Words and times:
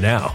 now. 0.00 0.34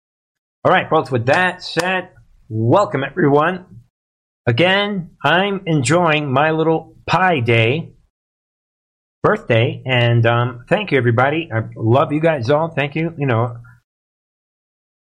All 0.63 0.71
right, 0.71 0.87
folks, 0.87 1.09
with 1.09 1.25
that 1.25 1.63
said, 1.63 2.09
welcome 2.47 3.03
everyone. 3.03 3.81
Again, 4.45 5.17
I'm 5.23 5.63
enjoying 5.65 6.31
my 6.31 6.51
little 6.51 6.97
pie 7.07 7.39
day, 7.39 7.93
birthday, 9.23 9.81
and 9.87 10.23
um, 10.27 10.65
thank 10.69 10.91
you, 10.91 10.99
everybody. 10.99 11.49
I 11.51 11.61
love 11.75 12.11
you 12.11 12.19
guys 12.19 12.51
all. 12.51 12.67
Thank 12.67 12.93
you. 12.93 13.11
You 13.17 13.25
know, 13.25 13.57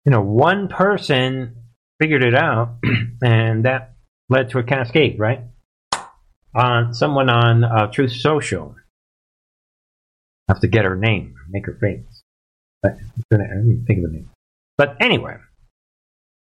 you 0.06 0.12
know, 0.12 0.22
one 0.22 0.68
person 0.68 1.56
figured 2.00 2.24
it 2.24 2.34
out, 2.34 2.78
and 3.22 3.66
that 3.66 3.96
led 4.30 4.48
to 4.50 4.60
a 4.60 4.62
cascade, 4.62 5.18
right? 5.18 5.42
On 6.54 6.94
someone 6.94 7.28
on 7.28 7.64
uh, 7.64 7.88
Truth 7.88 8.12
Social. 8.12 8.76
I 10.48 10.54
have 10.54 10.60
to 10.60 10.68
get 10.68 10.86
her 10.86 10.96
name, 10.96 11.34
make 11.50 11.66
her 11.66 11.76
famous. 11.78 12.22
But 12.82 12.92
I 13.30 13.36
didn't 13.36 13.84
think 13.86 13.98
of 13.98 14.10
the 14.10 14.16
name. 14.16 14.30
But 14.78 14.96
anyway, 15.02 15.36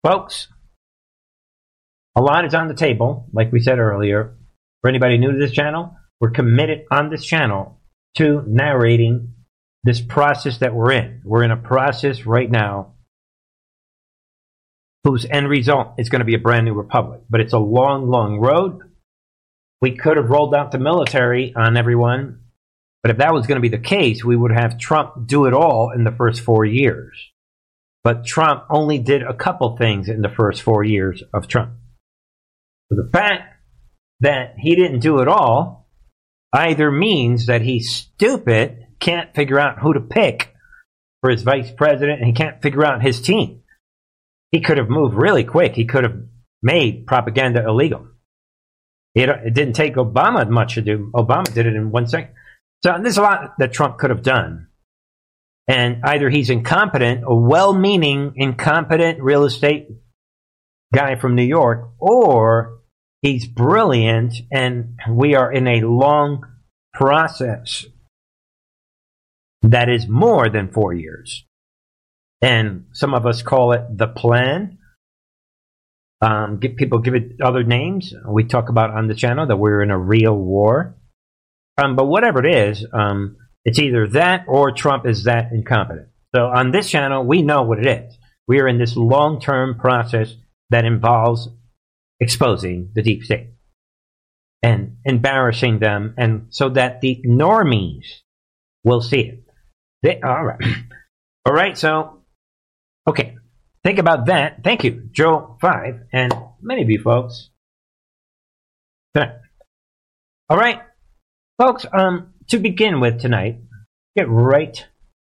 folks, 0.04 0.48
a 2.16 2.22
lot 2.22 2.46
is 2.46 2.54
on 2.54 2.68
the 2.68 2.74
table, 2.74 3.28
like 3.34 3.52
we 3.52 3.60
said 3.60 3.80
earlier. 3.80 4.36
For 4.82 4.90
anybody 4.90 5.18
new 5.18 5.32
to 5.32 5.38
this 5.38 5.52
channel, 5.52 5.96
we're 6.20 6.32
committed 6.32 6.86
on 6.92 7.10
this 7.10 7.26
channel 7.26 7.82
to 8.16 8.44
narrating 8.48 9.34
this 9.84 10.02
process 10.02 10.60
that 10.60 10.74
we're 10.74 10.92
in. 10.92 11.22
We're 11.24 11.44
in 11.44 11.52
a 11.52 11.58
process 11.58 12.26
right 12.26 12.50
now 12.50 12.94
whose 15.04 15.26
end 15.26 15.50
result 15.50 15.94
is 15.98 16.10
going 16.10 16.20
to 16.20 16.26
be 16.26 16.36
a 16.36 16.40
brand 16.40 16.66
new 16.66 16.74
republic. 16.74 17.22
But 17.30 17.42
it's 17.42 17.54
a 17.54 17.60
long, 17.60 18.10
long 18.10 18.40
road. 18.40 18.82
We 19.82 19.96
could 19.96 20.18
have 20.18 20.30
rolled 20.30 20.54
out 20.54 20.72
the 20.72 20.80
military 20.80 21.54
on 21.56 21.78
everyone, 21.78 22.42
but 23.02 23.12
if 23.12 23.18
that 23.18 23.34
was 23.34 23.48
going 23.48 23.56
to 23.56 23.62
be 23.62 23.70
the 23.70 23.82
case, 23.82 24.26
we 24.26 24.36
would 24.36 24.52
have 24.52 24.78
Trump 24.78 25.26
do 25.26 25.46
it 25.46 25.54
all 25.54 25.92
in 25.92 26.04
the 26.04 26.12
first 26.12 26.42
four 26.42 26.66
years. 26.66 27.29
But 28.04 28.26
Trump 28.26 28.64
only 28.70 29.00
did 29.00 29.24
a 29.24 29.34
couple 29.34 29.76
things 29.78 30.08
in 30.08 30.22
the 30.22 30.30
first 30.30 30.62
four 30.62 30.84
years 30.84 31.22
of 31.34 31.48
Trump. 31.48 31.74
The 32.90 33.10
fact 33.12 33.56
that 34.22 34.56
he 34.58 34.76
didn't 34.76 35.02
do 35.02 35.20
it 35.20 35.28
all 35.28 35.90
either 36.54 36.90
means 36.90 37.48
that 37.48 37.62
he's 37.62 37.94
stupid, 37.94 38.88
can't 39.00 39.36
figure 39.36 39.60
out 39.60 39.80
who 39.80 39.94
to 39.94 40.00
pick 40.00 40.54
for 41.22 41.30
his 41.30 41.44
vice 41.44 41.72
president, 41.72 42.20
and 42.20 42.28
he 42.28 42.34
can't 42.34 42.62
figure 42.62 42.86
out 42.86 43.04
his 43.04 43.22
team 43.22 43.60
he 44.52 44.62
could 44.62 44.78
have 44.78 44.90
moved 44.90 45.16
really 45.16 45.44
quick. 45.44 45.76
He 45.76 45.86
could 45.86 46.04
have 46.04 46.18
made 46.62 47.08
propaganda 47.08 47.66
illegal. 47.68 48.08
It, 49.16 49.30
it 49.30 49.54
didn't 49.54 49.74
take 49.74 49.96
Obama 49.96 50.48
much 50.50 50.76
to 50.76 50.82
do. 50.82 51.12
Obama 51.14 51.52
did 51.54 51.66
it 51.66 51.76
in 51.76 51.92
one 51.92 52.08
second. 52.08 52.34
So 52.84 52.98
there's 53.02 53.18
a 53.18 53.22
lot 53.22 53.54
that 53.60 53.74
Trump 53.74 53.98
could 53.98 54.10
have 54.10 54.24
done. 54.24 54.68
And 55.70 56.04
either 56.04 56.30
he's 56.30 56.50
incompetent, 56.50 57.24
a 57.26 57.34
well 57.34 57.74
meaning, 57.74 58.34
incompetent 58.36 59.22
real 59.22 59.46
estate 59.46 59.88
guy 60.94 61.16
from 61.16 61.36
New 61.36 61.44
York, 61.44 61.92
or 61.98 62.80
he's 63.22 63.48
brilliant 63.48 64.34
and 64.52 64.98
we 65.10 65.36
are 65.36 65.52
in 65.52 65.68
a 65.68 65.82
long 65.82 66.44
process 66.94 67.86
that 69.62 69.90
is 69.90 70.08
more 70.08 70.50
than 70.50 70.72
four 70.72 70.94
years 70.94 71.46
and 72.42 72.86
some 72.94 73.14
of 73.14 73.26
us 73.26 73.42
call 73.42 73.74
it 73.74 73.98
the 73.98 74.08
plan. 74.08 74.78
Um, 76.22 76.60
get, 76.60 76.76
people 76.76 77.00
give 77.00 77.16
it 77.16 77.42
other 77.42 77.64
names. 77.64 78.14
We 78.28 78.44
talk 78.44 78.70
about 78.70 78.92
on 78.92 79.08
the 79.08 79.16
channel 79.16 79.48
that 79.48 79.58
we're 79.58 79.82
in 79.82 79.92
a 79.92 79.98
real 79.98 80.36
war. 80.36 80.96
Um, 81.82 81.96
but 81.96 82.06
whatever 82.06 82.46
it 82.46 82.54
is, 82.54 82.86
um, 82.92 83.38
it's 83.70 83.80
either 83.80 84.08
that 84.10 84.46
or 84.48 84.72
Trump 84.72 85.06
is 85.06 85.26
that 85.26 85.52
incompetent. 85.52 86.08
So 86.36 86.48
on 86.48 86.72
this 86.72 86.90
channel, 86.90 87.24
we 87.24 87.42
know 87.42 87.64
what 87.64 87.80
it 87.80 87.88
is. 87.88 88.18
We 88.48 88.60
are 88.60 88.68
in 88.68 88.80
this 88.80 88.96
long 88.96 89.40
term 89.40 89.78
process 89.78 90.36
that 90.72 90.86
involves 90.86 91.48
exposing 92.20 92.92
the 92.94 93.02
deep 93.02 93.24
state 93.24 93.52
and 94.62 94.98
embarrassing 95.06 95.80
them, 95.80 96.16
and 96.18 96.48
so 96.50 96.70
that 96.70 97.02
the 97.02 97.22
normies 97.26 98.06
will 98.84 99.02
see 99.02 99.22
it. 99.22 99.44
They, 100.04 100.20
all 100.22 100.44
right. 100.44 100.60
All 101.46 101.54
right, 101.54 101.78
so 101.78 102.20
Okay, 103.10 103.38
think 103.84 103.98
about 103.98 104.28
that. 104.28 104.64
Thank 104.64 104.84
you, 104.84 105.10
Joe5, 105.12 106.04
and 106.14 106.32
many 106.62 106.84
of 106.84 106.92
you 106.92 107.02
folks. 107.02 107.50
All 110.48 110.58
right, 110.58 110.82
folks, 111.58 111.88
um, 111.92 112.34
to 112.50 112.60
begin 112.60 113.00
with 113.00 113.20
tonight, 113.20 113.60
get 114.18 114.30
right 114.30 114.86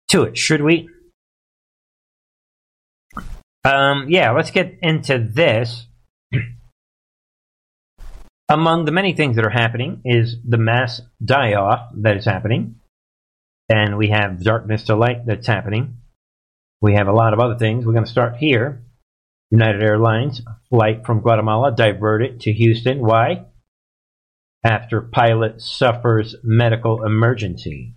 to 0.09 0.23
it, 0.23 0.37
should 0.37 0.61
we? 0.61 0.89
Um, 3.63 4.07
yeah, 4.09 4.31
let's 4.31 4.51
get 4.51 4.79
into 4.81 5.19
this. 5.19 5.85
Among 8.49 8.85
the 8.85 8.93
many 8.93 9.13
things 9.13 9.35
that 9.35 9.45
are 9.45 9.49
happening 9.49 10.01
is 10.05 10.37
the 10.47 10.57
mass 10.57 11.01
die 11.23 11.53
off 11.55 11.89
that 11.95 12.15
is 12.15 12.25
happening. 12.25 12.75
And 13.69 13.97
we 13.97 14.09
have 14.09 14.41
darkness 14.41 14.83
to 14.83 14.95
light 14.95 15.25
that's 15.25 15.47
happening. 15.47 15.97
We 16.81 16.93
have 16.93 17.07
a 17.07 17.13
lot 17.13 17.33
of 17.33 17.39
other 17.39 17.57
things. 17.57 17.85
We're 17.85 17.93
going 17.93 18.05
to 18.05 18.11
start 18.11 18.37
here. 18.37 18.83
United 19.51 19.83
Airlines 19.83 20.41
flight 20.69 21.05
from 21.05 21.21
Guatemala 21.21 21.73
diverted 21.75 22.41
to 22.41 22.53
Houston. 22.53 22.99
Why? 22.99 23.45
After 24.63 25.01
pilot 25.01 25.61
suffers 25.61 26.35
medical 26.43 27.05
emergency. 27.05 27.95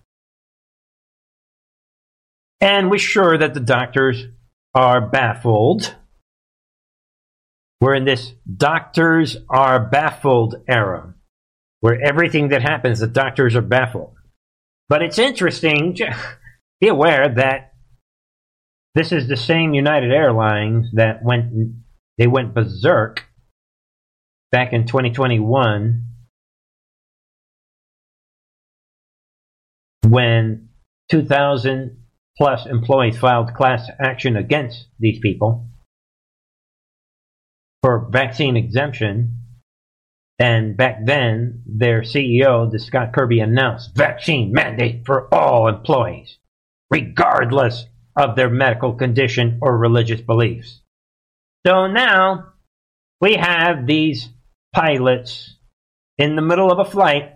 And 2.61 2.91
we're 2.91 2.99
sure 2.99 3.39
that 3.39 3.55
the 3.55 3.61
doctors 3.61 4.27
are 4.75 5.01
baffled. 5.01 5.95
We're 7.81 7.95
in 7.95 8.05
this 8.05 8.35
doctors 8.55 9.37
are 9.49 9.81
baffled 9.81 10.57
era 10.69 11.15
where 11.81 11.99
everything 12.01 12.49
that 12.49 12.63
happens, 12.63 13.01
the 13.01 13.07
doctors 13.07 13.57
are 13.57 13.63
baffled. 13.63 14.15
But 14.89 15.03
it's 15.03 15.19
interesting, 15.19 15.97
be 16.81 16.89
aware 16.89 17.33
that 17.35 17.73
this 18.95 19.13
is 19.13 19.29
the 19.29 19.37
same 19.37 19.73
United 19.73 20.13
Airlines 20.13 20.89
that 20.95 21.23
went 21.23 21.75
they 22.19 22.27
went 22.27 22.55
berserk 22.55 23.25
back 24.53 24.73
in 24.73 24.87
2021 24.87 26.10
when 30.11 30.69
2,000 31.11 31.97
plus 32.37 32.67
employees 32.67 33.19
filed 33.19 33.55
class 33.55 33.89
action 34.01 34.37
against 34.37 34.87
these 34.99 35.19
people 35.21 35.69
for 37.83 38.09
vaccine 38.11 38.57
exemption. 38.57 39.37
And 40.39 40.77
back 40.77 41.05
then, 41.05 41.63
their 41.67 42.01
CEO, 42.01 42.71
the 42.71 42.79
Scott 42.79 43.13
Kirby, 43.13 43.41
announced 43.41 43.95
vaccine 43.95 44.53
mandate 44.53 45.05
for 45.05 45.33
all 45.35 45.69
employees, 45.69 46.39
regardless 46.91 47.85
of 48.17 48.37
their 48.37 48.49
medical 48.49 48.95
condition 48.95 49.59
or 49.61 49.77
religious 49.77 50.21
beliefs. 50.21 50.81
So 51.67 51.89
now 51.89 52.55
we 53.21 53.35
have 53.35 53.87
these 53.87 54.31
pilots 54.75 55.57
in 56.17 56.37
the 56.37 56.43
middle 56.43 56.73
of 56.73 56.79
a 56.79 56.91
flight 56.91 57.35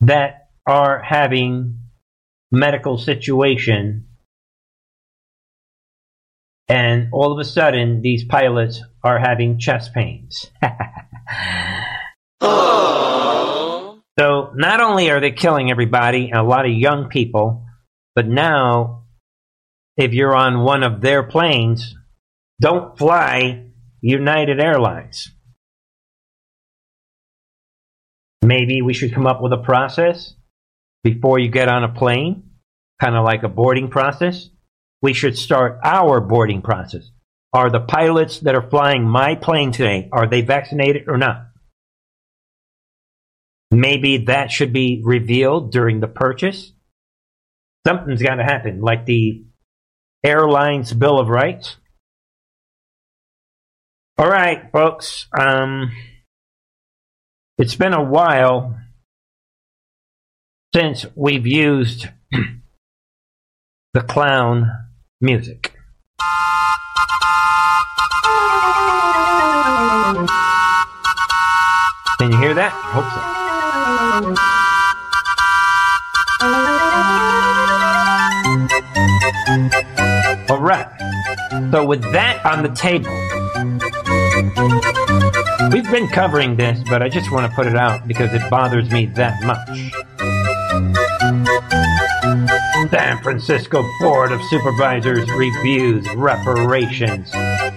that 0.00 0.45
are 0.66 1.00
having 1.02 1.78
medical 2.50 2.98
situation 2.98 4.06
and 6.68 7.08
all 7.12 7.32
of 7.32 7.38
a 7.38 7.44
sudden 7.44 8.02
these 8.02 8.24
pilots 8.24 8.82
are 9.02 9.18
having 9.18 9.58
chest 9.58 9.94
pains. 9.94 10.46
so 12.42 14.00
not 14.54 14.80
only 14.80 15.10
are 15.10 15.20
they 15.20 15.30
killing 15.30 15.70
everybody, 15.70 16.30
and 16.30 16.38
a 16.38 16.42
lot 16.42 16.66
of 16.66 16.72
young 16.72 17.08
people, 17.08 17.64
but 18.14 18.26
now 18.26 19.04
if 19.96 20.12
you're 20.12 20.34
on 20.34 20.64
one 20.64 20.82
of 20.82 21.00
their 21.00 21.22
planes, 21.22 21.94
don't 22.60 22.98
fly 22.98 23.66
United 24.00 24.60
Airlines. 24.60 25.30
Maybe 28.42 28.82
we 28.82 28.92
should 28.92 29.14
come 29.14 29.26
up 29.26 29.40
with 29.40 29.52
a 29.52 29.62
process 29.62 30.34
before 31.06 31.38
you 31.38 31.48
get 31.48 31.68
on 31.68 31.84
a 31.84 31.88
plane, 31.88 32.42
kind 33.00 33.14
of 33.14 33.24
like 33.24 33.44
a 33.44 33.48
boarding 33.48 33.88
process. 33.88 34.50
we 35.02 35.12
should 35.12 35.38
start 35.38 35.78
our 35.84 36.20
boarding 36.20 36.62
process. 36.62 37.10
Are 37.52 37.70
the 37.70 37.78
pilots 37.78 38.40
that 38.40 38.56
are 38.56 38.68
flying 38.68 39.04
my 39.04 39.36
plane 39.36 39.70
today, 39.70 40.08
are 40.10 40.26
they 40.28 40.40
vaccinated 40.40 41.04
or 41.06 41.16
not? 41.16 41.46
Maybe 43.70 44.24
that 44.24 44.50
should 44.50 44.72
be 44.72 45.00
revealed 45.04 45.70
during 45.70 46.00
the 46.00 46.08
purchase. 46.08 46.72
Something's 47.86 48.22
got 48.22 48.36
to 48.36 48.42
happen, 48.42 48.80
like 48.80 49.06
the 49.06 49.44
airline's 50.24 50.92
Bill 50.92 51.20
of 51.20 51.28
Rights. 51.28 51.76
All 54.18 54.28
right, 54.28 54.72
folks. 54.72 55.28
Um, 55.38 55.92
it's 57.58 57.76
been 57.76 57.94
a 57.94 58.02
while 58.02 58.76
since 60.76 61.06
we've 61.14 61.46
used 61.46 62.08
the 63.94 64.02
clown 64.02 64.70
music. 65.22 65.72
Can 72.18 72.30
you 72.30 72.36
hear 72.36 72.52
that? 72.52 72.74
I 72.74 72.90
Hope 72.92 73.08
so. 80.46 80.54
All 80.54 80.60
right. 80.60 80.86
So 81.70 81.86
with 81.86 82.02
that 82.12 82.44
on 82.44 82.62
the 82.62 82.68
table, 82.68 83.16
we've 85.72 85.90
been 85.90 86.08
covering 86.08 86.56
this, 86.56 86.78
but 86.86 87.02
I 87.02 87.08
just 87.08 87.32
want 87.32 87.50
to 87.50 87.56
put 87.56 87.66
it 87.66 87.76
out 87.76 88.06
because 88.06 88.34
it 88.34 88.42
bothers 88.50 88.90
me 88.90 89.06
that 89.06 89.42
much. 89.42 90.05
San 92.90 93.20
Francisco 93.22 93.82
Board 94.00 94.30
of 94.30 94.40
Supervisors 94.44 95.28
reviews 95.32 96.08
reparations 96.14 97.30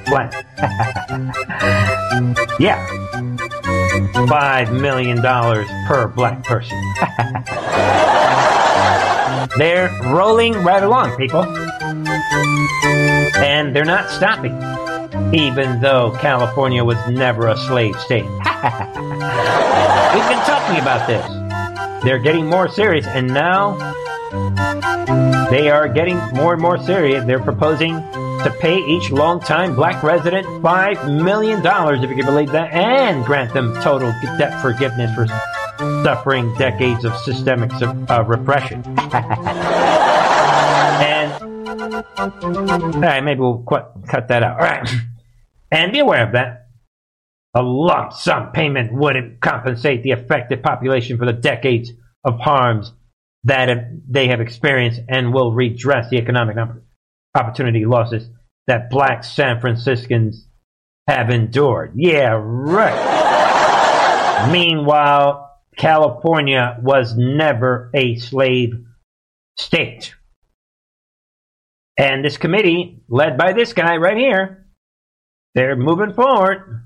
plan. 0.06 0.32
yeah. 2.60 2.86
Five 4.28 4.72
million 4.72 5.22
dollars 5.22 5.68
per 5.88 6.08
black 6.08 6.44
person. 6.44 6.78
they're 9.58 9.90
rolling 10.14 10.54
right 10.64 10.84
along, 10.84 11.16
people. 11.18 11.44
And 13.38 13.76
they're 13.76 13.86
not 13.86 14.12
stopping, 14.12 14.54
even 15.34 15.82
though 15.82 16.12
California 16.20 16.84
was 16.84 16.98
never 17.10 17.48
a 17.48 17.58
slave 17.58 18.00
state. 18.00 18.24
We've 18.26 20.28
been 20.28 20.44
talking 20.46 20.80
about 20.80 21.08
this. 21.08 21.39
They're 22.04 22.20
getting 22.20 22.46
more 22.46 22.70
serious, 22.70 23.06
and 23.06 23.28
now 23.28 23.78
they 25.50 25.70
are 25.70 25.88
getting 25.88 26.18
more 26.34 26.54
and 26.54 26.62
more 26.62 26.78
serious. 26.78 27.26
They're 27.26 27.44
proposing 27.44 27.96
to 27.96 28.56
pay 28.62 28.78
each 28.78 29.12
longtime 29.12 29.76
black 29.76 30.02
resident 30.02 30.48
$5 30.48 31.24
million, 31.24 31.60
if 31.66 32.10
you 32.10 32.16
can 32.16 32.26
believe 32.26 32.52
that, 32.52 32.72
and 32.72 33.26
grant 33.26 33.54
them 33.54 33.74
total 33.82 34.12
debt 34.38 34.62
forgiveness 34.62 35.14
for 35.14 35.28
suffering 36.04 36.54
decades 36.56 37.04
of 37.04 37.16
systemic 37.18 37.72
uh, 38.10 38.24
repression. 38.26 38.82
and, 39.14 41.34
all 42.18 43.02
right, 43.02 43.22
maybe 43.22 43.42
we'll 43.42 43.64
qu- 43.64 44.04
cut 44.08 44.30
that 44.30 44.44
out. 44.44 44.60
All 44.60 44.66
right. 44.66 44.90
And 45.72 45.92
be 45.92 46.00
aware 46.00 46.26
of 46.26 46.34
that. 46.34 46.69
A 47.56 47.62
lump 47.62 48.14
sum 48.14 48.52
payment 48.52 48.94
wouldn't 48.94 49.42
compensate 49.42 50.04
the 50.04 50.12
affected 50.12 50.62
population 50.62 51.18
for 51.18 51.26
the 51.26 51.34
decades 51.34 51.92
of 52.24 52.40
harms 52.40 52.94
that 53.44 53.92
they 54.08 54.28
have 54.28 54.42
experienced 54.42 55.02
and 55.08 55.34
will 55.34 55.54
redress 55.54 56.10
the 56.10 56.18
economic 56.18 56.58
opportunity 57.36 57.86
losses 57.86 58.30
that 58.68 58.90
black 58.90 59.24
San 59.24 59.60
Franciscans 59.60 60.46
have 61.08 61.30
endured. 61.30 61.94
Yeah, 61.96 62.38
right. 62.40 64.50
Meanwhile, 64.52 65.50
California 65.76 66.78
was 66.82 67.16
never 67.18 67.90
a 67.96 68.16
slave 68.18 68.86
state. 69.58 70.14
And 71.98 72.24
this 72.24 72.38
committee, 72.38 73.02
led 73.10 73.38
by 73.38 73.54
this 73.54 73.74
guy 73.74 73.98
right 73.98 74.18
here, 74.18 74.68
they're 75.56 75.76
moving 75.76 76.14
forward. 76.14 76.84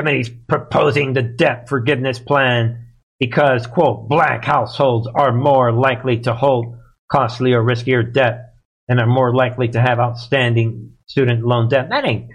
Committee's 0.00 0.30
proposing 0.48 1.12
the 1.12 1.22
debt 1.22 1.68
forgiveness 1.68 2.18
plan 2.18 2.86
because, 3.18 3.66
quote, 3.66 4.08
black 4.08 4.44
households 4.44 5.06
are 5.06 5.30
more 5.30 5.72
likely 5.72 6.20
to 6.20 6.34
hold 6.34 6.76
costly 7.12 7.52
or 7.52 7.62
riskier 7.62 8.10
debt 8.10 8.54
and 8.88 8.98
are 8.98 9.06
more 9.06 9.34
likely 9.34 9.68
to 9.68 9.80
have 9.80 9.98
outstanding 9.98 10.94
student 11.06 11.44
loan 11.44 11.68
debt. 11.68 11.90
That 11.90 12.06
ain't, 12.06 12.30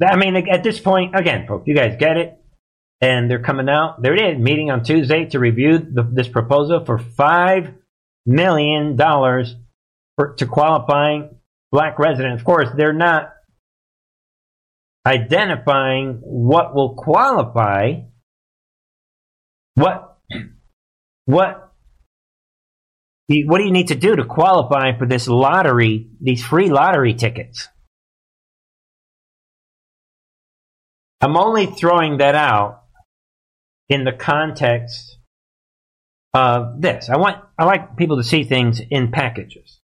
I 0.00 0.16
mean, 0.16 0.36
at 0.48 0.62
this 0.62 0.78
point, 0.78 1.16
again, 1.16 1.46
folks, 1.48 1.66
you 1.66 1.74
guys 1.74 1.96
get 1.98 2.16
it. 2.16 2.34
And 3.00 3.28
they're 3.30 3.42
coming 3.42 3.68
out. 3.68 4.00
There 4.02 4.14
it 4.14 4.36
is, 4.36 4.38
meeting 4.40 4.70
on 4.70 4.84
Tuesday 4.84 5.24
to 5.26 5.38
review 5.38 5.78
the, 5.78 6.08
this 6.12 6.28
proposal 6.28 6.84
for 6.84 6.98
$5 6.98 7.74
million 8.26 8.96
for, 8.96 10.34
to 10.36 10.46
qualifying 10.46 11.36
black 11.72 11.98
residents. 11.98 12.40
Of 12.40 12.46
course, 12.46 12.68
they're 12.76 12.92
not 12.92 13.32
identifying 15.08 16.20
what 16.22 16.74
will 16.74 16.94
qualify, 16.94 18.02
what 19.74 20.18
what 21.24 21.72
what 23.28 23.58
do 23.58 23.64
you 23.64 23.72
need 23.72 23.88
to 23.88 23.94
do 23.94 24.16
to 24.16 24.24
qualify 24.24 24.96
for 24.98 25.06
this 25.06 25.28
lottery, 25.28 26.08
these 26.20 26.44
free 26.44 26.68
lottery 26.68 27.14
tickets? 27.14 27.68
I'm 31.20 31.36
only 31.36 31.66
throwing 31.66 32.18
that 32.18 32.34
out 32.34 32.82
in 33.88 34.04
the 34.04 34.12
context 34.12 35.18
of 36.34 36.80
this. 36.80 37.08
I 37.08 37.16
want 37.16 37.42
I 37.58 37.64
like 37.64 37.96
people 37.96 38.18
to 38.18 38.24
see 38.24 38.44
things 38.44 38.80
in 38.90 39.10
packages. 39.10 39.80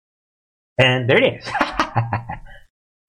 And 0.79 1.09
there 1.09 1.19
it 1.19 1.41
is. 1.41 1.53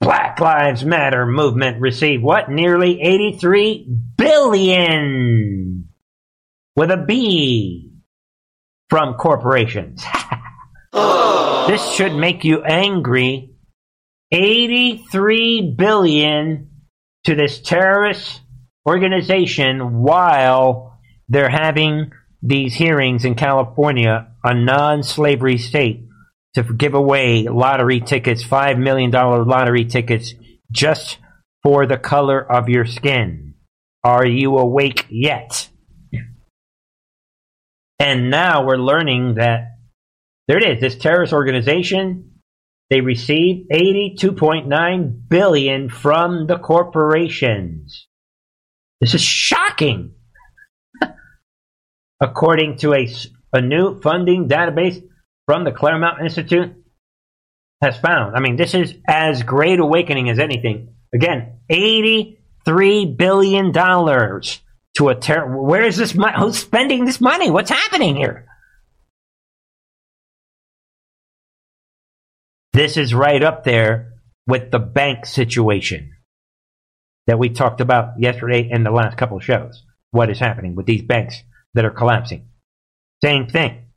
Black 0.02 0.40
Lives 0.40 0.84
Matter 0.84 1.28
movement 1.28 1.80
received 1.80 2.24
what? 2.24 2.50
Nearly 2.50 3.00
83 3.00 3.88
billion 4.18 5.90
with 6.76 6.90
a 6.90 6.98
B 6.98 7.92
from 8.90 9.14
corporations. 9.14 10.04
this 10.92 11.94
should 11.94 12.16
make 12.16 12.44
you 12.44 12.64
angry. 12.64 13.54
83 14.32 15.76
billion 15.78 16.70
to 17.26 17.36
this 17.36 17.62
terrorist 17.62 18.42
organization 18.88 20.02
while 20.02 21.00
they're 21.30 21.50
having 21.50 22.12
these 22.42 22.74
hearings 22.74 23.24
in 23.24 23.36
California, 23.36 24.32
a 24.44 24.56
non-slavery 24.56 25.60
state, 25.60 26.08
to 26.54 26.64
give 26.64 26.94
away 26.94 27.44
lottery 27.44 28.02
tickets, 28.02 28.44
$5 28.44 28.78
million 28.78 29.12
lottery 29.12 29.86
tickets, 29.86 30.34
just 30.72 31.18
for 31.64 31.86
the 31.86 31.98
color 31.98 32.40
of 32.40 32.70
your 32.70 32.86
skin. 32.86 33.56
Are 34.04 34.26
you 34.26 34.58
awake 34.58 35.06
yet? 35.10 35.70
And 38.00 38.32
now 38.32 38.66
we're 38.66 38.78
learning 38.78 39.36
that 39.36 39.78
there 40.48 40.58
it 40.58 40.78
is, 40.78 40.82
this 40.82 40.98
terrorist 40.98 41.34
organization, 41.34 42.42
they 42.90 43.00
received 43.00 43.70
82.9 43.72 45.30
billion 45.30 45.88
from 45.88 46.48
the 46.48 46.58
corporations. 46.58 48.08
This 49.00 49.14
is 49.14 49.22
shocking. 49.22 50.16
According 52.22 52.78
to 52.80 52.94
a, 52.94 53.08
a 53.54 53.62
new 53.62 54.02
funding 54.02 54.50
database 54.50 55.02
from 55.52 55.66
the 55.66 55.72
Claremont 55.74 56.22
Institute 56.22 56.74
has 57.82 57.98
found. 57.98 58.38
I 58.38 58.40
mean, 58.40 58.56
this 58.56 58.74
is 58.74 58.96
as 59.06 59.44
great 59.44 59.82
awakening 59.82 60.30
as 60.30 60.40
anything. 60.40 60.96
Again, 61.14 61.60
83 61.70 63.16
billion 63.18 63.74
dollars 63.74 64.62
to 64.96 65.10
a 65.10 65.16
ter- 65.16 65.46
where 65.46 65.84
is 65.84 65.98
this 65.98 66.16
money? 66.16 66.38
Who's 66.38 66.58
spending 66.58 67.04
this 67.04 67.20
money? 67.20 67.52
What's 67.52 67.70
happening 67.70 68.16
here? 68.16 68.46
This 72.72 72.96
is 72.96 73.14
right 73.14 73.44
up 73.44 73.66
there 73.66 74.14
with 74.48 74.72
the 74.72 74.80
bank 74.80 75.26
situation 75.26 76.12
that 77.28 77.40
we 77.40 77.50
talked 77.50 77.82
about 77.82 78.22
yesterday 78.22 78.70
and 78.72 78.86
the 78.86 78.92
last 78.92 79.18
couple 79.18 79.36
of 79.36 79.44
shows. 79.44 79.84
What 80.12 80.30
is 80.30 80.40
happening 80.40 80.76
with 80.76 80.86
these 80.86 81.02
banks 81.02 81.36
that 81.74 81.84
are 81.84 81.92
collapsing? 81.92 82.48
Same 83.22 83.48
thing. 83.48 83.91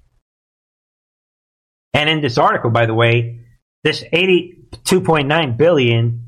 And 1.94 2.10
in 2.10 2.20
this 2.20 2.36
article, 2.36 2.70
by 2.70 2.86
the 2.86 2.94
way, 2.94 3.40
this 3.82 4.02
82.9 4.02 5.56
billion 5.56 6.24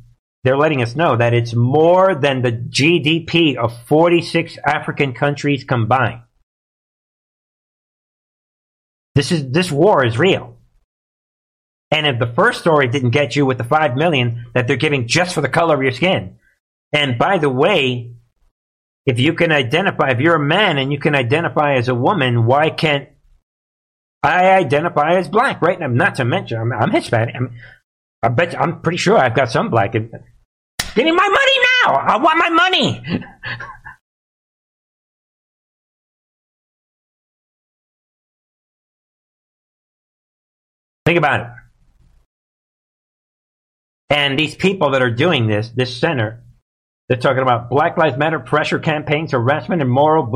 they're 0.47 0.57
letting 0.57 0.81
us 0.81 0.95
know 0.95 1.17
that 1.17 1.35
it's 1.35 1.57
more 1.57 2.15
than 2.15 2.41
the 2.41 2.53
GDP 2.53 3.57
of 3.57 3.77
46 3.89 4.59
African 4.65 5.13
countries 5.13 5.65
combined. 5.65 6.21
This 9.17 9.33
is 9.33 9.51
this 9.51 9.73
war 9.73 10.07
is 10.07 10.17
real. 10.17 10.57
And 11.91 12.07
if 12.07 12.21
the 12.21 12.33
first 12.33 12.61
story 12.61 12.87
didn't 12.87 13.11
get 13.11 13.35
you 13.35 13.45
with 13.45 13.59
the 13.59 13.65
five 13.65 13.97
million 13.97 14.47
that 14.55 14.69
they're 14.69 14.77
giving 14.77 15.09
just 15.09 15.35
for 15.35 15.41
the 15.41 15.49
color 15.49 15.75
of 15.75 15.83
your 15.83 15.91
skin. 15.91 16.37
And 16.93 17.19
by 17.19 17.39
the 17.39 17.51
way, 17.51 18.13
if 19.05 19.19
you 19.19 19.33
can 19.33 19.51
identify, 19.51 20.11
if 20.11 20.21
you're 20.21 20.37
a 20.37 20.39
man 20.39 20.79
and 20.79 20.93
you 20.93 21.01
can 21.01 21.17
identify 21.17 21.75
as 21.75 21.89
a 21.89 21.95
woman, 21.95 22.47
why 22.47 22.71
can't 22.71 23.09
I 24.27 24.57
identify 24.57 25.17
as 25.17 25.29
black, 25.29 25.63
right? 25.63 25.81
And 25.81 25.95
not 25.95 26.17
to 26.17 26.25
mention, 26.25 26.59
I'm, 26.59 26.73
I'm 26.73 26.91
Hispanic. 26.91 27.37
I'm, 27.37 27.55
I 28.25 28.29
bet 28.29 28.61
I'm 28.61 28.81
pretty 28.81 28.99
sure 28.99 29.17
I've 29.17 29.37
got 29.37 29.53
some 29.53 29.71
black. 29.71 29.95
In, 29.95 30.11
Give 30.97 31.05
me 31.05 31.13
my 31.13 31.29
money 31.29 31.53
now! 31.85 31.95
I 31.95 32.17
want 32.17 32.39
my 32.39 32.49
money! 32.49 33.05
Think 41.07 41.19
about 41.19 41.41
it. 41.41 41.47
And 44.11 44.37
these 44.37 44.57
people 44.57 44.91
that 44.91 45.03
are 45.03 45.11
doing 45.11 45.47
this, 45.47 45.69
this 45.69 45.97
center, 45.97 46.43
they're 47.09 47.19
talking 47.19 47.43
about 47.43 47.71
Black 47.71 47.97
Lives 47.97 48.17
Matter 48.17 48.41
pressure 48.41 48.81
campaigns, 48.81 49.31
harassment, 49.31 49.83
and 49.83 49.91
moral 49.91 50.27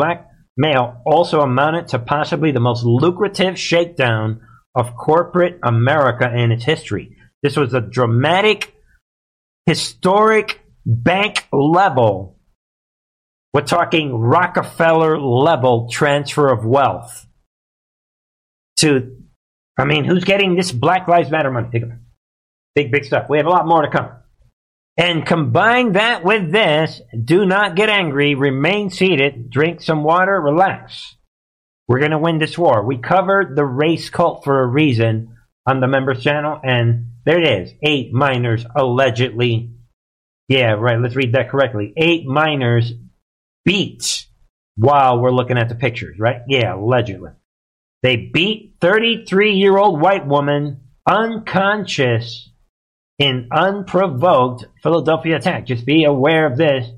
blackmail 0.60 1.00
also 1.06 1.40
amounted 1.40 1.88
to 1.88 1.98
possibly 1.98 2.52
the 2.52 2.60
most 2.60 2.84
lucrative 2.84 3.58
shakedown 3.58 4.40
of 4.74 4.96
corporate 4.96 5.58
America 5.62 6.32
in 6.34 6.52
its 6.52 6.64
history. 6.64 7.16
This 7.42 7.56
was 7.56 7.74
a 7.74 7.80
dramatic, 7.80 8.74
historic 9.66 10.60
bank 10.84 11.46
level. 11.52 12.38
We're 13.52 13.62
talking 13.62 14.14
Rockefeller 14.14 15.18
level 15.18 15.88
transfer 15.90 16.52
of 16.52 16.64
wealth 16.64 17.26
to, 18.78 19.16
I 19.76 19.84
mean, 19.84 20.04
who's 20.04 20.24
getting 20.24 20.56
this 20.56 20.70
Black 20.70 21.08
Lives 21.08 21.30
Matter 21.30 21.50
money? 21.50 21.68
Big, 22.74 22.92
big 22.92 23.04
stuff. 23.04 23.26
We 23.28 23.38
have 23.38 23.46
a 23.46 23.50
lot 23.50 23.66
more 23.66 23.82
to 23.82 23.90
come. 23.90 24.10
And 25.00 25.24
combine 25.24 25.92
that 25.92 26.24
with 26.24 26.52
this, 26.52 27.00
do 27.24 27.46
not 27.46 27.74
get 27.74 27.88
angry, 27.88 28.34
remain 28.34 28.90
seated, 28.90 29.48
drink 29.48 29.80
some 29.80 30.04
water, 30.04 30.38
relax. 30.38 31.16
We're 31.88 32.00
going 32.00 32.10
to 32.10 32.18
win 32.18 32.38
this 32.38 32.58
war. 32.58 32.84
We 32.84 32.98
covered 32.98 33.56
the 33.56 33.64
race 33.64 34.10
cult 34.10 34.44
for 34.44 34.62
a 34.62 34.66
reason 34.66 35.38
on 35.66 35.80
the 35.80 35.88
members 35.88 36.22
channel, 36.22 36.60
and 36.62 37.12
there 37.24 37.40
it 37.40 37.48
is. 37.48 37.72
Eight 37.82 38.12
minors 38.12 38.66
allegedly. 38.76 39.70
Yeah, 40.48 40.72
right. 40.72 41.00
Let's 41.00 41.16
read 41.16 41.32
that 41.32 41.48
correctly. 41.48 41.94
Eight 41.96 42.26
minors 42.26 42.92
beat 43.64 44.26
while 44.76 45.18
we're 45.18 45.30
looking 45.30 45.56
at 45.56 45.70
the 45.70 45.76
pictures, 45.76 46.18
right? 46.18 46.42
Yeah, 46.46 46.74
allegedly. 46.74 47.30
They 48.02 48.16
beat 48.16 48.74
33 48.82 49.54
year 49.54 49.78
old 49.78 49.98
white 49.98 50.26
woman 50.26 50.82
unconscious 51.08 52.50
in 53.20 53.48
unprovoked 53.52 54.64
Philadelphia 54.82 55.36
attack. 55.36 55.66
Just 55.66 55.84
be 55.84 56.04
aware 56.04 56.46
of 56.46 56.56
this. 56.56 56.88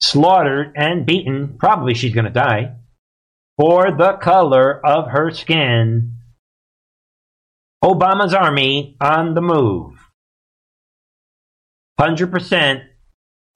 Slaughtered 0.00 0.72
and 0.76 1.04
beaten, 1.04 1.56
probably 1.58 1.94
she's 1.94 2.14
going 2.14 2.24
to 2.24 2.30
die, 2.30 2.76
for 3.58 3.90
the 3.90 4.14
color 4.14 4.84
of 4.86 5.10
her 5.10 5.30
skin. 5.30 6.18
Obama's 7.84 8.32
army 8.32 8.96
on 9.00 9.34
the 9.34 9.40
move. 9.40 9.98
100% 12.00 12.82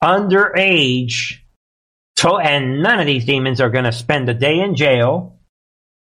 underage. 0.03 1.39
and 2.23 2.83
none 2.83 2.99
of 2.99 3.05
these 3.05 3.25
demons 3.25 3.61
are 3.61 3.69
going 3.69 3.85
to 3.85 3.91
spend 3.93 4.27
a 4.27 4.33
day 4.33 4.59
in 4.59 4.75
jail. 4.75 5.39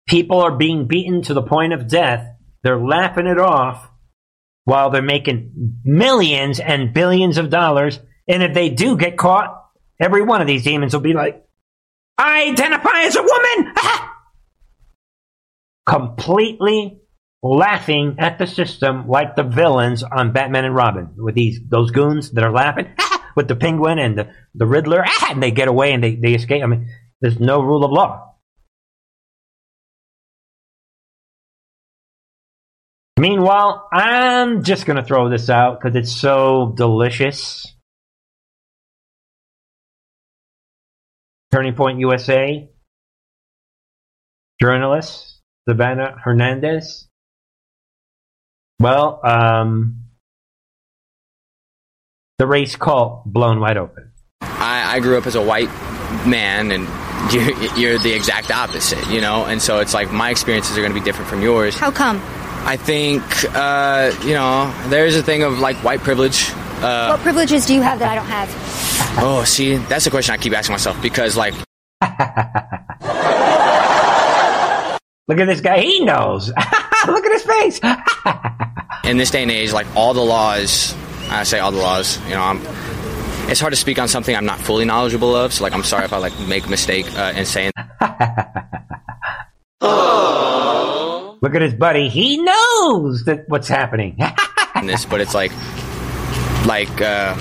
People 0.08 0.42
are 0.42 0.56
being 0.56 0.88
beaten 0.88 1.22
to 1.24 1.34
the 1.36 1.44
point 1.44 1.74
of 1.74 1.88
death. 1.88 2.28
They're 2.64 2.80
laughing 2.80 3.28
it 3.28 3.40
off 3.40 3.90
while 4.68 4.90
they're 4.90 5.02
making 5.02 5.80
millions 5.86 6.60
and 6.60 6.94
billions 6.94 7.38
of 7.38 7.50
dollars. 7.50 8.02
And 8.28 8.44
if 8.44 8.54
they 8.54 8.68
do 8.68 8.98
get 8.98 9.18
caught, 9.18 9.64
every 9.98 10.24
one 10.24 10.42
of 10.42 10.48
these 10.48 10.66
demons 10.66 10.92
will 10.92 11.00
be 11.00 11.14
like, 11.14 11.42
I 12.18 12.50
identify 12.50 13.04
as 13.04 13.16
a 13.16 13.24
woman! 13.24 13.74
Completely 15.88 17.00
laughing 17.42 18.18
at 18.20 18.40
the 18.40 18.46
system 18.46 19.08
like 19.08 19.38
the 19.38 19.44
villains 19.44 20.04
on 20.04 20.34
Batman 20.34 20.66
and 20.66 20.76
Robin 20.76 21.12
with 21.16 21.36
these 21.36 21.62
those 21.70 21.92
goons 21.92 22.32
that 22.32 22.44
are 22.44 22.52
laughing 22.52 22.94
with 23.38 23.48
the 23.48 23.56
penguin 23.56 24.00
and 24.00 24.18
the, 24.18 24.34
the 24.54 24.66
Riddler 24.66 25.06
and 25.30 25.42
they 25.42 25.52
get 25.52 25.70
away 25.70 25.94
and 25.94 26.04
they, 26.04 26.16
they 26.16 26.34
escape. 26.34 26.62
I 26.62 26.66
mean, 26.66 26.90
there's 27.22 27.40
no 27.40 27.62
rule 27.62 27.86
of 27.86 27.94
law. 27.94 28.34
Meanwhile, 33.28 33.90
I'm 33.92 34.64
just 34.64 34.86
going 34.86 34.96
to 34.96 35.04
throw 35.04 35.28
this 35.28 35.50
out 35.50 35.82
because 35.82 35.98
it's 35.98 36.14
so 36.14 36.72
delicious. 36.74 37.76
Turning 41.52 41.74
Point 41.74 42.00
USA 42.00 42.70
journalist 44.62 45.42
Savannah 45.68 46.16
Hernandez. 46.24 47.10
Well, 48.80 49.20
um, 49.26 50.04
the 52.38 52.48
race 52.48 52.78
cult 52.78 53.26
blown 53.26 53.60
wide 53.60 53.76
open. 53.76 54.14
I, 54.40 54.96
I 54.96 55.00
grew 55.02 55.18
up 55.18 55.28
as 55.28 55.36
a 55.36 55.44
white 55.44 55.70
man, 56.26 56.72
and 56.72 56.88
you're, 57.34 57.76
you're 57.78 58.00
the 58.00 58.14
exact 58.14 58.52
opposite, 58.52 59.06
you 59.10 59.20
know. 59.20 59.44
And 59.46 59.62
so 59.62 59.80
it's 59.80 59.94
like 59.94 60.14
my 60.14 60.30
experiences 60.30 60.78
are 60.78 60.82
going 60.82 60.94
to 60.94 61.00
be 61.00 61.04
different 61.04 61.30
from 61.30 61.42
yours. 61.42 61.76
How 61.76 61.92
come? 61.92 62.22
I 62.68 62.76
think, 62.76 63.24
uh, 63.56 64.12
you 64.26 64.34
know, 64.34 64.70
there's 64.90 65.16
a 65.16 65.24
thing 65.24 65.42
of 65.42 65.60
like 65.60 65.78
white 65.78 66.02
privilege. 66.02 66.52
Uh, 66.82 67.08
what 67.12 67.22
privileges 67.22 67.66
do 67.66 67.74
you 67.74 67.82
have 67.82 68.00
that 68.00 68.12
I 68.12 68.16
don't 68.16 68.26
have? 68.26 68.50
Oh, 69.24 69.46
see, 69.46 69.78
that's 69.78 70.04
the 70.04 70.12
question 70.12 70.34
I 70.34 70.38
keep 70.38 70.52
asking 70.52 70.74
myself 70.74 71.02
because, 71.02 71.38
like, 71.38 71.54
look 75.30 75.40
at 75.40 75.46
this 75.46 75.62
guy. 75.62 75.80
He 75.80 76.04
knows. 76.04 76.50
look 77.08 77.26
at 77.26 77.32
his 77.32 77.44
face. 77.44 77.80
in 79.10 79.16
this 79.16 79.32
day 79.32 79.44
and 79.44 79.52
age, 79.52 79.72
like 79.72 79.88
all 79.96 80.14
the 80.14 80.20
laws, 80.20 80.94
I 81.30 81.44
say 81.44 81.60
all 81.60 81.72
the 81.72 81.80
laws. 81.80 82.22
You 82.26 82.36
know, 82.36 82.42
I'm. 82.42 82.62
It's 83.50 83.62
hard 83.62 83.72
to 83.72 83.78
speak 83.78 83.98
on 83.98 84.10
something 84.10 84.36
I'm 84.36 84.46
not 84.46 84.60
fully 84.60 84.84
knowledgeable 84.84 85.34
of. 85.38 85.54
So, 85.54 85.64
like, 85.64 85.72
I'm 85.72 85.84
sorry 85.84 86.04
if 86.04 86.12
I 86.12 86.18
like 86.18 86.38
make 86.50 86.70
mistake 86.70 87.06
uh, 87.18 87.32
in 87.34 87.46
saying. 87.46 87.72
Look 91.42 91.54
at 91.54 91.62
his 91.62 91.74
buddy. 91.74 92.10
He 92.10 92.38
knows 92.38 93.26
that 93.26 93.48
what's 93.48 93.68
happening. 93.68 94.18
this, 94.84 95.06
but 95.06 95.22
it's 95.22 95.36
like, 95.36 95.52
like, 96.66 97.02
uh, 97.02 97.36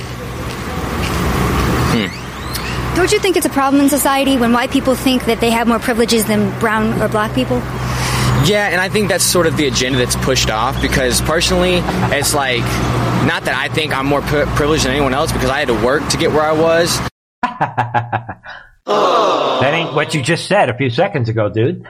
hmm. 1.94 2.96
Don't 2.96 3.10
you 3.12 3.18
think 3.18 3.36
it's 3.36 3.46
a 3.46 3.50
problem 3.50 3.82
in 3.82 3.88
society 3.88 4.36
when 4.36 4.52
white 4.52 4.70
people 4.70 4.94
think 4.94 5.24
that 5.26 5.40
they 5.40 5.50
have 5.50 5.66
more 5.66 5.78
privileges 5.78 6.26
than 6.26 6.58
brown 6.60 7.00
or 7.02 7.08
black 7.08 7.34
people? 7.34 7.58
Yeah, 8.44 8.68
and 8.70 8.80
I 8.80 8.88
think 8.88 9.08
that's 9.08 9.24
sort 9.24 9.46
of 9.46 9.56
the 9.56 9.66
agenda 9.66 9.98
that's 9.98 10.16
pushed 10.16 10.50
off 10.50 10.80
because 10.82 11.20
personally, 11.22 11.80
it's 12.14 12.34
like, 12.34 12.60
not 13.26 13.44
that 13.44 13.54
I 13.56 13.68
think 13.72 13.96
I'm 13.96 14.06
more 14.06 14.20
privileged 14.20 14.84
than 14.84 14.92
anyone 14.92 15.14
else 15.14 15.32
because 15.32 15.50
I 15.50 15.58
had 15.58 15.68
to 15.68 15.84
work 15.84 16.06
to 16.08 16.16
get 16.16 16.32
where 16.32 16.42
I 16.42 16.52
was. 16.52 17.00
that 18.86 19.74
ain't 19.74 19.94
what 19.94 20.14
you 20.14 20.22
just 20.22 20.46
said 20.46 20.68
a 20.68 20.76
few 20.76 20.90
seconds 20.90 21.28
ago, 21.28 21.48
dude. 21.48 21.86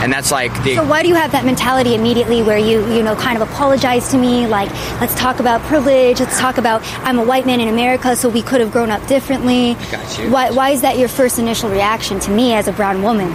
And 0.00 0.12
that's 0.12 0.30
like 0.30 0.52
the. 0.62 0.76
So 0.76 0.84
why 0.84 1.02
do 1.02 1.08
you 1.08 1.14
have 1.14 1.32
that 1.32 1.44
mentality 1.44 1.94
immediately 1.94 2.42
where 2.42 2.58
you 2.58 2.86
you 2.94 3.02
know 3.02 3.16
kind 3.16 3.40
of 3.40 3.48
apologize 3.48 4.08
to 4.10 4.18
me 4.18 4.46
like 4.46 4.70
let's 5.00 5.14
talk 5.14 5.40
about 5.40 5.60
privilege, 5.62 6.20
let's 6.20 6.38
talk 6.38 6.58
about 6.58 6.82
I'm 7.04 7.18
a 7.18 7.24
white 7.24 7.46
man 7.46 7.60
in 7.60 7.68
America, 7.68 8.14
so 8.16 8.28
we 8.28 8.42
could 8.42 8.60
have 8.60 8.70
grown 8.72 8.90
up 8.90 9.06
differently. 9.06 9.74
Got 9.90 10.18
you. 10.18 10.30
Why 10.30 10.50
why 10.50 10.70
is 10.70 10.82
that 10.82 10.98
your 10.98 11.08
first 11.08 11.38
initial 11.38 11.70
reaction 11.70 12.20
to 12.20 12.30
me 12.30 12.54
as 12.54 12.68
a 12.68 12.72
brown 12.72 13.02
woman? 13.02 13.28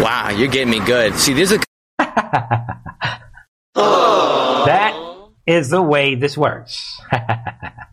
Wow, 0.00 0.30
you're 0.30 0.48
getting 0.48 0.70
me 0.70 0.80
good. 0.80 1.14
See, 1.14 1.32
there's 1.32 1.52
a. 1.52 1.60
that 3.74 4.94
is 5.46 5.70
the 5.70 5.82
way 5.82 6.14
this 6.14 6.36
works. 6.36 7.00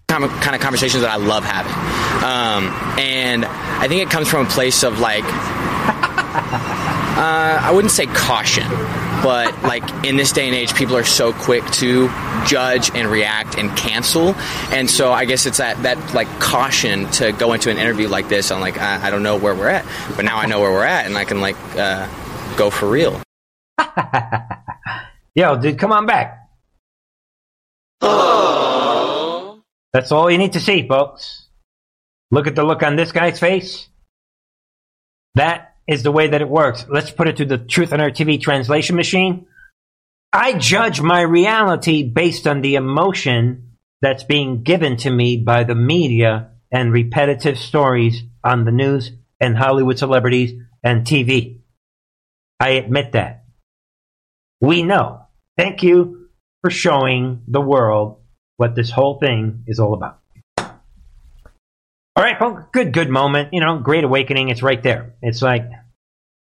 kind 0.08 0.56
of 0.56 0.60
conversations 0.60 1.04
that 1.04 1.12
I 1.12 1.18
love 1.18 1.46
having, 1.46 1.72
um, 2.26 2.68
and 3.00 3.46
I 3.46 3.88
think 3.88 4.02
it 4.02 4.10
comes 4.10 4.28
from 4.28 4.46
a 4.46 4.50
place 4.50 4.84
of 4.84 5.00
like 5.00 5.24
uh, 7.20 7.60
I 7.62 7.72
wouldn't 7.72 7.92
say 7.92 8.06
caution, 8.06 8.66
but 9.22 9.62
like 9.64 9.84
in 10.06 10.16
this 10.16 10.32
day 10.32 10.48
and 10.48 10.56
age, 10.56 10.74
people 10.74 10.96
are 10.96 11.04
so 11.04 11.34
quick 11.34 11.66
to 11.72 12.08
judge 12.48 12.92
and 12.96 13.10
react 13.10 13.58
and 13.58 13.76
cancel, 13.76 14.36
and 14.72 14.90
so 14.90 15.12
I 15.12 15.26
guess 15.26 15.46
it's 15.46 15.58
that 15.58 15.84
that 15.84 16.14
like 16.14 16.30
caution 16.40 17.12
to 17.12 17.34
go 17.34 17.52
into 17.52 17.70
an 17.72 17.78
interview 17.78 18.08
like 18.08 18.30
this. 18.30 18.52
I'm 18.52 18.62
like, 18.62 18.78
I, 18.80 19.08
I 19.08 19.10
don't 19.10 19.22
know 19.22 19.36
where 19.36 19.54
we're 19.54 19.68
at, 19.68 19.86
but 20.16 20.24
now 20.24 20.38
I 20.38 20.46
know 20.46 20.62
where 20.62 20.72
we're 20.72 20.86
at, 20.86 21.08
and 21.08 21.18
I 21.18 21.26
can 21.26 21.42
like 21.42 21.58
uh, 21.76 22.08
go 22.56 22.70
for 22.70 22.90
real. 22.90 23.22
Yo, 25.36 25.58
dude, 25.58 25.78
come 25.78 25.92
on 25.92 26.06
back. 26.06 26.38
That's 29.92 30.14
all 30.14 30.32
you 30.32 30.38
need 30.38 30.54
to 30.54 30.62
see, 30.62 30.88
folks. 30.88 31.48
Look 32.32 32.48
at 32.48 32.56
the 32.56 32.64
look 32.64 32.82
on 32.82 32.96
this 32.96 33.12
guy's 33.12 33.42
face. 33.42 33.90
That 35.36 35.69
is 35.90 36.04
the 36.04 36.12
way 36.12 36.28
that 36.28 36.42
it 36.42 36.48
works. 36.48 36.86
Let's 36.88 37.10
put 37.10 37.28
it 37.28 37.38
to 37.38 37.46
the 37.46 37.58
Truth 37.58 37.94
on 37.94 38.00
Our 38.00 38.12
TV 38.12 38.40
translation 38.40 38.96
machine. 38.96 39.48
I 40.32 40.54
judge 40.54 41.02
my 41.02 41.22
reality 41.22 42.04
based 42.04 42.46
on 42.46 42.62
the 42.62 42.76
emotion 42.76 43.72
that's 44.00 44.24
being 44.24 44.62
given 44.62 44.98
to 44.98 45.10
me 45.10 45.38
by 45.38 45.64
the 45.64 45.74
media 45.74 46.52
and 46.72 46.94
repetitive 46.94 47.58
stories 47.58 48.22
on 48.44 48.66
the 48.66 48.72
news 48.72 49.12
and 49.40 49.58
Hollywood 49.58 49.98
celebrities 49.98 50.54
and 50.84 51.08
TV. 51.08 51.62
I 52.60 52.72
admit 52.72 53.14
that. 53.14 53.46
We 54.62 54.84
know. 54.84 55.24
Thank 55.58 55.82
you 55.82 56.30
for 56.62 56.70
showing 56.70 57.42
the 57.48 57.62
world 57.62 58.22
what 58.58 58.76
this 58.76 58.92
whole 58.92 59.18
thing 59.18 59.64
is 59.66 59.80
all 59.80 59.96
about. 59.96 60.20
All 62.16 62.26
right, 62.26 62.40
well, 62.40 62.68
good, 62.72 62.92
good 62.92 63.10
moment. 63.10 63.54
You 63.54 63.62
know, 63.62 63.80
great 63.80 64.04
awakening. 64.04 64.50
It's 64.50 64.62
right 64.62 64.84
there. 64.84 65.16
It's 65.22 65.42
like 65.42 65.64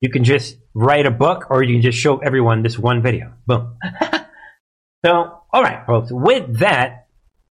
you 0.00 0.10
can 0.10 0.24
just 0.24 0.56
write 0.74 1.06
a 1.06 1.10
book 1.10 1.46
or 1.50 1.62
you 1.62 1.74
can 1.74 1.82
just 1.82 1.98
show 1.98 2.18
everyone 2.18 2.62
this 2.62 2.78
one 2.78 3.02
video. 3.02 3.32
Boom. 3.46 3.76
so, 5.04 5.40
all 5.52 5.62
right, 5.62 5.86
folks, 5.86 6.10
with 6.10 6.58
that 6.58 7.06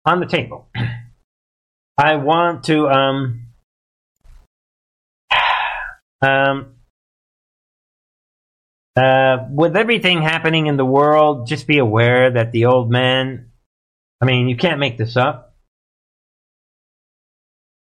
on 0.05 0.19
the 0.19 0.25
table, 0.27 0.69
I 1.97 2.15
want 2.15 2.65
to 2.65 2.87
um, 2.87 3.47
um, 6.21 6.75
uh, 8.95 9.47
with 9.49 9.75
everything 9.75 10.21
happening 10.21 10.67
in 10.67 10.77
the 10.77 10.85
world, 10.85 11.47
just 11.47 11.67
be 11.67 11.79
aware 11.79 12.31
that 12.31 12.51
the 12.51 12.65
old 12.65 12.89
man, 12.89 13.51
I 14.21 14.25
mean, 14.25 14.47
you 14.47 14.55
can't 14.55 14.79
make 14.79 14.97
this 14.97 15.17
up. 15.17 15.55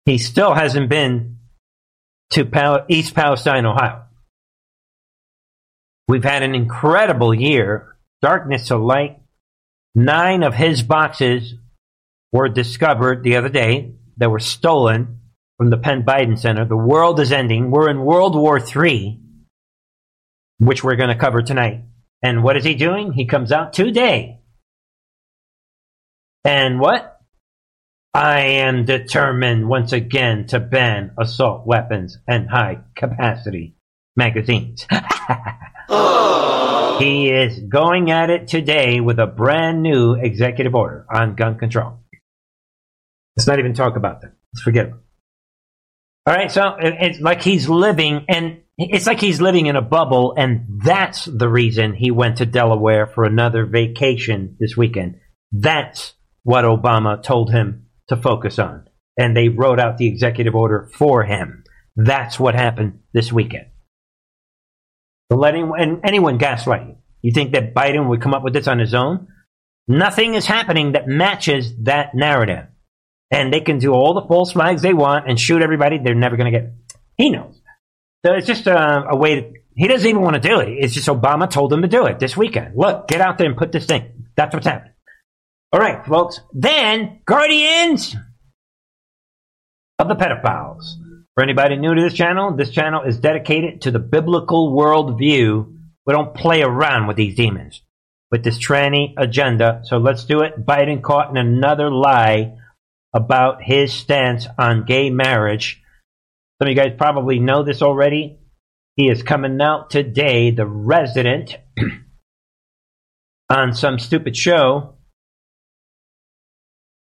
He 0.06 0.17
still 0.17 0.54
hasn't 0.54 0.89
been 0.89 1.38
to 2.32 2.45
Pal- 2.45 2.86
East 2.89 3.15
Palestine, 3.15 3.65
Ohio. 3.65 4.04
We've 6.10 6.24
had 6.24 6.41
an 6.41 6.56
incredible 6.56 7.36
year, 7.36 7.95
darkness 8.19 8.69
to 8.69 8.78
light. 8.78 9.19
Nine 9.93 10.41
of 10.41 10.56
his 10.56 10.82
boxes 10.82 11.54
were 12.32 12.50
discovered 12.50 13.22
the 13.22 13.36
other 13.36 13.50
day 13.50 13.93
that 14.17 14.32
were 14.32 14.39
stolen 14.39 15.19
from 15.60 15.69
the 15.69 15.78
Penn 15.78 16.02
Biden 16.02 16.39
Center. 16.39 16.65
The 16.65 16.76
world 16.76 17.19
is 17.19 17.32
ending. 17.32 17.69
We're 17.69 17.91
in 17.91 18.04
World 18.04 18.36
War 18.36 18.60
III, 18.60 19.19
which 20.58 20.84
we're 20.84 20.95
going 20.95 21.10
to 21.10 21.15
cover 21.15 21.43
tonight. 21.43 21.84
And 22.24 22.43
what 22.43 22.58
is 22.58 22.63
he 22.63 22.74
doing? 22.74 23.13
He 23.13 23.28
comes 23.28 23.52
out 23.52 23.74
today. 23.74 24.39
And 26.43 26.80
what? 26.80 27.19
I 28.15 28.39
am 28.39 28.86
determined 28.86 29.69
once 29.69 29.93
again 29.93 30.48
to 30.48 30.60
ban 30.60 31.12
assault 31.19 31.67
weapons 31.67 32.17
and 32.28 32.50
high 32.50 32.80
capacity 32.95 33.76
magazines. 34.15 34.88
he 36.99 37.30
is 37.30 37.60
going 37.60 38.12
at 38.12 38.30
it 38.30 38.47
today 38.47 38.99
with 38.99 39.19
a 39.19 39.28
brand 39.28 39.82
new 39.82 40.13
executive 40.13 40.75
order 40.75 41.06
on 41.12 41.36
gun 41.36 41.58
control. 41.58 41.99
Let's 43.36 43.47
not 43.47 43.60
even 43.60 43.73
talk 43.73 43.95
about 43.95 44.21
that. 44.21 44.34
Let's 44.54 44.63
forget 44.63 44.88
it. 44.88 44.93
All 46.25 46.36
right, 46.36 46.52
so 46.52 46.75
it's 46.78 47.19
like 47.19 47.41
he's 47.41 47.67
living, 47.69 48.25
and 48.28 48.60
it's 48.78 49.08
like 49.08 49.19
he's 49.19 49.41
living 49.41 49.65
in 49.65 49.75
a 49.75 49.82
bubble, 49.82 50.36
and 50.38 50.82
that's 50.84 51.25
the 51.25 51.49
reason 51.49 51.93
he 51.93 52.12
went 52.12 52.38
to 52.38 52.45
Delaware 52.45 53.08
for 53.08 53.23
another 53.23 53.65
vacation 53.65 54.58
this 54.60 54.78
weekend. 54.78 55.15
That's 55.52 56.13
what 56.43 56.65
Obama 56.65 57.23
told 57.23 57.52
him 57.52 57.88
to 58.10 58.17
focus 58.17 58.60
on. 58.60 58.88
And 59.17 59.36
they 59.36 59.49
wrote 59.49 59.80
out 59.80 59.97
the 59.97 60.08
executive 60.08 60.54
order 60.54 60.89
for 60.93 61.23
him. 61.23 61.63
That's 61.95 62.39
what 62.39 62.56
happened 62.56 62.99
this 63.13 63.32
weekend. 63.32 63.67
So 65.32 65.38
let 65.38 65.54
anyone, 65.54 66.02
anyone 66.04 66.38
gaslight 66.38 66.88
you. 66.88 66.96
You 67.22 67.32
think 67.32 67.54
that 67.54 67.74
Biden 67.74 68.10
would 68.10 68.22
come 68.22 68.34
up 68.34 68.44
with 68.44 68.54
this 68.54 68.68
on 68.68 68.80
his 68.80 68.94
own? 68.94 69.28
Nothing 69.88 70.36
is 70.36 70.46
happening 70.46 70.94
that 70.94 71.08
matches 71.08 71.74
that 71.84 72.15
narrative. 72.15 72.65
And 73.32 73.54
they 73.54 73.62
can 73.62 73.78
do 73.78 73.92
all 73.92 74.13
the 74.13 74.28
false 74.28 74.54
flags 74.54 74.82
they 74.82 74.94
want 74.94 75.30
and 75.30 75.39
shoot 75.39 75.62
everybody. 75.62 76.00
They're 76.00 76.15
never 76.15 76.38
going 76.38 76.52
to 76.52 76.60
get. 76.60 76.72
He 77.18 77.30
knows. 77.30 77.60
So 78.26 78.34
it's 78.34 78.48
just 78.48 78.68
a, 78.68 79.06
a 79.10 79.15
way 79.15 79.36
to, 79.36 79.54
he 79.76 79.88
doesn't 79.88 80.08
even 80.08 80.22
want 80.22 80.42
to 80.42 80.48
do 80.48 80.60
it. 80.60 80.70
It's 80.70 80.94
just 80.94 81.08
Obama 81.08 81.50
told 81.50 81.72
him 81.72 81.84
to 81.84 81.88
do 81.88 82.06
it 82.06 82.20
this 82.20 82.36
weekend. 82.36 82.74
Look, 82.76 83.08
get 83.08 83.22
out 83.22 83.38
there 83.38 83.48
and 83.48 83.58
put 83.58 83.72
this 83.72 83.86
thing. 83.86 84.26
That's 84.36 84.54
what's 84.54 84.65
happening. 84.65 84.94
All 85.72 85.80
right, 85.80 86.06
folks. 86.06 86.39
Then, 86.54 87.22
Guardians 87.26 88.15
of 90.00 90.08
the 90.08 90.15
Pedophiles. 90.15 90.96
For 91.39 91.43
anybody 91.43 91.78
new 91.78 91.95
to 91.95 92.02
this 92.02 92.15
channel, 92.15 92.54
this 92.54 92.69
channel 92.69 93.04
is 93.04 93.17
dedicated 93.17 93.84
to 93.84 93.91
the 93.91 93.99
biblical 93.99 94.75
worldview. 94.75 95.73
We 96.06 96.13
don't 96.13 96.36
play 96.36 96.63
around 96.63 97.08
with 97.08 97.15
these 97.15 97.34
demons, 97.34 97.82
with 98.30 98.43
this 98.43 98.60
tranny 98.60 99.13
agenda. 99.15 99.80
So 99.86 99.99
let's 99.99 100.25
do 100.25 100.41
it. 100.41 100.65
Biden 100.65 101.02
caught 101.02 101.30
in 101.30 101.38
another 101.38 101.89
lie 101.89 102.58
about 103.13 103.63
his 103.63 103.93
stance 103.93 104.47
on 104.58 104.84
gay 104.84 105.10
marriage. 105.10 105.82
Some 106.62 106.67
of 106.67 106.75
you 106.75 106.75
guys 106.75 106.97
probably 106.97 107.39
know 107.39 107.63
this 107.63 107.82
already. 107.82 108.39
He 108.97 109.08
is 109.08 109.23
coming 109.23 109.62
out 109.62 109.89
today, 109.89 110.52
the 110.52 110.67
resident, 110.67 111.56
on 113.49 113.73
some 113.73 113.97
stupid 113.97 114.36
show. 114.36 114.95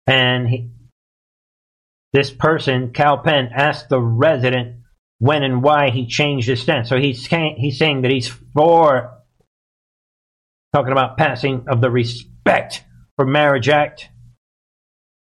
And 0.06 0.48
he, 0.48 0.70
this 2.12 2.30
person, 2.30 2.92
Kal 2.92 3.18
Penn, 3.18 3.50
asked 3.54 3.88
the 3.88 4.00
resident 4.00 4.76
when 5.18 5.42
and 5.42 5.62
why 5.62 5.90
he 5.90 6.06
changed 6.06 6.48
his 6.48 6.60
stance. 6.60 6.88
So 6.88 6.98
he's 6.98 7.26
he's 7.26 7.78
saying 7.78 8.02
that 8.02 8.10
he's 8.10 8.28
for 8.28 9.18
talking 10.74 10.92
about 10.92 11.18
passing 11.18 11.66
of 11.68 11.80
the 11.80 11.90
Respect 11.90 12.84
for 13.16 13.26
Marriage 13.26 13.68
Act, 13.68 14.08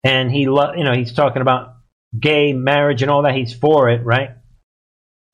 and 0.05 0.31
he 0.31 0.49
lo- 0.49 0.75
you 0.77 0.85
know 0.85 0.95
he's 0.95 1.13
talking 1.13 1.43
about 1.43 1.75
gay 2.19 2.53
marriage 2.53 3.03
and 3.03 3.11
all 3.11 3.23
that. 3.23 3.35
He's 3.35 3.55
for 3.55 3.89
it, 3.91 4.05
right? 4.05 4.31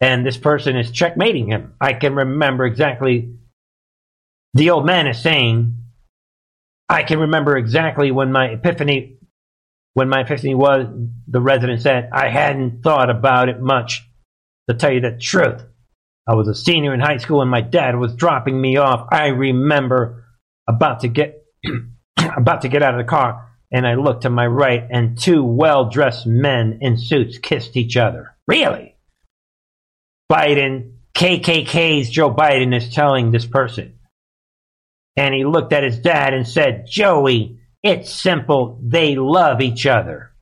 And 0.00 0.26
this 0.26 0.36
person 0.36 0.76
is 0.76 0.90
checkmating 0.90 1.48
him. 1.48 1.74
I 1.80 1.94
can 1.94 2.14
remember 2.14 2.66
exactly. 2.66 3.34
The 4.54 4.70
old 4.70 4.86
man 4.86 5.06
is 5.06 5.20
saying, 5.20 5.74
I 6.88 7.02
can 7.02 7.18
remember 7.18 7.56
exactly 7.56 8.10
when 8.10 8.32
my 8.32 8.46
epiphany 8.48 9.15
when 9.96 10.10
my 10.10 10.20
epiphany 10.20 10.54
was, 10.54 10.86
the 11.26 11.40
resident 11.40 11.80
said, 11.80 12.10
I 12.12 12.28
hadn't 12.28 12.82
thought 12.82 13.08
about 13.08 13.48
it 13.48 13.62
much. 13.62 14.06
To 14.68 14.76
tell 14.76 14.92
you 14.92 15.00
the 15.00 15.16
truth, 15.18 15.64
I 16.28 16.34
was 16.34 16.48
a 16.48 16.54
senior 16.54 16.92
in 16.92 17.00
high 17.00 17.16
school 17.16 17.40
and 17.40 17.50
my 17.50 17.62
dad 17.62 17.96
was 17.96 18.14
dropping 18.14 18.60
me 18.60 18.76
off. 18.76 19.08
I 19.10 19.28
remember 19.28 20.26
about 20.68 21.00
to 21.00 21.08
get 21.08 21.42
about 22.36 22.60
to 22.62 22.68
get 22.68 22.82
out 22.82 22.92
of 22.92 22.98
the 22.98 23.08
car 23.08 23.48
and 23.72 23.86
I 23.86 23.94
looked 23.94 24.24
to 24.24 24.30
my 24.30 24.46
right 24.46 24.86
and 24.90 25.18
two 25.18 25.42
well-dressed 25.42 26.26
men 26.26 26.80
in 26.82 26.98
suits 26.98 27.38
kissed 27.38 27.74
each 27.78 27.96
other. 27.96 28.36
Really? 28.46 28.96
Biden, 30.30 30.96
KKK's 31.16 32.10
Joe 32.10 32.34
Biden 32.34 32.76
is 32.76 32.92
telling 32.92 33.30
this 33.30 33.46
person. 33.46 33.98
And 35.16 35.34
he 35.34 35.46
looked 35.46 35.72
at 35.72 35.84
his 35.84 35.98
dad 36.00 36.34
and 36.34 36.46
said, 36.46 36.86
Joey, 36.86 37.60
it's 37.82 38.12
simple. 38.12 38.80
They 38.82 39.16
love 39.16 39.60
each 39.60 39.86
other. 39.86 40.32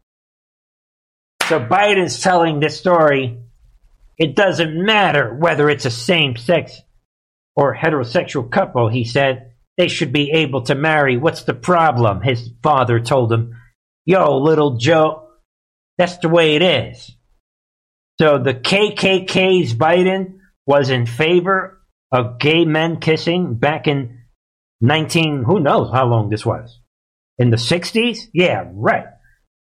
So 1.49 1.61
Biden's 1.61 2.21
telling 2.21 2.61
this 2.61 2.79
story. 2.79 3.39
It 4.17 4.37
doesn't 4.37 4.83
matter 4.83 5.35
whether 5.35 5.69
it's 5.69 5.85
a 5.85 5.91
same 5.91 6.37
sex 6.37 6.81
or 7.57 7.77
heterosexual 7.77 8.51
couple, 8.51 8.89
he 8.89 9.05
said. 9.05 9.53
They 9.77 9.89
should 9.89 10.13
be 10.13 10.31
able 10.31 10.63
to 10.63 10.75
marry. 10.75 11.17
What's 11.17 11.43
the 11.43 11.55
problem? 11.55 12.23
His 12.23 12.49
father 12.63 13.01
told 13.01 13.33
him. 13.33 13.57
Yo, 14.07 14.39
little 14.39 14.77
Joe, 14.79 15.29
that's 15.99 16.19
the 16.19 16.29
way 16.29 16.55
it 16.55 16.63
is. 16.63 17.11
So 18.21 18.39
the 18.39 18.55
KKK's 18.55 19.75
Biden 19.75 20.39
was 20.67 20.91
in 20.91 21.07
favor 21.07 21.83
of 22.13 22.39
gay 22.39 22.65
men 22.65 23.01
kissing 23.01 23.55
back 23.55 23.89
in 23.89 24.21
19, 24.81 25.43
who 25.45 25.59
knows 25.59 25.91
how 25.93 26.07
long 26.07 26.31
this 26.31 26.47
was 26.47 26.81
in 27.39 27.51
the 27.51 27.57
60s? 27.57 28.29
Yeah, 28.33 28.69
right. 28.73 29.07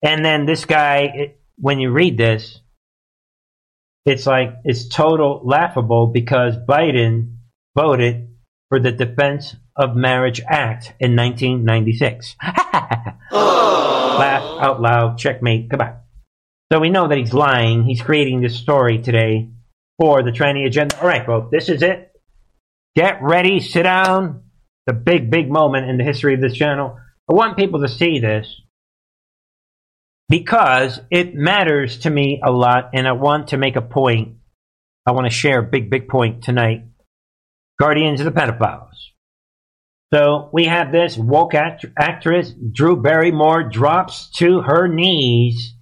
And 0.03 0.23
then 0.23 0.45
this 0.45 0.65
guy, 0.65 1.11
it, 1.13 1.41
when 1.57 1.79
you 1.79 1.91
read 1.91 2.17
this, 2.17 2.61
it's 4.05 4.25
like 4.25 4.55
it's 4.63 4.87
total 4.87 5.41
laughable 5.43 6.07
because 6.07 6.55
Biden 6.67 7.35
voted 7.75 8.29
for 8.69 8.79
the 8.79 8.91
Defense 8.91 9.55
of 9.75 9.95
Marriage 9.95 10.41
Act 10.47 10.93
in 10.99 11.15
1996. 11.15 12.35
Laugh 13.31 14.43
out 14.61 14.81
loud, 14.81 15.17
checkmate, 15.17 15.69
goodbye. 15.69 15.95
So 16.71 16.79
we 16.79 16.89
know 16.89 17.07
that 17.07 17.17
he's 17.17 17.33
lying. 17.33 17.83
He's 17.83 18.01
creating 18.01 18.41
this 18.41 18.55
story 18.55 19.01
today 19.01 19.49
for 19.99 20.23
the 20.23 20.31
tranny 20.31 20.65
agenda. 20.67 20.99
All 21.01 21.07
right, 21.07 21.25
folks, 21.25 21.49
this 21.51 21.69
is 21.69 21.81
it. 21.81 22.11
Get 22.95 23.21
ready, 23.21 23.59
sit 23.59 23.83
down. 23.83 24.43
The 24.85 24.93
big, 24.93 25.29
big 25.29 25.49
moment 25.51 25.89
in 25.89 25.97
the 25.97 26.03
history 26.03 26.33
of 26.33 26.41
this 26.41 26.53
channel. 26.53 26.97
I 27.29 27.33
want 27.33 27.57
people 27.57 27.81
to 27.81 27.87
see 27.87 28.19
this 28.19 28.61
because 30.29 30.99
it 31.11 31.35
matters 31.35 31.99
to 31.99 32.09
me 32.09 32.41
a 32.43 32.51
lot, 32.51 32.89
and 32.93 33.07
I 33.07 33.11
want 33.11 33.49
to 33.49 33.57
make 33.57 33.75
a 33.75 33.81
point. 33.81 34.37
I 35.05 35.11
want 35.11 35.25
to 35.25 35.31
share 35.31 35.59
a 35.59 35.63
big, 35.63 35.89
big 35.89 36.07
point 36.07 36.43
tonight. 36.43 36.85
Guardians 37.79 38.19
of 38.19 38.25
the 38.25 38.31
pedophiles. 38.31 38.95
So 40.11 40.49
we 40.51 40.65
have 40.65 40.91
this 40.91 41.17
woke 41.17 41.53
act- 41.53 41.85
actress, 41.97 42.51
Drew 42.51 42.99
Barrymore, 42.99 43.69
drops 43.69 44.31
to 44.37 44.61
her 44.61 44.87
knees 44.87 45.75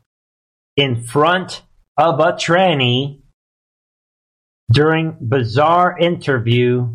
in 0.76 1.02
front 1.02 1.62
of 1.98 2.20
a 2.20 2.34
tranny 2.34 3.22
during 4.72 5.16
bizarre 5.22 5.98
interview. 5.98 6.90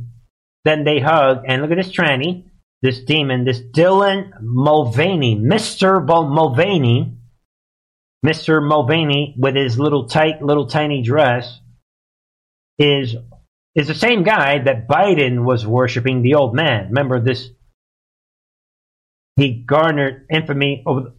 Then 0.65 0.85
they 0.85 1.01
hug, 1.01 1.45
and 1.49 1.63
look 1.63 1.71
at 1.71 1.79
this 1.79 1.91
tranny, 1.91 2.45
this 2.83 3.01
demon, 3.05 3.45
this 3.45 3.61
Dylan 3.61 4.33
Mulvaney, 4.41 5.37
Mr. 5.37 6.05
Mulvaney, 6.05 7.17
Mr. 8.27 8.63
Mulvaney 8.63 9.35
with 9.39 9.55
his 9.55 9.79
little 9.79 10.09
tight, 10.09 10.43
little 10.43 10.67
tiny 10.67 11.03
dress 11.03 11.61
is 12.79 13.15
is 13.75 13.87
the 13.87 13.95
same 13.95 14.23
guy 14.23 14.59
that 14.59 14.87
Biden 14.87 15.45
was 15.45 15.67
worshiping, 15.67 16.23
the 16.23 16.35
old 16.35 16.55
man. 16.55 16.89
Remember 16.89 17.21
this? 17.21 17.49
He 19.37 19.65
garnered 19.67 20.27
infamy 20.31 20.83
over, 20.85 21.13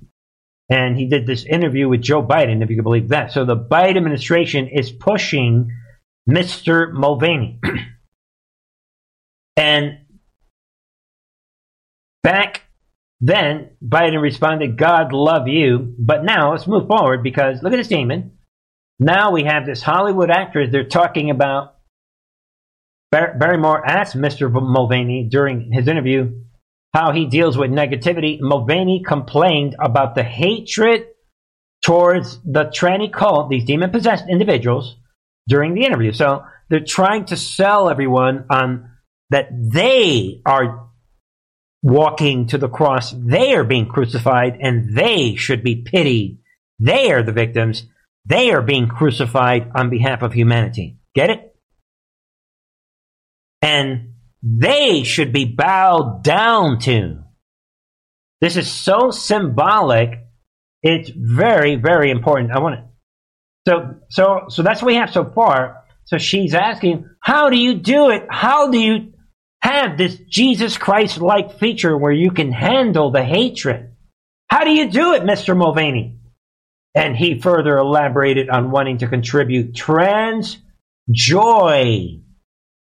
and 0.70 0.96
he 0.96 1.08
did 1.08 1.26
this 1.26 1.46
interview 1.46 1.90
with 1.90 2.02
Joe 2.02 2.22
Biden, 2.22 2.62
if 2.62 2.70
you 2.70 2.76
can 2.76 2.84
believe 2.84 3.10
that. 3.10 3.32
So 3.32 3.44
the 3.44 3.58
Biden 3.58 3.98
administration 3.98 4.68
is 4.68 4.92
pushing 4.92 5.72
Mr. 6.30 6.92
Mulvaney. 6.92 7.60
and 9.58 9.98
back 12.24 12.64
then, 13.22 13.70
Biden 13.82 14.22
responded, 14.22 14.78
God 14.78 15.14
love 15.14 15.48
you. 15.48 15.96
But 15.98 16.24
now 16.24 16.52
let's 16.52 16.68
move 16.68 16.88
forward 16.88 17.24
because 17.24 17.62
look 17.62 17.74
at 17.74 17.78
this 17.78 17.88
demon. 17.88 18.38
Now 19.00 19.32
we 19.32 19.44
have 19.44 19.66
this 19.66 19.82
Hollywood 19.82 20.30
actress. 20.30 20.70
They're 20.72 20.84
talking 20.84 21.30
about 21.30 21.76
Bar- 23.12 23.38
Barrymore 23.38 23.86
asked 23.86 24.18
Mr. 24.18 24.52
Mulvaney 24.52 25.28
during 25.30 25.72
his 25.72 25.88
interview 25.88 26.42
how 26.94 27.12
he 27.12 27.26
deals 27.26 27.58
with 27.58 27.72
negativity. 27.72 28.40
Mulvaney 28.40 29.04
complained 29.06 29.76
about 29.80 30.16
the 30.16 30.24
hatred 30.24 31.08
towards 31.84 32.40
the 32.44 32.66
tranny 32.66 33.12
cult, 33.12 33.50
these 33.50 33.66
demon 33.66 33.90
possessed 33.90 34.26
individuals, 34.30 34.96
during 35.48 35.74
the 35.76 35.86
interview. 35.86 36.12
So 36.12 36.44
they're 36.70 36.80
trying 36.80 37.26
to 37.26 37.38
sell 37.38 37.90
everyone 37.90 38.46
on 38.50 38.90
that 39.30 39.50
they 39.52 40.42
are 40.46 40.83
walking 41.84 42.48
to 42.48 42.58
the 42.58 42.70
cross, 42.70 43.12
they 43.12 43.54
are 43.54 43.64
being 43.64 43.88
crucified, 43.88 44.58
and 44.60 44.96
they 44.98 45.36
should 45.36 45.64
be 45.64 45.76
pitied. 45.76 46.40
They 46.80 47.12
are 47.12 47.22
the 47.22 47.32
victims. 47.32 47.86
They 48.26 48.52
are 48.52 48.64
being 48.64 48.88
crucified 48.88 49.70
on 49.76 49.92
behalf 49.92 50.24
of 50.24 50.34
humanity. 50.34 50.98
Get 51.14 51.30
it? 51.30 51.54
and 53.64 54.16
they 54.44 55.04
should 55.04 55.32
be 55.32 55.46
bowed 55.46 56.22
down 56.22 56.80
to. 56.80 57.24
This 58.42 58.58
is 58.58 58.70
so 58.70 59.10
symbolic. 59.10 60.20
It's 60.84 61.10
very, 61.10 61.78
very 61.78 62.12
important. 62.12 62.52
I 62.52 62.60
want 62.60 62.76
to. 62.76 62.84
So, 63.66 63.96
so, 64.10 64.46
so 64.50 64.62
that's 64.62 64.82
what 64.82 64.88
we 64.88 64.96
have 64.96 65.12
so 65.12 65.32
far. 65.34 65.86
So 66.04 66.18
she's 66.18 66.54
asking, 66.54 67.10
how 67.22 67.50
do 67.50 67.58
you 67.58 67.76
do 67.76 68.10
it? 68.10 68.26
How 68.30 68.70
do 68.70 68.78
you 68.78 69.13
have 69.64 69.98
this 69.98 70.18
Jesus 70.30 70.78
Christ 70.78 71.20
like 71.20 71.60
feature 71.60 71.98
where 71.98 72.12
you 72.12 72.32
can 72.32 72.52
handle 72.52 73.12
the 73.12 73.24
hatred? 73.24 73.96
How 74.50 74.64
do 74.64 74.72
you 74.72 74.90
do 74.92 75.14
it, 75.14 75.24
Mr. 75.24 75.58
Mulvaney? 75.58 76.20
And 76.96 77.18
he 77.18 77.40
further 77.40 77.78
elaborated 77.78 78.50
on 78.50 78.72
wanting 78.72 79.00
to 79.00 79.08
contribute 79.08 79.76
trans 79.76 80.58
joy 81.12 82.24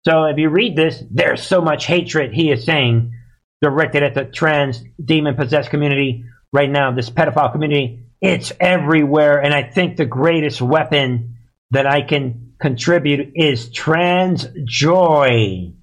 so 0.08 0.24
if 0.24 0.38
you 0.38 0.48
read 0.48 0.76
this, 0.76 1.02
there's 1.10 1.42
so 1.42 1.60
much 1.60 1.86
hatred 1.86 2.32
he 2.32 2.50
is 2.50 2.64
saying 2.64 3.12
directed 3.60 4.02
at 4.02 4.14
the 4.14 4.24
trans 4.24 4.82
demon 5.04 5.34
possessed 5.34 5.70
community 5.70 6.24
right 6.52 6.70
now, 6.70 6.92
this 6.92 7.10
pedophile 7.10 7.52
community. 7.52 8.04
It's 8.20 8.50
everywhere. 8.58 9.42
And 9.42 9.52
I 9.52 9.64
think 9.64 9.96
the 9.96 10.06
greatest 10.06 10.62
weapon 10.62 11.36
that 11.72 11.86
I 11.86 12.02
can 12.02 12.54
contribute 12.58 13.32
is 13.34 13.70
trans 13.70 14.46
joy. 14.64 15.74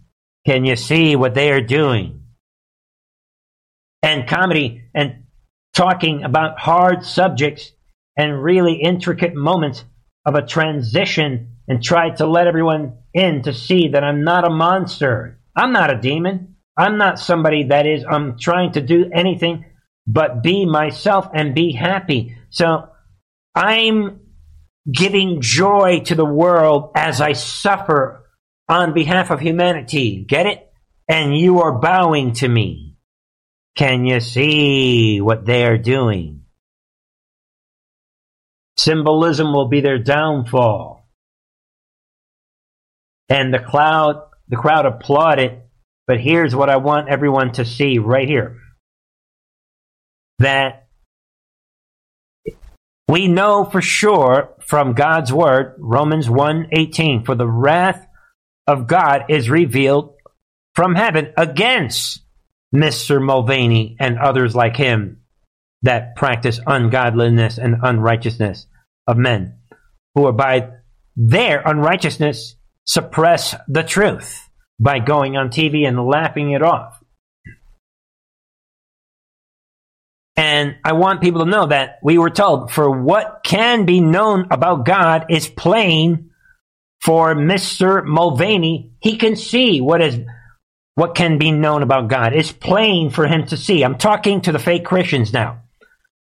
Can 0.45 0.65
you 0.65 0.75
see 0.75 1.15
what 1.15 1.34
they 1.34 1.51
are 1.51 1.62
doing? 1.62 2.23
And 4.01 4.27
comedy 4.27 4.84
and 4.93 5.23
talking 5.73 6.23
about 6.23 6.60
hard 6.60 7.03
subjects 7.03 7.71
and 8.17 8.41
really 8.41 8.75
intricate 8.75 9.36
moments 9.36 9.84
of 10.25 10.36
a 10.36 10.45
transition 10.45 11.58
and 11.67 11.84
try 11.84 12.12
to 12.12 12.27
let 12.27 12.47
everyone 12.47 12.97
in 13.13 13.41
to 13.43 13.53
see 13.53 13.89
that 13.89 14.03
I'm 14.03 14.23
not 14.23 14.45
a 14.45 14.49
monster. 14.53 15.39
I'm 15.55 15.71
not 15.73 15.93
a 15.93 15.99
demon. 15.99 16.55
I'm 16.77 16.97
not 16.97 17.19
somebody 17.19 17.63
that 17.65 17.86
is 17.88 18.03
I'm 18.08 18.38
trying 18.38 18.73
to 18.73 18.81
do 18.81 19.10
anything 19.13 19.65
but 20.08 20.43
be 20.43 20.65
myself 20.65 21.27
and 21.34 21.55
be 21.55 21.71
happy. 21.71 22.38
So 22.49 22.89
I'm 23.55 24.19
giving 24.91 25.41
joy 25.41 26.01
to 26.05 26.15
the 26.15 26.25
world 26.25 26.91
as 26.95 27.21
I 27.21 27.34
suffer 27.34 28.24
on 28.67 28.93
behalf 28.93 29.32
of 29.32 29.39
humanity. 29.39 30.23
Get 30.28 30.45
it? 30.45 30.71
And 31.08 31.38
you 31.38 31.62
are 31.62 31.80
bowing 31.80 32.34
to 32.34 32.47
me. 32.47 32.97
Can 33.75 34.06
you 34.06 34.19
see 34.19 35.21
what 35.21 35.45
they 35.45 35.65
are 35.65 35.78
doing? 35.78 36.43
Symbolism 38.78 39.54
will 39.54 39.67
be 39.67 39.82
their 39.82 39.99
downfall 39.99 41.06
and 43.30 43.54
the 43.54 43.60
crowd 43.60 44.21
the 44.47 44.56
crowd 44.56 44.86
applauded. 44.86 45.62
But 46.08 46.19
here's 46.19 46.56
what 46.56 46.69
I 46.69 46.78
want 46.78 47.10
everyone 47.10 47.54
to 47.54 47.65
see 47.65 47.97
right 47.97 48.28
here. 48.28 48.60
That 50.39 50.88
we 53.08 53.28
know 53.28 53.65
for 53.65 53.82
sure 53.82 54.56
from 54.67 54.93
God's 54.93 55.34
word, 55.34 55.75
Romans 55.80 56.30
1:18, 56.30 57.25
for 57.25 57.36
the 57.36 57.47
wrath 57.47 58.05
of 58.67 58.88
God 58.88 59.25
is 59.30 59.49
revealed 59.49 60.15
from 60.73 60.95
heaven 60.95 61.34
against 61.38 62.21
Mr. 62.73 63.23
Mulvaney 63.23 63.95
and 63.99 64.17
others 64.17 64.56
like 64.56 64.75
him 64.75 65.21
that 65.84 66.15
practice 66.15 66.60
ungodliness 66.65 67.58
and 67.58 67.75
unrighteousness 67.84 68.67
of 69.08 69.17
men, 69.17 69.60
who 70.15 70.25
are 70.25 70.34
by 70.34 70.69
their 71.15 71.62
unrighteousness 71.62 72.56
suppress 72.86 73.56
the 73.67 73.84
truth 73.84 74.49
by 74.80 74.99
going 74.99 75.38
on 75.38 75.49
TV 75.49 75.88
and 75.88 76.06
laughing 76.06 76.51
it 76.51 76.62
off. 76.62 76.99
And 80.36 80.75
I 80.84 80.93
want 80.93 81.21
people 81.21 81.45
to 81.45 81.49
know 81.49 81.67
that 81.67 81.99
we 82.04 82.17
were 82.17 82.30
told 82.30 82.71
for 82.71 82.91
what 82.91 83.41
can 83.43 83.86
be 83.86 84.01
known 84.01 84.47
about 84.51 84.86
God 84.86 85.28
is 85.30 85.47
plain 85.47 86.32
for 87.06 87.36
Mr. 87.36 88.04
Mulvaney. 88.04 88.91
He 89.00 89.18
can 89.18 89.36
see 89.36 89.80
what 89.80 90.02
is 90.02 90.20
what 90.96 91.13
can 91.13 91.38
be 91.38 91.52
known 91.52 91.84
about 91.84 92.08
God. 92.08 92.34
It's 92.34 92.52
plain 92.52 93.12
for 93.12 93.28
him 93.28 93.46
to 93.48 93.58
see. 93.58 93.84
I'm 93.84 93.98
talking 93.98 94.41
to 94.41 94.52
the 94.52 94.60
fake 94.60 94.86
Christians 94.86 95.32
now 95.32 95.62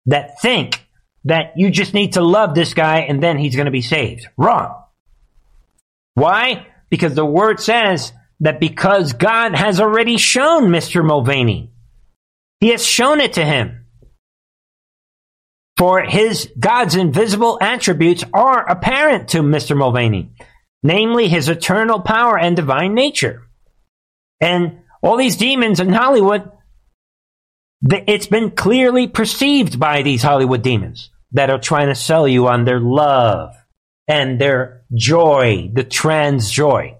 that 0.07 0.41
think 0.41 0.85
that 1.25 1.53
you 1.55 1.69
just 1.69 1.93
need 1.93 2.13
to 2.13 2.21
love 2.21 2.53
this 2.53 2.73
guy 2.73 2.99
and 2.99 3.23
then 3.23 3.37
he's 3.37 3.55
going 3.55 3.67
to 3.67 3.71
be 3.71 3.81
saved. 3.81 4.27
Wrong. 4.35 4.83
Why? 6.15 6.67
Because 6.89 7.15
the 7.15 7.25
word 7.25 7.61
says 7.61 8.11
that 8.41 8.59
because 8.59 9.13
God 9.13 9.55
has 9.55 9.79
already 9.79 10.17
shown 10.17 10.65
Mr. 10.65 11.05
Mulvaney, 11.05 11.71
He 12.59 12.69
has 12.69 12.85
shown 12.85 13.21
it 13.21 13.33
to 13.33 13.45
him. 13.45 13.85
For 15.77 16.01
his 16.01 16.51
God's 16.59 16.95
invisible 16.95 17.57
attributes 17.61 18.23
are 18.33 18.69
apparent 18.69 19.29
to 19.29 19.39
Mr. 19.39 19.75
Mulvaney, 19.75 20.31
namely 20.83 21.29
his 21.29 21.49
eternal 21.49 22.01
power 22.01 22.37
and 22.37 22.55
divine 22.55 22.93
nature. 22.93 23.43
And 24.39 24.81
all 25.01 25.17
these 25.17 25.37
demons 25.37 25.79
in 25.79 25.93
Hollywood, 25.93 26.51
it's 27.89 28.27
been 28.27 28.51
clearly 28.51 29.07
perceived 29.07 29.79
by 29.79 30.03
these 30.03 30.21
Hollywood 30.21 30.61
demons 30.61 31.09
that 31.31 31.49
are 31.49 31.59
trying 31.59 31.87
to 31.87 31.95
sell 31.95 32.27
you 32.27 32.47
on 32.47 32.65
their 32.65 32.79
love 32.79 33.55
and 34.07 34.39
their 34.39 34.83
joy, 34.93 35.69
the 35.73 35.83
trans 35.83 36.51
joy. 36.51 36.97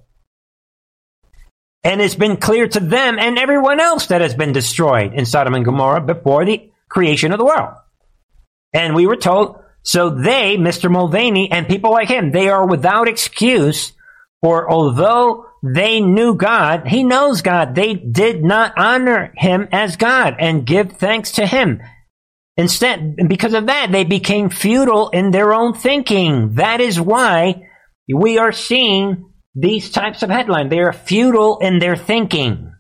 And 1.84 2.02
it's 2.02 2.16
been 2.16 2.38
clear 2.38 2.68
to 2.68 2.80
them 2.80 3.20
and 3.20 3.38
everyone 3.38 3.82
else 3.82 4.08
that 4.08 4.22
has 4.22 4.34
been 4.34 4.54
destroyed 4.54 5.14
in 5.14 5.26
Sodom 5.26 5.54
and 5.54 5.66
Gomorrah 5.66 6.02
before 6.02 6.46
the 6.46 6.72
creation 6.90 7.34
of 7.34 7.40
the 7.40 7.46
world. 7.46 7.76
And 8.74 8.96
we 8.96 9.06
were 9.06 9.18
told, 9.18 9.60
so 9.84 10.10
they, 10.12 10.58
Mr. 10.58 10.92
Mulvaney, 10.92 11.52
and 11.52 11.68
people 11.68 11.92
like 11.92 12.10
him, 12.10 12.32
they 12.32 12.50
are 12.50 12.68
without 12.68 13.08
excuse, 13.08 13.94
for 14.42 14.70
although 14.72 15.46
they 15.64 16.02
knew 16.02 16.36
God, 16.36 16.88
he 16.88 17.04
knows 17.04 17.42
God, 17.42 17.76
they 17.76 17.94
did 17.94 18.44
not 18.44 18.74
honor 18.78 19.34
him 19.38 19.68
as 19.72 19.98
God 19.98 20.36
and 20.40 20.66
give 20.66 20.94
thanks 20.94 21.34
to 21.34 21.46
him. 21.46 21.82
Instead, 22.58 23.16
because 23.28 23.54
of 23.54 23.68
that, 23.68 23.92
they 23.92 24.04
became 24.04 24.50
futile 24.50 25.10
in 25.10 25.32
their 25.32 25.54
own 25.54 25.74
thinking. 25.74 26.56
That 26.56 26.82
is 26.82 27.00
why 27.02 27.68
we 28.14 28.38
are 28.38 28.52
seeing 28.52 29.32
these 29.56 29.90
types 29.92 30.24
of 30.24 30.30
headlines. 30.30 30.70
They 30.70 30.80
are 30.80 30.94
futile 30.94 31.60
in 31.60 31.80
their 31.80 31.96
thinking. 31.96 32.72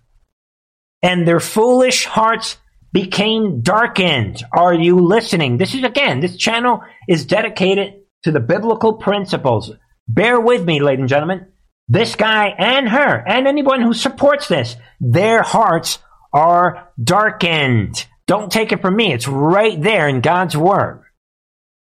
and 1.03 1.27
their 1.27 1.39
foolish 1.39 2.05
hearts 2.05 2.57
became 2.93 3.61
darkened. 3.61 4.43
Are 4.55 4.73
you 4.73 4.99
listening? 5.01 5.57
This 5.57 5.73
is 5.73 5.83
again, 5.83 6.19
this 6.19 6.37
channel 6.37 6.81
is 7.09 7.25
dedicated 7.25 7.95
to 8.23 8.31
the 8.31 8.39
biblical 8.39 8.93
principles. 8.93 9.71
Bear 10.07 10.39
with 10.39 10.63
me, 10.63 10.79
ladies 10.79 11.01
and 11.01 11.09
gentlemen. 11.09 11.47
This 11.89 12.15
guy 12.15 12.47
and 12.57 12.87
her 12.87 13.23
and 13.27 13.47
anyone 13.47 13.81
who 13.81 13.93
supports 13.93 14.47
this, 14.47 14.77
their 15.01 15.41
hearts 15.41 15.99
are 16.31 16.89
darkened. 17.03 18.05
Don't 18.25 18.51
take 18.51 18.71
it 18.71 18.81
from 18.81 18.95
me. 18.95 19.11
It's 19.11 19.27
right 19.27 19.81
there 19.81 20.07
in 20.07 20.21
God's 20.21 20.55
word. 20.55 21.03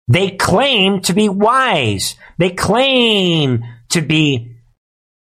They 0.09 0.31
claim 0.31 1.03
to 1.03 1.15
be 1.15 1.29
wise. 1.29 2.17
They 2.39 2.51
claim 2.51 3.65
to 3.91 4.03
be 4.03 4.56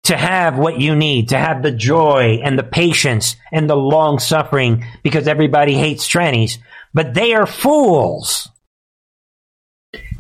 to 0.03 0.17
have 0.17 0.57
what 0.57 0.79
you 0.79 0.95
need, 0.95 1.29
to 1.29 1.37
have 1.37 1.63
the 1.63 1.71
joy 1.71 2.39
and 2.43 2.59
the 2.59 2.63
patience 2.63 3.35
and 3.51 3.69
the 3.69 3.75
long 3.75 4.19
suffering 4.19 4.85
because 5.01 5.27
everybody 5.27 5.75
hates 5.75 6.07
trannies. 6.07 6.57
But 6.93 7.13
they 7.13 7.33
are 7.33 7.47
fools. 7.47 8.49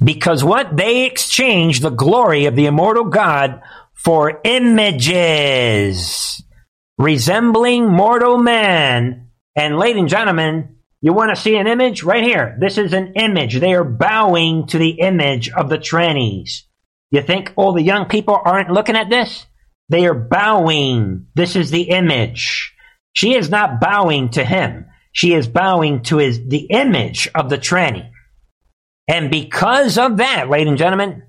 Because 0.03 0.43
what? 0.43 0.77
They 0.77 1.05
exchange 1.05 1.79
the 1.79 1.89
glory 1.89 2.45
of 2.45 2.55
the 2.55 2.65
immortal 2.65 3.05
God 3.05 3.61
for 3.93 4.39
images 4.43 6.43
resembling 6.97 7.87
mortal 7.87 8.37
man. 8.37 9.29
And 9.55 9.77
ladies 9.77 10.01
and 10.01 10.09
gentlemen, 10.09 10.77
you 11.01 11.13
want 11.13 11.35
to 11.35 11.41
see 11.41 11.57
an 11.57 11.67
image? 11.67 12.03
Right 12.03 12.23
here. 12.23 12.57
This 12.59 12.77
is 12.77 12.93
an 12.93 13.13
image. 13.13 13.59
They 13.59 13.73
are 13.73 13.83
bowing 13.83 14.67
to 14.67 14.77
the 14.77 14.91
image 14.91 15.51
of 15.51 15.69
the 15.69 15.77
trannies. 15.77 16.61
You 17.11 17.21
think 17.21 17.53
all 17.55 17.73
the 17.73 17.81
young 17.81 18.05
people 18.05 18.39
aren't 18.43 18.71
looking 18.71 18.95
at 18.95 19.09
this? 19.09 19.45
They 19.89 20.05
are 20.05 20.13
bowing. 20.13 21.27
This 21.35 21.55
is 21.55 21.71
the 21.71 21.89
image. 21.89 22.73
She 23.13 23.35
is 23.35 23.49
not 23.49 23.79
bowing 23.79 24.29
to 24.29 24.43
him. 24.43 24.87
She 25.11 25.33
is 25.33 25.47
bowing 25.47 26.01
to 26.03 26.17
his, 26.17 26.39
the 26.47 26.67
image 26.69 27.29
of 27.35 27.49
the 27.49 27.57
tranny. 27.57 28.09
And 29.07 29.29
because 29.29 29.97
of 29.97 30.17
that, 30.17 30.49
ladies 30.49 30.69
and 30.69 30.77
gentlemen, 30.77 31.23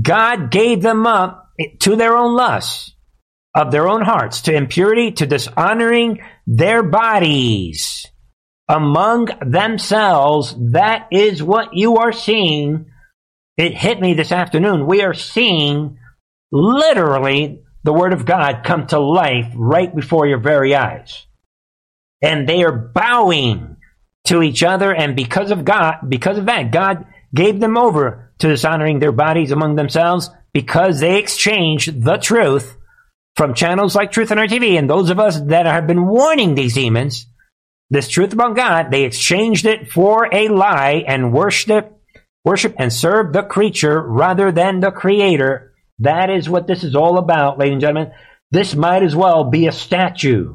God 0.00 0.50
gave 0.50 0.80
them 0.80 1.06
up 1.06 1.50
to 1.80 1.96
their 1.96 2.16
own 2.16 2.36
lusts 2.36 2.94
of 3.54 3.72
their 3.72 3.88
own 3.88 4.02
hearts, 4.02 4.42
to 4.42 4.54
impurity, 4.54 5.10
to 5.12 5.26
dishonoring 5.26 6.20
their 6.46 6.82
bodies 6.82 8.06
among 8.68 9.28
themselves. 9.44 10.54
That 10.72 11.08
is 11.10 11.42
what 11.42 11.70
you 11.72 11.96
are 11.96 12.12
seeing. 12.12 12.86
It 13.56 13.74
hit 13.74 14.00
me 14.00 14.14
this 14.14 14.30
afternoon. 14.30 14.86
We 14.86 15.02
are 15.02 15.14
seeing 15.14 15.98
literally 16.52 17.62
the 17.88 17.94
Word 17.94 18.12
of 18.12 18.26
God 18.26 18.64
come 18.64 18.86
to 18.88 18.98
life 18.98 19.50
right 19.56 19.96
before 19.96 20.26
your 20.26 20.40
very 20.40 20.74
eyes. 20.74 21.24
And 22.20 22.46
they 22.46 22.62
are 22.62 22.70
bowing 22.70 23.78
to 24.26 24.42
each 24.42 24.62
other, 24.62 24.94
and 24.94 25.16
because 25.16 25.50
of 25.50 25.64
God, 25.64 25.94
because 26.06 26.36
of 26.36 26.44
that, 26.44 26.70
God 26.70 27.06
gave 27.34 27.60
them 27.60 27.78
over 27.78 28.30
to 28.40 28.48
dishonoring 28.48 28.98
their 28.98 29.10
bodies 29.10 29.52
among 29.52 29.76
themselves 29.76 30.28
because 30.52 31.00
they 31.00 31.18
exchanged 31.18 32.04
the 32.04 32.18
truth 32.18 32.76
from 33.36 33.54
channels 33.54 33.94
like 33.94 34.12
Truth 34.12 34.32
in 34.32 34.38
Art 34.38 34.50
TV 34.50 34.78
and 34.78 34.90
those 34.90 35.08
of 35.08 35.18
us 35.18 35.40
that 35.40 35.64
have 35.64 35.86
been 35.86 36.08
warning 36.08 36.54
these 36.54 36.74
demons 36.74 37.26
this 37.88 38.10
truth 38.10 38.34
about 38.34 38.54
God, 38.54 38.90
they 38.90 39.04
exchanged 39.04 39.64
it 39.64 39.90
for 39.90 40.28
a 40.30 40.48
lie 40.48 41.04
and 41.06 41.32
worship, 41.32 41.98
worship 42.44 42.74
and 42.76 42.92
serve 42.92 43.32
the 43.32 43.44
creature 43.44 43.98
rather 43.98 44.52
than 44.52 44.80
the 44.80 44.90
creator 44.90 45.67
that 46.00 46.30
is 46.30 46.48
what 46.48 46.66
this 46.66 46.84
is 46.84 46.94
all 46.94 47.18
about, 47.18 47.58
ladies 47.58 47.72
and 47.72 47.80
gentlemen. 47.80 48.12
This 48.50 48.74
might 48.74 49.02
as 49.02 49.14
well 49.14 49.44
be 49.44 49.66
a 49.66 49.72
statue. 49.72 50.54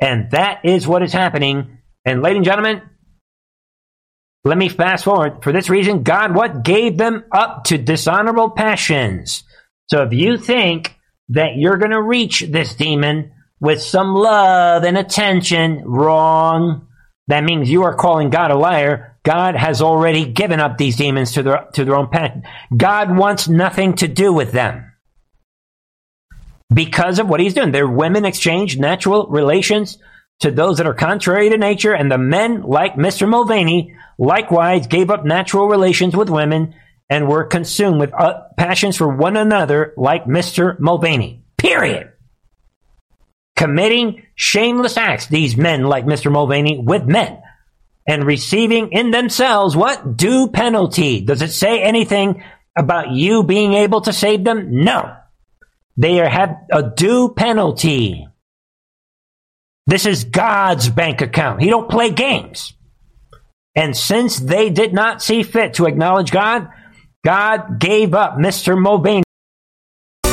And 0.00 0.30
that 0.32 0.64
is 0.64 0.86
what 0.86 1.02
is 1.02 1.12
happening. 1.12 1.78
And 2.04 2.22
ladies 2.22 2.38
and 2.38 2.44
gentlemen, 2.44 2.82
let 4.44 4.58
me 4.58 4.68
fast 4.68 5.04
forward. 5.04 5.42
For 5.42 5.52
this 5.52 5.70
reason, 5.70 6.02
God 6.02 6.34
what 6.34 6.62
gave 6.62 6.98
them 6.98 7.24
up 7.32 7.64
to 7.64 7.78
dishonorable 7.78 8.50
passions. 8.50 9.44
So 9.88 10.02
if 10.02 10.12
you 10.12 10.36
think 10.36 10.94
that 11.30 11.56
you're 11.56 11.78
going 11.78 11.92
to 11.92 12.02
reach 12.02 12.40
this 12.40 12.74
demon 12.74 13.32
with 13.60 13.82
some 13.82 14.14
love 14.14 14.84
and 14.84 14.98
attention, 14.98 15.82
wrong. 15.84 16.86
That 17.28 17.44
means 17.44 17.70
you 17.70 17.82
are 17.82 17.94
calling 17.94 18.30
God 18.30 18.50
a 18.50 18.56
liar. 18.56 19.18
God 19.24 19.56
has 19.56 19.82
already 19.82 20.24
given 20.24 20.60
up 20.60 20.78
these 20.78 20.96
demons 20.96 21.32
to 21.32 21.42
their, 21.42 21.66
to 21.74 21.84
their 21.84 21.96
own 21.96 22.08
passion. 22.08 22.44
God 22.76 23.16
wants 23.16 23.48
nothing 23.48 23.94
to 23.96 24.08
do 24.08 24.32
with 24.32 24.52
them. 24.52 24.92
Because 26.72 27.18
of 27.18 27.28
what 27.28 27.40
he's 27.40 27.54
doing. 27.54 27.72
Their 27.72 27.88
women 27.88 28.24
exchange 28.24 28.78
natural 28.78 29.26
relations 29.28 29.98
to 30.40 30.50
those 30.50 30.76
that 30.78 30.86
are 30.86 30.94
contrary 30.94 31.48
to 31.48 31.56
nature, 31.56 31.94
and 31.94 32.12
the 32.12 32.18
men, 32.18 32.62
like 32.62 32.94
Mr. 32.94 33.26
Mulvaney, 33.28 33.96
likewise 34.18 34.86
gave 34.86 35.10
up 35.10 35.24
natural 35.24 35.66
relations 35.66 36.14
with 36.14 36.28
women 36.28 36.74
and 37.08 37.28
were 37.28 37.44
consumed 37.44 38.00
with 38.00 38.12
uh, 38.12 38.42
passions 38.58 38.96
for 38.96 39.08
one 39.08 39.36
another, 39.36 39.94
like 39.96 40.26
Mr. 40.26 40.78
Mulvaney. 40.78 41.44
Period 41.56 42.12
committing 43.56 44.22
shameless 44.34 44.96
acts, 44.96 45.26
these 45.26 45.56
men 45.56 45.84
like 45.84 46.04
Mr. 46.04 46.30
Mulvaney, 46.30 46.78
with 46.78 47.04
men, 47.04 47.42
and 48.06 48.24
receiving 48.24 48.92
in 48.92 49.10
themselves 49.10 49.74
what? 49.74 50.16
Due 50.16 50.48
penalty. 50.48 51.22
Does 51.22 51.42
it 51.42 51.50
say 51.50 51.82
anything 51.82 52.44
about 52.76 53.10
you 53.10 53.42
being 53.42 53.72
able 53.72 54.02
to 54.02 54.12
save 54.12 54.44
them? 54.44 54.84
No. 54.84 55.16
They 55.96 56.20
are, 56.20 56.28
have 56.28 56.56
a 56.70 56.82
due 56.82 57.32
penalty. 57.34 58.28
This 59.86 60.04
is 60.04 60.24
God's 60.24 60.88
bank 60.88 61.20
account. 61.20 61.62
He 61.62 61.70
don't 61.70 61.90
play 61.90 62.10
games. 62.10 62.74
And 63.74 63.96
since 63.96 64.38
they 64.38 64.70
did 64.70 64.92
not 64.92 65.22
see 65.22 65.42
fit 65.42 65.74
to 65.74 65.86
acknowledge 65.86 66.30
God, 66.30 66.68
God 67.24 67.78
gave 67.78 68.14
up 68.14 68.36
Mr. 68.36 68.80
Mulvaney 68.80 69.22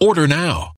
Order 0.00 0.28
now. 0.28 0.77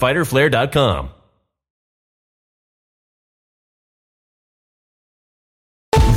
www.fighterflare.com. 0.00 1.10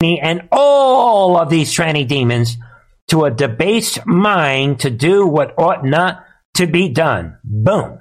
and 0.00 0.48
all 0.50 1.36
of 1.36 1.50
these 1.50 1.74
tranny 1.74 2.06
demons 2.06 2.56
to 3.08 3.24
a 3.24 3.30
debased 3.30 4.06
mind 4.06 4.80
to 4.80 4.90
do 4.90 5.26
what 5.26 5.58
ought 5.58 5.84
not 5.84 6.24
to 6.54 6.66
be 6.66 6.88
done. 6.88 7.36
Boom. 7.44 7.98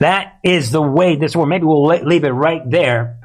That 0.00 0.38
is 0.42 0.70
the 0.70 0.82
way 0.82 1.16
this 1.16 1.36
world. 1.36 1.48
Maybe 1.48 1.64
we'll 1.64 1.86
leave 1.86 2.24
it 2.24 2.30
right 2.30 2.62
there. 2.68 3.20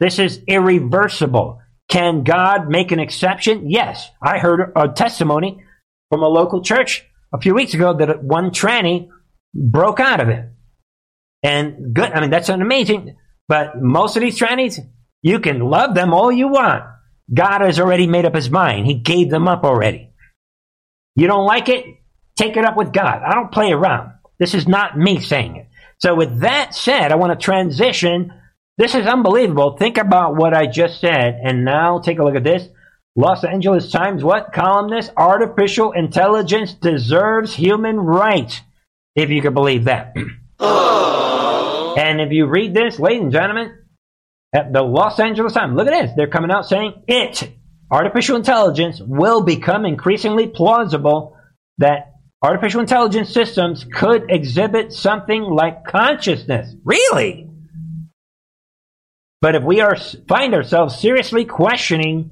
This 0.00 0.18
is 0.18 0.42
irreversible. 0.46 1.60
Can 1.88 2.24
God 2.24 2.68
make 2.68 2.90
an 2.90 3.00
exception? 3.00 3.70
Yes. 3.70 4.10
I 4.22 4.38
heard 4.38 4.72
a 4.74 4.88
testimony 4.88 5.62
from 6.10 6.22
a 6.22 6.28
local 6.28 6.62
church 6.62 7.04
a 7.32 7.40
few 7.40 7.54
weeks 7.54 7.74
ago 7.74 7.94
that 7.94 8.22
one 8.22 8.50
tranny 8.50 9.08
broke 9.54 10.00
out 10.00 10.20
of 10.20 10.28
it. 10.28 10.48
And 11.46 11.94
good. 11.94 12.10
I 12.10 12.20
mean, 12.20 12.30
that's 12.30 12.48
an 12.48 12.60
amazing. 12.60 13.16
But 13.46 13.80
most 13.80 14.16
of 14.16 14.22
these 14.22 14.36
trannies, 14.36 14.80
you 15.22 15.38
can 15.38 15.60
love 15.60 15.94
them 15.94 16.12
all 16.12 16.32
you 16.32 16.48
want. 16.48 16.82
God 17.32 17.60
has 17.60 17.78
already 17.78 18.08
made 18.08 18.24
up 18.24 18.34
his 18.34 18.50
mind. 18.50 18.86
He 18.86 18.94
gave 18.94 19.30
them 19.30 19.46
up 19.46 19.62
already. 19.62 20.10
You 21.14 21.28
don't 21.28 21.46
like 21.46 21.68
it? 21.68 21.84
Take 22.34 22.56
it 22.56 22.64
up 22.64 22.76
with 22.76 22.92
God. 22.92 23.22
I 23.24 23.34
don't 23.34 23.52
play 23.52 23.70
around. 23.70 24.10
This 24.40 24.54
is 24.54 24.66
not 24.66 24.98
me 24.98 25.20
saying 25.20 25.54
it. 25.54 25.68
So 25.98 26.16
with 26.16 26.40
that 26.40 26.74
said, 26.74 27.12
I 27.12 27.14
want 27.16 27.38
to 27.38 27.42
transition. 27.42 28.32
This 28.76 28.96
is 28.96 29.06
unbelievable. 29.06 29.76
Think 29.76 29.98
about 29.98 30.34
what 30.34 30.52
I 30.52 30.66
just 30.66 31.00
said. 31.00 31.40
And 31.44 31.64
now 31.64 32.00
take 32.00 32.18
a 32.18 32.24
look 32.24 32.34
at 32.34 32.42
this. 32.42 32.68
Los 33.14 33.44
Angeles 33.44 33.92
Times, 33.92 34.24
what 34.24 34.52
columnist? 34.52 35.12
Artificial 35.16 35.92
intelligence 35.92 36.74
deserves 36.74 37.54
human 37.54 37.98
rights. 37.98 38.60
If 39.14 39.30
you 39.30 39.40
could 39.40 39.54
believe 39.54 39.84
that. 39.84 40.16
and 40.60 42.20
if 42.20 42.32
you 42.32 42.46
read 42.46 42.74
this, 42.74 42.98
ladies 42.98 43.22
and 43.22 43.32
gentlemen, 43.32 43.78
at 44.54 44.72
the 44.72 44.82
Los 44.82 45.18
Angeles 45.20 45.52
Times, 45.52 45.76
look 45.76 45.88
at 45.88 45.90
this. 45.90 46.12
They're 46.16 46.28
coming 46.28 46.50
out 46.50 46.66
saying 46.66 47.02
it, 47.06 47.50
artificial 47.90 48.36
intelligence, 48.36 49.00
will 49.00 49.42
become 49.42 49.84
increasingly 49.84 50.46
plausible 50.48 51.36
that 51.78 52.12
artificial 52.42 52.80
intelligence 52.80 53.32
systems 53.32 53.84
could 53.84 54.30
exhibit 54.30 54.92
something 54.92 55.42
like 55.42 55.84
consciousness. 55.84 56.74
Really? 56.84 57.48
But 59.42 59.54
if 59.54 59.62
we 59.62 59.80
are 59.80 59.96
find 60.28 60.54
ourselves 60.54 60.98
seriously 60.98 61.44
questioning 61.44 62.30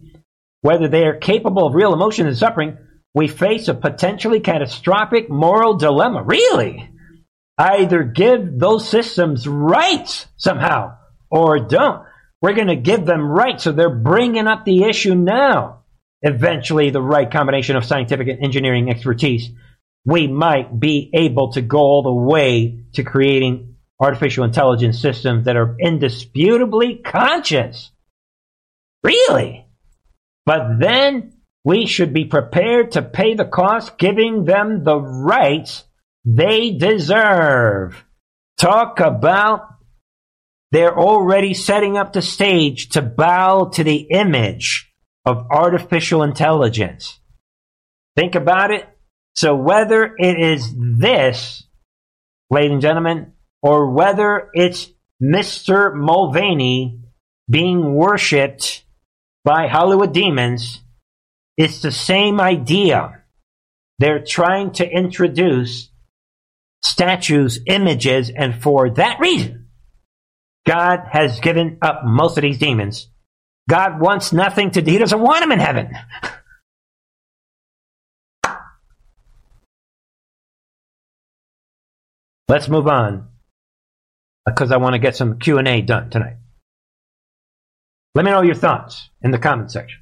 whether 0.62 0.89
they 0.89 1.05
are 1.05 1.16
capable 1.16 1.66
of 1.66 1.75
real 1.75 1.93
emotion 1.93 2.27
and 2.27 2.37
suffering, 2.37 2.79
we 3.14 3.29
face 3.29 3.68
a 3.68 3.75
potentially 3.75 4.41
catastrophic 4.41 5.29
moral 5.29 5.75
dilemma. 5.75 6.22
Really? 6.22 6.91
Either 7.57 8.02
give 8.02 8.59
those 8.59 8.88
systems 8.88 9.46
rights 9.46 10.26
somehow 10.36 10.96
or 11.30 11.61
don't. 11.61 12.05
We're 12.42 12.55
going 12.55 12.68
to 12.68 12.76
give 12.76 13.07
them 13.07 13.28
rights. 13.28 13.64
So 13.64 13.72
they're 13.72 13.88
bringing 13.88 14.46
up 14.46 14.64
the 14.64 14.84
issue 14.84 15.14
now. 15.14 15.84
Eventually, 16.22 16.90
the 16.90 17.02
right 17.02 17.30
combination 17.30 17.76
of 17.76 17.84
scientific 17.84 18.28
and 18.28 18.42
engineering 18.42 18.90
expertise, 18.90 19.50
we 20.05 20.26
might 20.26 20.78
be 20.78 21.11
able 21.14 21.52
to 21.52 21.62
go 21.62 21.78
all 21.78 22.02
the 22.02 22.12
way 22.12 22.84
to 22.94 23.02
creating 23.02 23.76
artificial 24.00 24.44
intelligence 24.44 25.00
systems 25.00 25.44
that 25.44 25.57
are 25.57 25.76
indisputably 25.78 26.96
conscious. 26.96 27.90
Really? 29.02 29.66
But 30.46 30.78
then 30.80 31.34
we 31.64 31.86
should 31.86 32.12
be 32.12 32.24
prepared 32.24 32.92
to 32.92 33.02
pay 33.02 33.34
the 33.34 33.44
cost, 33.44 33.96
giving 33.98 34.44
them 34.44 34.84
the 34.84 34.98
rights 34.98 35.84
they 36.25 36.70
deserve. 36.72 38.05
Talk 38.59 39.01
about 39.01 39.68
they're 40.72 40.99
already 40.99 41.55
setting 41.55 41.97
up 41.97 42.12
the 42.12 42.22
stage 42.22 42.89
to 42.91 43.03
bow 43.03 43.66
to 43.75 43.85
the 43.85 44.09
image 44.11 44.93
of 45.25 45.47
artificial 45.51 46.22
intelligence. 46.22 47.20
Think 48.16 48.35
about 48.35 48.72
it. 48.72 48.89
So 49.37 49.55
whether 49.55 50.14
it 50.18 50.41
is 50.41 50.75
this, 50.77 51.64
ladies 52.51 52.72
and 52.72 52.83
gentlemen, 52.83 53.33
or 53.62 53.91
whether 53.91 54.51
it's 54.53 54.91
Mr. 55.22 55.95
Mulvaney 55.95 57.01
being 57.49 57.95
worshipped 57.95 58.85
by 59.45 59.68
Hollywood 59.68 60.12
demons, 60.12 60.81
it's 61.57 61.83
the 61.83 61.93
same 61.93 62.41
idea. 62.41 63.22
They're 64.01 64.25
trying 64.25 64.72
to 64.72 64.89
introduce 64.89 65.91
statues, 66.85 67.59
images, 67.66 68.30
and 68.30 68.62
for 68.62 68.91
that 68.91 69.18
reason, 69.18 69.68
God 70.66 71.01
has 71.11 71.41
given 71.41 71.78
up 71.82 72.03
most 72.05 72.37
of 72.39 72.43
these 72.43 72.59
demons. 72.59 73.09
God 73.68 74.01
wants 74.01 74.32
nothing 74.32 74.70
to 74.72 74.82
do. 74.82 74.93
He 74.93 74.99
doesn't 74.99 75.20
want 75.20 75.41
them 75.41 75.53
in 75.53 75.59
heaven. 75.59 75.91
Let's 82.49 82.68
move 82.68 82.87
on 82.87 83.28
because 84.45 84.70
I 84.70 84.76
want 84.76 84.93
to 84.93 84.99
get 84.99 85.16
some 85.16 85.39
Q&A 85.39 85.80
done 85.80 86.11
tonight. 86.11 86.37
Let 88.14 88.26
me 88.26 88.30
know 88.30 88.43
your 88.43 88.55
thoughts 88.55 89.09
in 89.22 89.30
the 89.30 89.39
comment 89.39 89.72
section. 89.72 90.01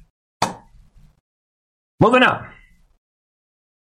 Moving 2.01 2.23
on. 2.23 2.49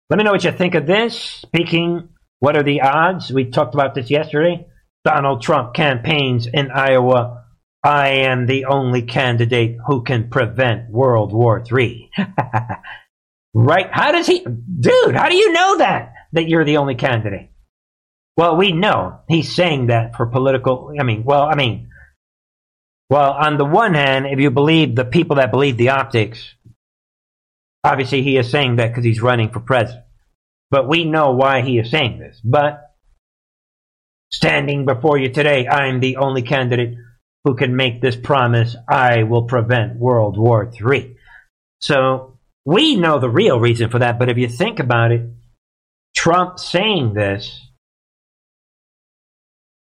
Let 0.08 0.16
me 0.16 0.24
know 0.24 0.32
what 0.32 0.44
you 0.44 0.52
think 0.52 0.74
of 0.74 0.86
this. 0.86 1.20
Speaking, 1.20 2.08
what 2.40 2.56
are 2.56 2.62
the 2.62 2.82
odds? 2.82 3.30
We 3.30 3.46
talked 3.46 3.74
about 3.74 3.94
this 3.94 4.10
yesterday. 4.10 4.66
Donald 5.04 5.42
Trump 5.42 5.74
campaigns 5.74 6.46
in 6.46 6.70
Iowa. 6.70 7.44
I 7.82 8.08
am 8.08 8.46
the 8.46 8.66
only 8.66 9.02
candidate 9.02 9.76
who 9.86 10.02
can 10.02 10.28
prevent 10.28 10.90
World 10.90 11.32
War 11.32 11.62
III. 11.70 12.10
right? 13.54 13.88
How 13.90 14.12
does 14.12 14.26
he, 14.26 14.44
dude, 14.44 15.14
how 15.14 15.28
do 15.28 15.36
you 15.36 15.52
know 15.52 15.78
that? 15.78 16.12
That 16.32 16.48
you're 16.48 16.64
the 16.64 16.78
only 16.78 16.96
candidate? 16.96 17.50
Well, 18.36 18.56
we 18.56 18.72
know 18.72 19.20
he's 19.28 19.54
saying 19.54 19.86
that 19.86 20.16
for 20.16 20.26
political, 20.26 20.92
I 20.98 21.04
mean, 21.04 21.24
well, 21.24 21.42
I 21.44 21.54
mean, 21.54 21.88
well, 23.08 23.32
on 23.32 23.56
the 23.56 23.64
one 23.64 23.94
hand, 23.94 24.26
if 24.26 24.40
you 24.40 24.50
believe 24.50 24.96
the 24.96 25.04
people 25.04 25.36
that 25.36 25.52
believe 25.52 25.76
the 25.76 25.90
optics, 25.90 26.56
Obviously, 27.86 28.24
he 28.24 28.36
is 28.36 28.50
saying 28.50 28.76
that 28.76 28.88
because 28.88 29.04
he's 29.04 29.22
running 29.22 29.50
for 29.50 29.60
president. 29.60 30.05
But 30.76 30.88
we 30.88 31.06
know 31.06 31.32
why 31.32 31.62
he 31.62 31.78
is 31.78 31.90
saying 31.90 32.18
this. 32.18 32.38
But 32.44 32.82
standing 34.30 34.84
before 34.84 35.16
you 35.16 35.30
today, 35.30 35.66
I'm 35.66 36.00
the 36.00 36.18
only 36.18 36.42
candidate 36.42 36.98
who 37.44 37.54
can 37.54 37.76
make 37.76 38.02
this 38.02 38.14
promise 38.14 38.76
I 38.86 39.22
will 39.22 39.44
prevent 39.44 39.96
World 39.96 40.36
War 40.36 40.70
III. 40.70 41.16
So 41.80 42.38
we 42.66 42.94
know 42.94 43.18
the 43.18 43.30
real 43.30 43.58
reason 43.58 43.88
for 43.88 44.00
that. 44.00 44.18
But 44.18 44.28
if 44.28 44.36
you 44.36 44.48
think 44.48 44.78
about 44.78 45.12
it, 45.12 45.22
Trump 46.14 46.58
saying 46.58 47.14
this, 47.14 47.58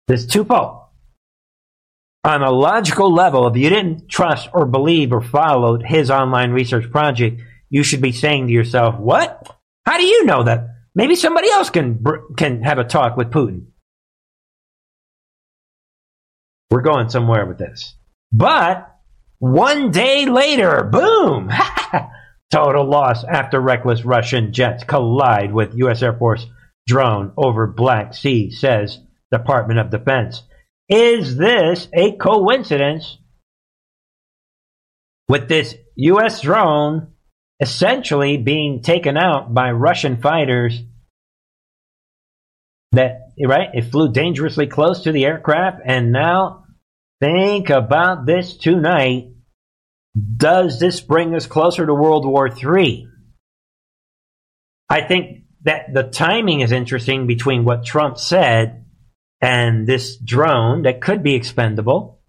this 0.08 0.26
twofold. 0.26 0.82
On 2.22 2.42
a 2.42 2.50
logical 2.50 3.10
level, 3.10 3.46
if 3.46 3.56
you 3.56 3.70
didn't 3.70 4.10
trust 4.10 4.50
or 4.52 4.66
believe 4.66 5.10
or 5.10 5.22
followed 5.22 5.84
his 5.86 6.10
online 6.10 6.50
research 6.50 6.90
project, 6.90 7.40
you 7.70 7.82
should 7.82 8.02
be 8.02 8.12
saying 8.12 8.48
to 8.48 8.52
yourself, 8.52 8.98
"What? 8.98 9.56
How 9.86 9.96
do 9.96 10.04
you 10.04 10.26
know 10.26 10.42
that? 10.42 10.71
Maybe 10.94 11.16
somebody 11.16 11.50
else 11.50 11.70
can 11.70 12.04
can 12.36 12.62
have 12.62 12.78
a 12.78 12.84
talk 12.84 13.16
with 13.16 13.30
Putin." 13.30 13.66
We're 16.70 16.80
going 16.80 17.10
somewhere 17.10 17.44
with 17.44 17.58
this. 17.58 17.94
But 18.32 18.88
one 19.38 19.90
day 19.90 20.24
later, 20.24 20.84
boom! 20.84 21.50
Total 22.50 22.84
loss 22.84 23.24
after 23.24 23.60
reckless 23.60 24.04
Russian 24.04 24.52
jets 24.52 24.84
collide 24.84 25.52
with 25.52 25.74
U.S. 25.74 26.02
Air 26.02 26.16
Force 26.16 26.46
drone 26.86 27.32
over 27.36 27.66
Black 27.66 28.14
Sea, 28.14 28.50
says 28.50 29.00
Department 29.30 29.80
of 29.80 29.90
Defense. 29.90 30.42
Is 30.88 31.36
this 31.36 31.88
a 31.92 32.12
coincidence 32.16 33.18
with 35.28 35.48
this 35.48 35.74
U.S. 35.96 36.40
drone 36.40 37.11
essentially 37.62 38.36
being 38.36 38.82
taken 38.82 39.16
out 39.16 39.54
by 39.54 39.70
Russian 39.70 40.20
fighters 40.20 40.82
that, 42.90 43.30
right, 43.42 43.68
it 43.72 43.84
flew 43.90 44.12
dangerously 44.12 44.66
close 44.66 45.04
to 45.04 45.12
the 45.12 45.24
aircraft 45.24 45.80
and 45.86 46.12
now 46.12 46.64
think 47.20 47.70
about 47.70 48.26
this 48.26 48.56
tonight 48.56 49.28
does 50.36 50.78
this 50.78 51.00
bring 51.00 51.34
us 51.34 51.46
closer 51.46 51.86
to 51.86 51.94
World 51.94 52.26
War 52.26 52.48
III? 52.48 53.08
I 54.90 55.00
think 55.02 55.44
that 55.62 55.94
the 55.94 56.02
timing 56.02 56.60
is 56.60 56.72
interesting 56.72 57.26
between 57.26 57.64
what 57.64 57.84
Trump 57.84 58.18
said 58.18 58.84
and 59.40 59.86
this 59.86 60.16
drone 60.16 60.82
that 60.82 61.00
could 61.00 61.22
be 61.22 61.34
expendable. 61.34 62.20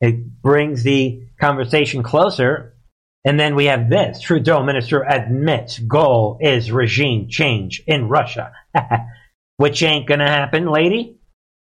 It 0.00 0.40
brings 0.42 0.82
the 0.82 1.22
conversation 1.40 2.02
closer. 2.02 2.76
And 3.24 3.38
then 3.38 3.54
we 3.54 3.66
have 3.66 3.90
this 3.90 4.20
Trudeau 4.20 4.62
minister 4.62 5.02
admits 5.02 5.78
goal 5.78 6.38
is 6.40 6.72
regime 6.72 7.28
change 7.28 7.82
in 7.86 8.08
Russia, 8.08 8.52
which 9.56 9.82
ain't 9.82 10.08
going 10.08 10.20
to 10.20 10.26
happen, 10.26 10.66
lady. 10.66 11.18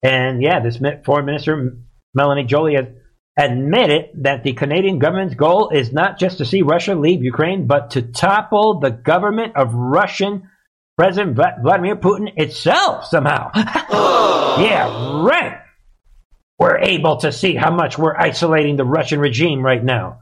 And 0.02 0.42
yeah, 0.42 0.62
this 0.62 0.80
foreign 1.06 1.26
minister, 1.26 1.78
Melanie 2.14 2.46
Joly, 2.46 2.76
has 2.76 2.88
admitted 3.38 4.10
that 4.24 4.44
the 4.44 4.54
Canadian 4.54 5.00
government's 5.00 5.36
goal 5.36 5.70
is 5.70 5.92
not 5.92 6.20
just 6.20 6.38
to 6.40 6.46
see 6.46 6.62
Russia 6.62 6.96
leave 6.96 7.24
Ukraine, 7.24 7.68
but 7.68 7.92
to 7.92 8.02
topple 8.02 8.80
the 8.80 8.92
government 8.92 9.56
of 9.56 9.74
Russian 9.74 10.50
President 10.98 11.36
Vladimir 11.36 11.96
Putin 11.96 12.32
itself 12.38 13.06
somehow. 13.06 13.52
yeah, 13.56 15.24
right. 15.24 15.62
We're 16.60 16.78
able 16.78 17.18
to 17.18 17.32
see 17.32 17.56
how 17.56 17.72
much 17.72 17.98
we're 17.98 18.16
isolating 18.16 18.76
the 18.76 18.86
Russian 18.86 19.20
regime 19.20 19.64
right 19.66 19.84
now. 19.84 20.20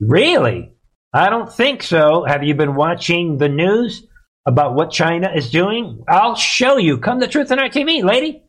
Really? 0.00 0.72
I 1.12 1.28
don't 1.28 1.52
think 1.52 1.82
so. 1.82 2.24
Have 2.26 2.42
you 2.42 2.54
been 2.54 2.74
watching 2.74 3.36
the 3.36 3.48
news 3.48 4.06
about 4.46 4.74
what 4.74 4.90
China 4.90 5.30
is 5.34 5.50
doing? 5.50 6.04
I'll 6.08 6.36
show 6.36 6.78
you. 6.78 6.98
Come 6.98 7.20
to 7.20 7.26
Truth 7.26 7.50
in 7.50 7.58
Art 7.58 7.72
TV, 7.72 8.02
lady. 8.02 8.42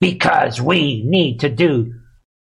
Because 0.00 0.60
we 0.60 1.02
need 1.04 1.40
to 1.40 1.48
do 1.48 1.94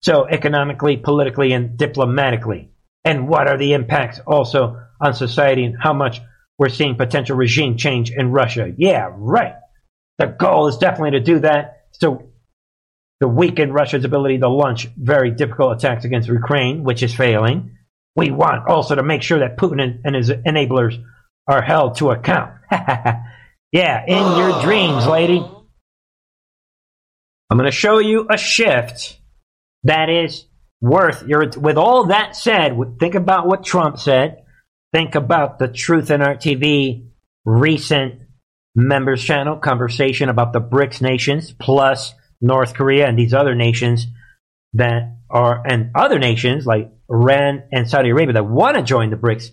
so 0.01 0.25
economically, 0.27 0.97
politically, 0.97 1.51
and 1.53 1.77
diplomatically. 1.77 2.71
And 3.03 3.27
what 3.27 3.47
are 3.47 3.57
the 3.57 3.73
impacts 3.73 4.19
also 4.25 4.81
on 4.99 5.13
society 5.13 5.63
and 5.63 5.75
how 5.79 5.93
much 5.93 6.21
we're 6.57 6.69
seeing 6.69 6.95
potential 6.95 7.35
regime 7.35 7.77
change 7.77 8.11
in 8.11 8.31
Russia? 8.31 8.73
Yeah, 8.77 9.09
right. 9.11 9.55
The 10.17 10.27
goal 10.27 10.67
is 10.67 10.77
definitely 10.77 11.11
to 11.11 11.19
do 11.19 11.39
that. 11.39 11.81
So 11.91 12.29
to 13.25 13.29
weaken 13.29 13.73
Russia's 13.73 14.05
ability 14.05 14.37
to 14.39 14.49
launch 14.49 14.87
very 14.95 15.31
difficult 15.31 15.77
attacks 15.77 16.05
against 16.05 16.29
Ukraine, 16.29 16.83
which 16.83 17.01
is 17.01 17.13
failing. 17.13 17.77
We 18.15 18.31
want 18.31 18.67
also 18.67 18.95
to 18.95 19.03
make 19.03 19.23
sure 19.23 19.39
that 19.39 19.57
Putin 19.57 19.99
and 20.05 20.15
his 20.15 20.29
enablers 20.29 21.03
are 21.47 21.61
held 21.61 21.97
to 21.97 22.11
account. 22.11 22.53
yeah, 22.71 24.05
in 24.07 24.37
your 24.37 24.61
dreams, 24.61 25.05
lady. 25.07 25.43
I'm 27.49 27.57
going 27.57 27.69
to 27.69 27.75
show 27.75 27.99
you 27.99 28.27
a 28.29 28.37
shift 28.37 29.19
that 29.83 30.09
is 30.09 30.45
worth 30.81 31.27
your. 31.27 31.49
With 31.57 31.77
all 31.77 32.05
that 32.05 32.35
said, 32.35 32.77
think 32.99 33.15
about 33.15 33.47
what 33.47 33.65
Trump 33.65 33.97
said. 33.97 34.43
Think 34.93 35.15
about 35.15 35.59
the 35.59 35.67
Truth 35.67 36.09
in 36.09 36.21
Art 36.21 36.39
TV 36.39 37.09
recent 37.43 38.21
members 38.75 39.23
channel 39.23 39.57
conversation 39.57 40.29
about 40.29 40.53
the 40.53 40.61
BRICS 40.61 41.01
nations 41.01 41.53
plus 41.53 42.13
North 42.41 42.73
Korea 42.73 43.07
and 43.07 43.17
these 43.17 43.33
other 43.33 43.55
nations 43.55 44.07
that 44.73 45.17
are 45.29 45.65
and 45.65 45.91
other 45.95 46.19
nations 46.19 46.65
like 46.65 46.91
Iran 47.09 47.63
and 47.71 47.89
Saudi 47.89 48.09
Arabia 48.09 48.33
that 48.33 48.45
want 48.45 48.77
to 48.77 48.83
join 48.83 49.09
the 49.09 49.17
BRICS. 49.17 49.51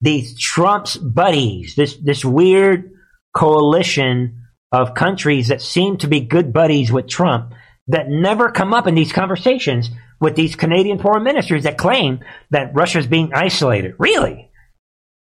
These 0.00 0.38
Trump's 0.38 0.96
buddies, 0.96 1.74
this 1.76 1.96
this 1.96 2.24
weird 2.24 2.90
coalition 3.34 4.42
of 4.72 4.94
countries 4.94 5.48
that 5.48 5.62
seem 5.62 5.96
to 5.98 6.08
be 6.08 6.20
good 6.20 6.52
buddies 6.52 6.90
with 6.90 7.08
Trump 7.08 7.54
that 7.88 8.08
never 8.08 8.50
come 8.50 8.74
up 8.74 8.86
in 8.86 8.94
these 8.94 9.12
conversations 9.12 9.90
with 10.20 10.36
these 10.36 10.56
Canadian 10.56 10.98
foreign 10.98 11.22
ministers 11.22 11.64
that 11.64 11.78
claim 11.78 12.20
that 12.50 12.74
Russia 12.74 12.98
is 12.98 13.06
being 13.06 13.32
isolated. 13.34 13.94
Really? 13.98 14.50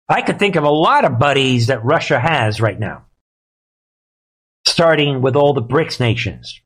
I 0.07 0.21
could 0.21 0.39
think 0.39 0.55
of 0.55 0.63
a 0.63 0.69
lot 0.69 1.05
of 1.05 1.19
buddies 1.19 1.67
that 1.67 1.83
Russia 1.83 2.19
has 2.19 2.61
right 2.61 2.79
now, 2.79 3.05
starting 4.67 5.21
with 5.21 5.35
all 5.35 5.53
the 5.53 5.61
BRICS 5.61 5.99
nations. 5.99 6.59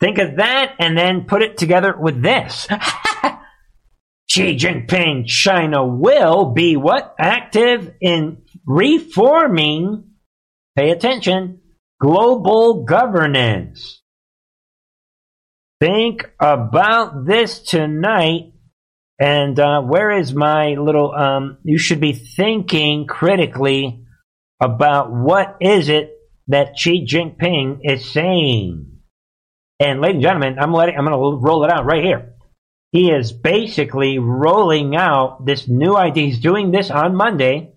Think 0.00 0.18
of 0.18 0.36
that 0.36 0.74
and 0.78 0.96
then 0.96 1.24
put 1.24 1.42
it 1.42 1.56
together 1.56 1.94
with 1.96 2.22
this. 2.22 2.66
Xi 4.28 4.56
Jinping, 4.56 5.26
China 5.26 5.86
will 5.86 6.52
be 6.52 6.76
what? 6.76 7.14
Active 7.18 7.94
in 8.00 8.42
reforming, 8.66 10.04
pay 10.76 10.90
attention, 10.90 11.60
global 12.00 12.84
governance. 12.84 14.02
Think 15.80 16.30
about 16.38 17.24
this 17.26 17.60
tonight. 17.60 18.52
And 19.20 19.58
uh, 19.58 19.80
where 19.80 20.10
is 20.10 20.34
my 20.34 20.74
little? 20.74 21.12
Um, 21.12 21.58
you 21.64 21.78
should 21.78 22.00
be 22.00 22.12
thinking 22.12 23.06
critically 23.06 24.04
about 24.60 25.10
what 25.10 25.56
is 25.60 25.88
it 25.88 26.12
that 26.48 26.78
Xi 26.78 27.04
Jinping 27.06 27.80
is 27.82 28.10
saying. 28.10 28.97
And 29.80 30.00
ladies 30.00 30.16
and 30.16 30.22
gentlemen, 30.22 30.58
I'm 30.58 30.72
letting 30.72 30.96
I'm 30.96 31.04
going 31.04 31.12
to 31.12 31.44
roll 31.44 31.64
it 31.64 31.70
out 31.70 31.84
right 31.84 32.04
here. 32.04 32.34
He 32.90 33.10
is 33.10 33.32
basically 33.32 34.18
rolling 34.18 34.96
out 34.96 35.44
this 35.44 35.68
new 35.68 35.94
idea. 35.94 36.26
He's 36.26 36.40
doing 36.40 36.70
this 36.70 36.90
on 36.90 37.14
Monday, 37.14 37.74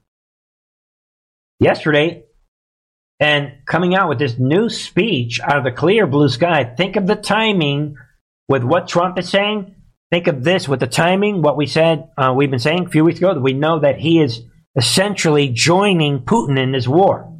yesterday, 1.59 2.23
and 3.19 3.51
coming 3.65 3.93
out 3.93 4.09
with 4.09 4.19
this 4.19 4.39
new 4.39 4.69
speech 4.69 5.39
out 5.41 5.57
of 5.57 5.63
the 5.63 5.71
clear 5.71 6.07
blue 6.07 6.29
sky. 6.29 6.63
Think 6.63 6.95
of 6.95 7.07
the 7.07 7.15
timing 7.15 7.97
with 8.47 8.63
what 8.63 8.87
Trump 8.87 9.19
is 9.19 9.29
saying. 9.29 9.75
Think 10.11 10.27
of 10.27 10.43
this 10.43 10.67
with 10.67 10.79
the 10.79 10.87
timing, 10.87 11.41
what 11.41 11.55
we 11.55 11.67
said, 11.67 12.09
uh, 12.17 12.33
we've 12.35 12.49
been 12.49 12.59
saying 12.59 12.85
a 12.85 12.89
few 12.89 13.05
weeks 13.05 13.19
ago, 13.19 13.33
that 13.33 13.39
we 13.39 13.53
know 13.53 13.79
that 13.79 13.97
he 13.97 14.21
is 14.21 14.41
essentially 14.75 15.49
joining 15.49 16.19
Putin 16.19 16.61
in 16.61 16.71
this 16.71 16.87
war. 16.87 17.37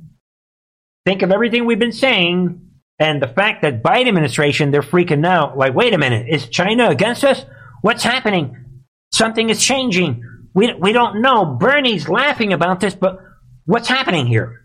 Think 1.06 1.22
of 1.22 1.32
everything 1.32 1.66
we've 1.66 1.80
been 1.80 1.92
saying 1.92 2.71
and 3.02 3.20
the 3.20 3.28
fact 3.28 3.64
that 3.64 3.82
Biden 3.82 4.10
administration, 4.10 4.70
they're 4.70 4.84
freaking 4.84 5.26
out. 5.26 5.58
Like, 5.58 5.74
wait 5.74 5.96
a 5.96 5.98
minute, 5.98 6.28
is 6.30 6.48
China 6.50 6.88
against 6.88 7.24
us? 7.24 7.44
What's 7.82 8.04
happening? 8.04 8.84
Something 9.12 9.50
is 9.50 9.60
changing. 9.60 10.24
We, 10.54 10.72
we 10.76 10.94
don't 10.94 11.20
know. 11.20 11.46
Bernie's 11.46 12.08
laughing 12.08 12.54
about 12.54 12.80
this, 12.80 12.94
but 12.94 13.18
what's 13.66 13.88
happening 13.88 14.28
here? 14.28 14.62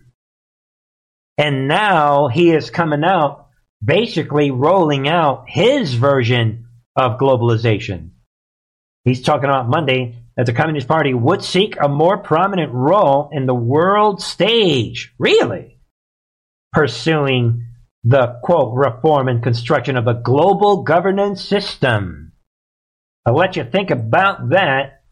And 1.39 1.67
now 1.67 2.29
he 2.29 2.51
is 2.51 2.69
coming 2.69 3.05
out, 3.05 3.47
basically 3.83 4.51
rolling 4.51 5.09
out 5.09 5.47
his 5.49 5.95
version 5.95 6.67
of 6.95 7.19
globalization. 7.19 8.11
He's 9.05 9.23
talking 9.23 9.49
about 9.49 9.71
Monday 9.71 10.23
that 10.37 10.45
the 10.45 10.53
Communist 10.53 10.89
Party 10.89 11.15
would 11.15 11.43
seek 11.43 11.77
a 11.81 11.89
more 11.89 12.19
prominent 12.19 12.75
role 12.75 13.31
in 13.33 13.47
the 13.47 13.55
world 13.55 14.21
stage. 14.21 15.15
Really? 15.19 15.79
Pursuing 16.75 17.63
the 18.09 18.39
quote 18.45 18.73
reform 18.73 19.27
and 19.27 19.43
construction 19.43 19.97
of 19.97 20.07
a 20.07 20.15
global 20.15 20.85
governance 20.85 21.43
system. 21.43 22.33
I'll 23.27 23.35
let 23.35 23.57
you 23.57 23.65
think 23.65 23.91
about 23.91 24.51
that. 24.51 25.03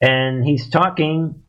And 0.00 0.44
he's 0.44 0.68
talking, 0.68 1.42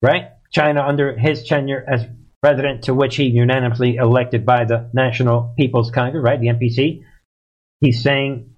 right? 0.00 0.28
China 0.52 0.82
under 0.82 1.18
his 1.18 1.42
tenure 1.44 1.84
as 1.86 2.06
president, 2.40 2.84
to 2.84 2.94
which 2.94 3.16
he 3.16 3.24
unanimously 3.24 3.96
elected 3.96 4.46
by 4.46 4.64
the 4.64 4.88
National 4.94 5.52
People's 5.58 5.90
Congress, 5.90 6.22
right? 6.22 6.40
The 6.40 6.48
NPC. 6.48 7.02
He's 7.80 8.00
saying 8.00 8.54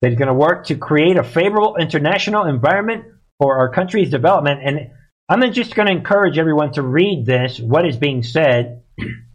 that 0.00 0.08
he's 0.08 0.18
going 0.18 0.28
to 0.28 0.34
work 0.34 0.66
to 0.66 0.76
create 0.76 1.18
a 1.18 1.24
favorable 1.24 1.76
international 1.78 2.46
environment 2.46 3.04
for 3.38 3.58
our 3.58 3.70
country's 3.70 4.08
development. 4.08 4.60
And 4.64 4.92
I'm 5.28 5.52
just 5.52 5.74
going 5.74 5.88
to 5.88 5.94
encourage 5.94 6.38
everyone 6.38 6.72
to 6.72 6.82
read 6.82 7.26
this, 7.26 7.60
what 7.60 7.86
is 7.86 7.98
being 7.98 8.22
said 8.22 8.82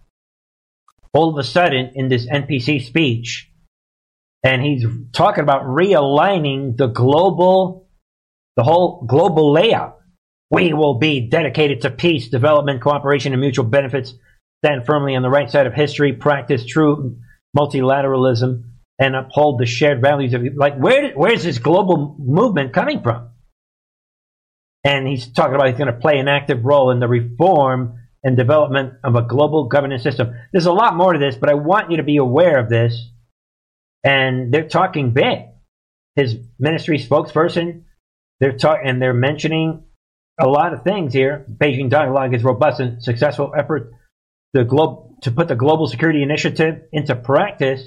all 1.14 1.30
of 1.30 1.38
a 1.38 1.47
sudden 1.47 1.91
in 1.95 2.09
this 2.09 2.28
NPC 2.28 2.84
speech. 2.86 3.49
And 4.43 4.61
he's 4.61 4.86
talking 5.14 5.43
about 5.43 5.64
realigning 5.64 6.76
the 6.76 6.88
global, 6.88 7.88
the 8.57 8.64
whole 8.64 9.05
global 9.05 9.53
layout. 9.53 9.99
We 10.51 10.74
will 10.74 10.95
be 10.95 11.30
dedicated 11.30 11.82
to 11.82 11.91
peace, 11.91 12.30
development, 12.30 12.82
cooperation, 12.82 13.32
and 13.32 13.41
mutual 13.41 13.66
benefits, 13.66 14.14
stand 14.64 14.86
firmly 14.86 15.16
on 15.16 15.22
the 15.22 15.30
right 15.30 15.49
side 15.49 15.66
of 15.66 15.74
history, 15.74 16.14
practice 16.14 16.66
true 16.66 17.18
multilateralism, 17.57 18.64
and 18.99 19.16
uphold 19.16 19.59
the 19.59 19.66
shared 19.66 20.01
values 20.01 20.34
of 20.34 20.43
like 20.55 20.78
where 20.78 21.11
where's 21.14 21.43
this 21.43 21.57
global 21.57 22.16
movement 22.20 22.74
coming 22.74 23.01
from? 23.01 23.30
And 24.84 25.07
he's 25.07 25.28
talking 25.28 25.55
about 25.55 25.70
he's 25.70 25.78
going 25.78 25.93
to 25.93 25.99
play 25.99 26.20
an 26.20 26.28
active 26.28 26.66
role 26.66 26.91
in 26.91 26.99
the 26.99 27.07
reform 27.07 28.03
and 28.24 28.38
development 28.38 28.93
of 29.03 29.15
a 29.15 29.21
global 29.21 29.65
governance 29.65 30.03
system. 30.03 30.34
There's 30.51 30.65
a 30.65 30.71
lot 30.71 30.95
more 30.95 31.13
to 31.13 31.19
this, 31.19 31.36
but 31.36 31.49
I 31.49 31.55
want 31.55 31.91
you 31.91 31.97
to 31.97 32.03
be 32.03 32.17
aware 32.17 32.57
of 32.57 32.69
this. 32.69 33.09
And 34.03 34.53
they're 34.53 34.67
talking 34.67 35.11
big. 35.11 35.39
His 36.15 36.38
ministry 36.59 36.99
spokesperson, 36.99 37.84
they're 38.39 38.57
talking 38.57 38.88
and 38.88 39.01
they're 39.01 39.13
mentioning 39.13 39.84
a 40.39 40.47
lot 40.47 40.74
of 40.74 40.84
things 40.84 41.13
here. 41.13 41.45
Beijing 41.49 41.89
dialogue 41.89 42.34
is 42.34 42.43
robust 42.43 42.80
and 42.80 43.03
successful 43.03 43.53
effort 43.57 43.91
to, 44.55 44.63
glo- 44.63 45.15
to 45.21 45.32
put 45.32 45.47
the 45.47 45.55
global 45.55 45.88
security 45.88 46.21
initiative 46.21 46.84
into 46.91 47.15
practice. 47.15 47.84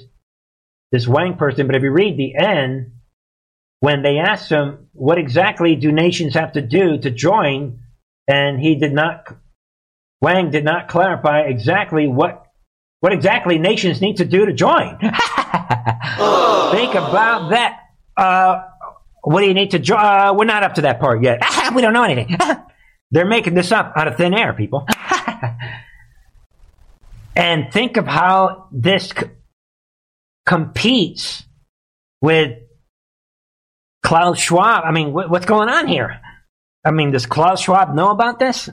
This 0.91 1.07
Wang 1.07 1.35
person, 1.35 1.67
but 1.67 1.75
if 1.75 1.83
you 1.83 1.91
read 1.91 2.17
the 2.17 2.35
end, 2.35 2.93
when 3.79 4.01
they 4.01 4.17
asked 4.17 4.49
him 4.49 4.87
what 4.93 5.17
exactly 5.17 5.75
do 5.75 5.91
nations 5.91 6.33
have 6.33 6.53
to 6.53 6.61
do 6.61 6.97
to 6.97 7.11
join, 7.11 7.79
and 8.27 8.59
he 8.59 8.75
did 8.75 8.93
not, 8.93 9.25
Wang 10.21 10.49
did 10.51 10.63
not 10.63 10.87
clarify 10.87 11.41
exactly 11.41 12.07
what 12.07 12.43
what 12.99 13.13
exactly 13.13 13.59
nations 13.59 14.01
need 14.01 14.17
to 14.17 14.25
do 14.25 14.45
to 14.47 14.53
join. 14.53 14.97
Think 14.99 15.11
about 16.95 17.49
that. 17.51 17.79
Uh, 18.15 18.63
what 19.21 19.41
do 19.41 19.47
you 19.47 19.53
need 19.53 19.71
to 19.71 19.79
join? 19.79 19.99
Uh, 19.99 20.33
we're 20.35 20.45
not 20.45 20.63
up 20.63 20.75
to 20.75 20.81
that 20.81 20.99
part 20.99 21.21
yet. 21.23 21.41
we 21.75 21.81
don't 21.83 21.93
know 21.93 22.03
anything. 22.03 22.35
They're 23.11 23.27
making 23.27 23.53
this 23.53 23.71
up 23.71 23.93
out 23.95 24.07
of 24.07 24.17
thin 24.17 24.33
air, 24.33 24.53
people. 24.53 24.85
and 27.35 27.71
think 27.71 27.97
of 27.97 28.05
how 28.07 28.67
this 28.71 29.09
c- 29.09 29.27
competes 30.45 31.43
with 32.21 32.57
Klaus 34.03 34.39
Schwab. 34.39 34.83
I 34.85 34.91
mean, 34.91 35.11
wh- 35.11 35.29
what's 35.29 35.45
going 35.45 35.69
on 35.69 35.87
here? 35.87 36.19
I 36.83 36.91
mean, 36.91 37.11
does 37.11 37.25
Klaus 37.25 37.61
Schwab 37.61 37.93
know 37.93 38.09
about 38.09 38.39
this? 38.39 38.69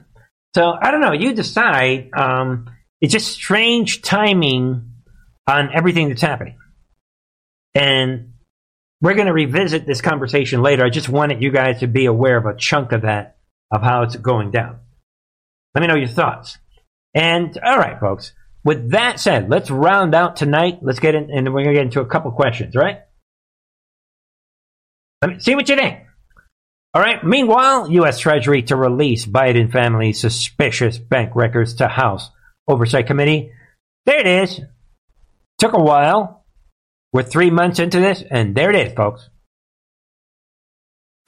So 0.55 0.72
I 0.80 0.90
don't 0.90 1.00
know. 1.00 1.12
You 1.12 1.34
decide. 1.34 2.11
Um, 2.16 2.70
it's 3.00 3.12
just 3.12 3.32
strange 3.32 4.02
timing 4.02 4.92
on 5.46 5.70
everything 5.74 6.09
that's 6.09 6.22
happening. 6.22 6.59
And 7.74 8.34
we're 9.00 9.14
going 9.14 9.26
to 9.26 9.32
revisit 9.32 9.86
this 9.86 10.00
conversation 10.00 10.62
later. 10.62 10.84
I 10.84 10.90
just 10.90 11.09
wanted 11.09 11.42
you 11.42 11.50
guys 11.50 11.80
to 11.80 11.86
be 11.86 12.07
aware 12.07 12.36
of 12.36 12.46
a 12.46 12.57
chunk 12.57 12.92
of 12.92 13.02
that, 13.02 13.36
of 13.70 13.82
how 13.82 14.02
it's 14.02 14.16
going 14.16 14.52
down. 14.52 14.78
Let 15.74 15.80
me 15.82 15.88
know 15.88 15.96
your 15.96 16.09
thoughts. 16.09 16.57
And 17.12 17.59
all 17.59 17.76
right, 17.76 17.98
folks. 17.98 18.32
With 18.64 18.92
that 18.92 19.20
said, 19.20 19.50
let's 19.50 19.70
round 19.70 20.14
out 20.14 20.36
tonight. 20.36 20.78
Let's 20.80 21.00
get 21.00 21.14
in, 21.14 21.30
and 21.30 21.52
we're 21.52 21.64
going 21.64 21.74
to 21.74 21.80
get 21.80 21.84
into 21.84 22.00
a 22.00 22.07
couple 22.07 22.30
questions, 22.30 22.74
right? 22.74 23.00
Let 25.20 25.32
me 25.32 25.38
see 25.40 25.55
what 25.55 25.68
you 25.68 25.76
think. 25.76 25.98
All 26.95 27.03
right. 27.03 27.24
Meanwhile, 27.24 27.90
U.S. 27.90 28.20
Treasury 28.20 28.62
to 28.64 28.76
release 28.76 29.26
Biden 29.26 29.72
family 29.72 30.12
suspicious 30.12 30.97
bank 30.97 31.32
records 31.34 31.74
to 31.74 31.88
House 31.88 32.30
Oversight 32.68 33.09
Committee. 33.09 33.51
There 34.07 34.20
it 34.20 34.26
is. 34.26 34.61
Took 35.59 35.72
a 35.72 35.82
while. 35.82 36.45
We're 37.12 37.24
three 37.24 37.51
months 37.51 37.80
into 37.80 38.01
this, 38.01 38.22
and 38.28 38.55
there 38.55 38.70
it 38.70 38.76
is, 38.76 38.95
folks. 38.95 39.28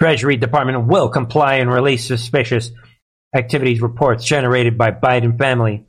Treasury 0.00 0.36
Department 0.36 0.86
will 0.86 1.08
comply 1.08 1.54
and 1.54 1.72
release 1.72 2.06
suspicious 2.06 2.70
activities 3.34 3.80
reports 3.80 4.24
generated 4.24 4.78
by 4.78 4.90
Biden 4.92 5.36
family 5.36 5.86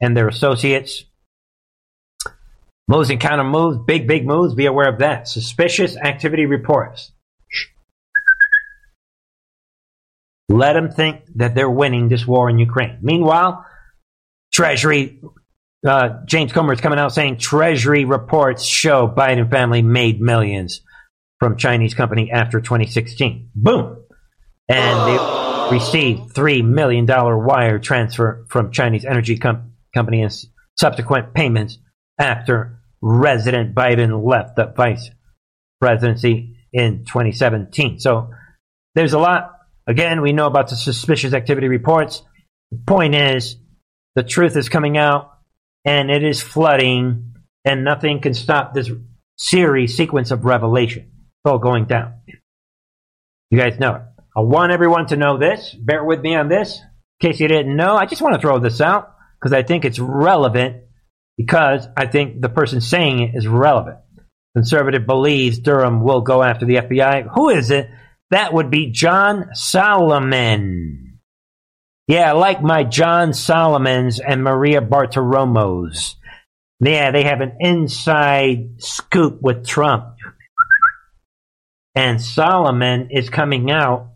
and 0.00 0.16
their 0.16 0.26
associates. 0.26 1.04
Moves 2.88 3.10
and 3.10 3.20
counter 3.20 3.44
moves, 3.44 3.78
big, 3.86 4.08
big 4.08 4.26
moves. 4.26 4.54
Be 4.54 4.66
aware 4.66 4.88
of 4.88 4.98
that. 4.98 5.28
Suspicious 5.28 5.96
activity 5.96 6.46
reports. 6.46 7.11
Let 10.48 10.74
them 10.74 10.90
think 10.90 11.22
that 11.36 11.54
they're 11.54 11.70
winning 11.70 12.08
this 12.08 12.26
war 12.26 12.50
in 12.50 12.58
Ukraine. 12.58 12.98
Meanwhile, 13.00 13.64
Treasury, 14.52 15.20
uh, 15.86 16.20
James 16.26 16.52
Comer 16.52 16.74
is 16.74 16.80
coming 16.80 16.98
out 16.98 17.12
saying 17.12 17.38
Treasury 17.38 18.04
reports 18.04 18.64
show 18.64 19.08
Biden 19.08 19.50
family 19.50 19.82
made 19.82 20.20
millions 20.20 20.82
from 21.38 21.56
Chinese 21.56 21.94
company 21.94 22.30
after 22.30 22.60
2016. 22.60 23.50
Boom. 23.54 24.04
And 24.68 25.08
they 25.08 25.74
received 25.74 26.34
$3 26.34 26.64
million 26.64 27.06
wire 27.06 27.78
transfer 27.78 28.46
from 28.48 28.70
Chinese 28.70 29.04
energy 29.04 29.38
com- 29.38 29.72
company 29.94 30.22
and 30.22 30.32
subsequent 30.76 31.34
payments 31.34 31.78
after 32.18 32.78
President 33.02 33.74
Biden 33.74 34.24
left 34.24 34.56
the 34.56 34.66
vice 34.66 35.10
presidency 35.80 36.56
in 36.72 37.04
2017. 37.04 37.98
So 37.98 38.30
there's 38.94 39.12
a 39.12 39.18
lot 39.18 39.50
Again, 39.86 40.22
we 40.22 40.32
know 40.32 40.46
about 40.46 40.68
the 40.68 40.76
suspicious 40.76 41.34
activity 41.34 41.68
reports. 41.68 42.22
The 42.70 42.78
point 42.86 43.14
is, 43.14 43.56
the 44.14 44.22
truth 44.22 44.56
is 44.56 44.68
coming 44.68 44.96
out, 44.96 45.32
and 45.84 46.10
it 46.10 46.22
is 46.22 46.42
flooding, 46.42 47.34
and 47.64 47.84
nothing 47.84 48.20
can 48.20 48.34
stop 48.34 48.74
this 48.74 48.90
series 49.36 49.96
sequence 49.96 50.30
of 50.30 50.44
revelation. 50.44 51.10
It's 51.14 51.50
all 51.50 51.58
going 51.58 51.86
down. 51.86 52.14
You 53.50 53.58
guys 53.58 53.78
know 53.78 53.96
it. 53.96 54.02
I 54.36 54.40
want 54.40 54.72
everyone 54.72 55.06
to 55.08 55.16
know 55.16 55.36
this. 55.36 55.74
Bear 55.74 56.04
with 56.04 56.20
me 56.20 56.34
on 56.34 56.48
this. 56.48 56.80
In 57.20 57.30
case 57.30 57.40
you 57.40 57.48
didn't 57.48 57.76
know, 57.76 57.96
I 57.96 58.06
just 58.06 58.22
want 58.22 58.34
to 58.34 58.40
throw 58.40 58.58
this 58.58 58.80
out 58.80 59.14
because 59.38 59.52
I 59.52 59.62
think 59.62 59.84
it's 59.84 59.98
relevant 59.98 60.84
because 61.36 61.86
I 61.96 62.06
think 62.06 62.40
the 62.40 62.48
person 62.48 62.80
saying 62.80 63.20
it 63.20 63.30
is 63.34 63.46
relevant. 63.46 63.98
Conservative 64.56 65.06
believes 65.06 65.58
Durham 65.58 66.02
will 66.02 66.20
go 66.20 66.42
after 66.42 66.66
the 66.66 66.76
FBI. 66.76 67.28
Who 67.34 67.48
is 67.48 67.70
it? 67.70 67.88
That 68.32 68.54
would 68.54 68.70
be 68.70 68.90
John 68.90 69.50
Solomon. 69.52 71.18
Yeah, 72.08 72.32
like 72.32 72.62
my 72.62 72.82
John 72.82 73.34
Solomons 73.34 74.20
and 74.20 74.42
Maria 74.42 74.80
Bartiromos. 74.80 76.14
Yeah, 76.80 77.10
they 77.10 77.24
have 77.24 77.42
an 77.42 77.58
inside 77.60 78.80
scoop 78.82 79.42
with 79.42 79.66
Trump. 79.66 80.16
And 81.94 82.22
Solomon 82.22 83.10
is 83.10 83.28
coming 83.28 83.70
out, 83.70 84.14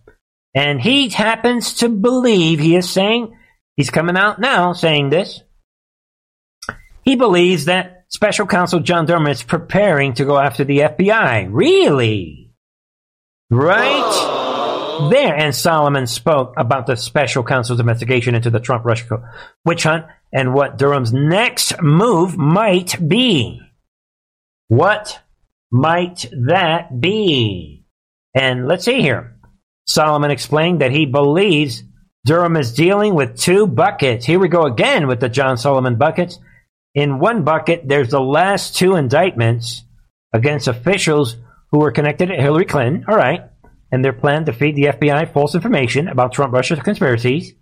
and 0.54 0.80
he 0.80 1.10
happens 1.10 1.74
to 1.74 1.90
believe, 1.90 2.58
he 2.58 2.74
is 2.74 2.88
saying, 2.88 3.36
he's 3.76 3.90
coming 3.90 4.16
out 4.16 4.40
now 4.40 4.72
saying 4.72 5.10
this. 5.10 5.42
He 7.02 7.16
believes 7.16 7.66
that 7.66 8.06
special 8.08 8.46
counsel 8.46 8.80
John 8.80 9.04
Durham 9.04 9.26
is 9.26 9.42
preparing 9.42 10.14
to 10.14 10.24
go 10.24 10.38
after 10.38 10.64
the 10.64 10.78
FBI. 10.78 11.48
Really? 11.50 12.45
Right 13.51 15.09
there. 15.11 15.36
And 15.36 15.55
Solomon 15.55 16.07
spoke 16.07 16.55
about 16.57 16.86
the 16.86 16.97
special 16.97 17.44
counsel's 17.44 17.80
investigation 17.80 18.34
into 18.34 18.51
the 18.51 18.61
Trump 18.61 18.84
Russia 18.84 19.30
witch 19.64 19.84
hunt 19.84 20.07
and 20.32 20.55
what 20.55 20.78
Durham's 20.78 21.12
next 21.12 21.80
move 21.80 22.36
might 22.36 22.97
be. 23.09 23.61
What 24.68 25.20
might 25.70 26.28
that 26.47 27.01
be? 27.01 27.84
And 28.34 28.66
let's 28.66 28.84
see 28.84 29.01
here. 29.01 29.36
Solomon 29.86 30.30
explained 30.30 30.80
that 30.80 30.90
he 30.90 31.07
believes 31.07 31.84
Durham 32.24 32.57
is 32.57 32.74
dealing 32.74 33.14
with 33.14 33.38
two 33.38 33.68
buckets. 33.68 34.26
Here 34.26 34.40
we 34.40 34.49
go 34.49 34.64
again 34.64 35.07
with 35.07 35.20
the 35.20 35.28
John 35.28 35.57
Solomon 35.57 35.94
buckets. 35.94 36.40
In 36.94 37.20
one 37.20 37.44
bucket, 37.44 37.86
there's 37.86 38.11
the 38.11 38.20
last 38.20 38.74
two 38.74 38.97
indictments 38.97 39.84
against 40.32 40.66
officials 40.66 41.36
who 41.70 41.78
were 41.78 41.92
connected 41.92 42.26
to 42.26 42.34
Hillary 42.34 42.64
Clinton, 42.64 43.04
all 43.08 43.16
right, 43.16 43.42
and 43.90 44.04
their 44.04 44.12
plan 44.12 44.44
to 44.44 44.52
feed 44.52 44.76
the 44.76 44.84
FBI 44.84 45.32
false 45.32 45.54
information 45.54 46.08
about 46.08 46.32
Trump 46.32 46.52
Russia 46.52 46.76
conspiracies. 46.76 47.54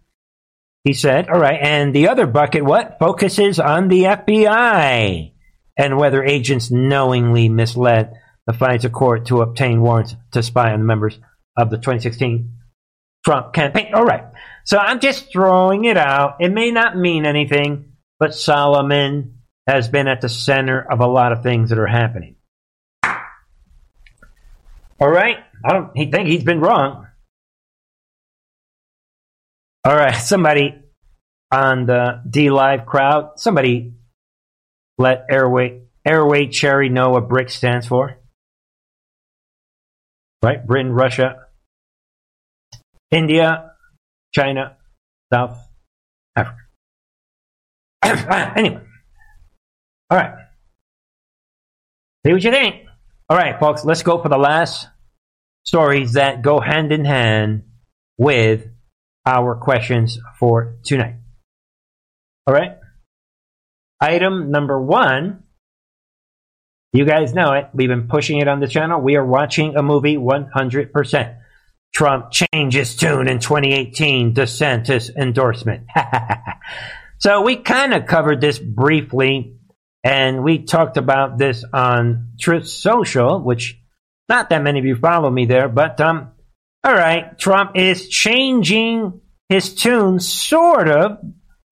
He 0.85 0.93
said, 0.93 1.29
all 1.29 1.41
right, 1.41 1.59
and 1.61 1.95
the 1.95 2.09
other 2.09 2.27
bucket, 2.27 2.65
what? 2.65 2.99
Focuses 2.99 3.59
on 3.59 3.89
the 3.89 4.03
FBI 4.03 5.33
and 5.77 5.97
whether 5.97 6.23
agents 6.23 6.71
knowingly 6.71 7.49
misled 7.49 8.13
the 8.47 8.53
FISA 8.53 8.93
court 8.93 9.27
to 9.27 9.41
obtain 9.41 9.81
warrants 9.81 10.15
to 10.33 10.43
spy 10.43 10.73
on 10.73 10.81
the 10.81 10.87
members 10.87 11.19
of 11.57 11.71
the 11.71 11.77
2016 11.77 12.59
Trump 13.25 13.55
campaign. 13.55 13.95
All 13.95 14.05
right. 14.05 14.25
So 14.65 14.79
I'm 14.79 15.01
just 15.01 15.33
throwing 15.33 15.85
it 15.85 15.97
out. 15.97 16.37
It 16.41 16.53
may 16.53 16.71
not 16.71 16.97
mean 16.97 17.27
anything, 17.27 17.93
but 18.19 18.35
Solomon 18.35 19.39
has 19.67 19.89
been 19.89 20.09
at 20.09 20.21
the 20.21 20.29
center 20.29 20.81
of 20.81 21.01
a 21.01 21.07
lot 21.07 21.33
of 21.33 21.43
things 21.43 21.71
that 21.71 21.79
are 21.79 21.87
happening. 21.87 22.37
All 25.05 25.11
right. 25.11 25.37
I 25.63 25.75
don't 25.75 25.93
think 25.93 26.29
he's 26.29 26.45
been 26.45 26.61
wrong. 26.61 27.07
All 29.85 29.95
right. 29.95 30.15
Somebody 30.15 30.77
on 31.53 31.85
the 31.85 32.23
DLive 32.27 32.87
crowd, 32.87 33.33
somebody 33.37 33.93
let 34.97 35.27
Airway 35.31 35.83
Airway 36.07 36.47
Cherry 36.47 36.89
know 36.89 37.11
what 37.11 37.29
BRIC 37.29 37.51
stands 37.51 37.87
for. 37.87 38.17
Right? 40.43 40.67
Britain, 40.67 40.91
Russia, 40.91 41.49
India, 43.11 43.73
China, 44.35 44.79
South 45.31 45.59
Africa. 46.35 46.63
anyway. 48.57 48.81
All 50.09 50.17
right. 50.17 50.35
See 52.25 52.33
what 52.33 52.43
you 52.43 52.51
think. 52.51 52.87
All 53.29 53.37
right, 53.37 53.61
folks, 53.61 53.85
let's 53.85 54.03
go 54.03 54.23
for 54.23 54.31
the 54.31 54.39
last 54.39 54.89
stories 55.65 56.13
that 56.13 56.43
go 56.43 56.61
hand 56.61 56.93
in 56.93 57.05
hand 57.05 57.65
with 58.19 58.67
our 59.27 59.57
questions 59.57 60.19
for 60.39 60.77
tonight. 60.85 61.17
All 62.47 62.55
right. 62.55 62.77
Item 64.01 64.51
number 64.51 64.81
one. 64.81 65.43
You 66.93 67.05
guys 67.05 67.35
know 67.35 67.55
it. 67.55 67.71
We've 67.75 67.89
been 67.89 68.07
pushing 68.07 68.39
it 68.39 68.47
on 68.47 68.61
the 68.61 68.69
channel. 68.69 69.01
We 69.01 69.17
are 69.17 69.25
watching 69.25 69.77
a 69.77 69.83
movie 69.83 70.17
100%. 70.17 71.37
Trump 71.93 72.31
changes 72.31 72.97
tune 72.97 73.29
in 73.29 73.39
2018 73.39 74.35
DeSantis 74.35 75.15
endorsement. 75.17 75.87
so 77.19 77.43
we 77.43 77.57
kind 77.57 77.95
of 77.95 78.07
covered 78.07 78.41
this 78.41 78.59
briefly 78.59 79.57
and 80.05 80.45
we 80.45 80.65
talked 80.65 80.99
about 80.99 81.39
this 81.39 81.65
on 81.73 82.33
Truth 82.39 82.69
Social, 82.69 83.41
which 83.41 83.81
not 84.29 84.51
that 84.51 84.63
many 84.63 84.79
of 84.79 84.85
you 84.85 84.97
follow 84.97 85.31
me 85.31 85.47
there, 85.47 85.69
but 85.69 86.01
um, 86.01 86.33
all 86.83 86.95
right, 86.95 87.39
Trump 87.39 87.73
is 87.77 88.09
changing 88.09 89.21
his 89.49 89.75
tune, 89.75 90.21
sort 90.21 90.89
of, 90.89 91.19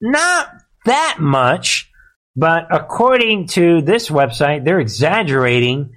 not 0.01 0.49
that 0.85 1.19
much, 1.21 1.91
but 2.37 2.67
according 2.71 3.49
to 3.49 3.83
this 3.83 4.09
website, 4.09 4.65
they're 4.65 4.81
exaggerating 4.81 5.95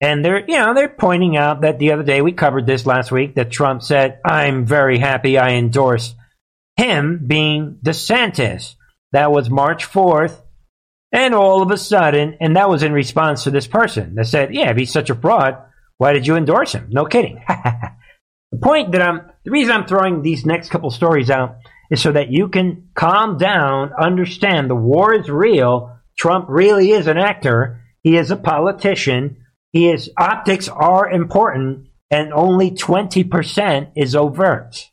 and 0.00 0.24
they're, 0.24 0.40
you 0.40 0.56
know, 0.56 0.74
they're 0.74 0.88
pointing 0.88 1.36
out 1.36 1.60
that 1.60 1.78
the 1.78 1.92
other 1.92 2.02
day 2.02 2.22
we 2.22 2.32
covered 2.32 2.66
this 2.66 2.86
last 2.86 3.12
week 3.12 3.36
that 3.36 3.52
Trump 3.52 3.82
said, 3.82 4.18
"I'm 4.24 4.66
very 4.66 4.98
happy 4.98 5.38
I 5.38 5.50
endorsed 5.50 6.16
him 6.76 7.24
being 7.26 7.78
DeSantis." 7.84 8.74
That 9.12 9.30
was 9.30 9.50
March 9.50 9.84
4th. 9.86 10.40
And 11.12 11.34
all 11.34 11.62
of 11.62 11.70
a 11.70 11.76
sudden, 11.76 12.38
and 12.40 12.56
that 12.56 12.70
was 12.70 12.82
in 12.82 12.92
response 12.92 13.44
to 13.44 13.50
this 13.50 13.66
person 13.66 14.14
that 14.14 14.26
said, 14.26 14.54
"Yeah, 14.54 14.70
if 14.70 14.76
he's 14.76 14.90
such 14.90 15.10
a 15.10 15.14
fraud, 15.14 15.58
why 16.02 16.12
did 16.12 16.26
you 16.26 16.36
endorse 16.36 16.72
him?" 16.72 16.88
No 16.90 17.06
kidding. 17.06 17.42
the 17.48 18.58
point 18.62 18.92
that 18.92 19.02
I'm, 19.02 19.22
the 19.44 19.50
reason 19.50 19.72
I'm 19.72 19.86
throwing 19.86 20.22
these 20.22 20.44
next 20.44 20.70
couple 20.70 20.90
stories 20.90 21.30
out 21.30 21.56
is 21.90 22.02
so 22.02 22.12
that 22.12 22.30
you 22.30 22.48
can 22.48 22.88
calm 22.94 23.38
down, 23.38 23.92
understand 23.98 24.68
the 24.68 24.74
war 24.74 25.14
is 25.14 25.28
real. 25.28 25.96
Trump 26.18 26.46
really 26.48 26.90
is 26.90 27.06
an 27.06 27.18
actor. 27.18 27.80
He 28.02 28.16
is 28.16 28.30
a 28.30 28.36
politician 28.36 29.36
his 29.72 30.10
optics 30.18 30.68
are 30.68 31.10
important 31.10 31.88
and 32.10 32.32
only 32.32 32.70
20% 32.72 33.92
is 33.96 34.14
overt. 34.14 34.90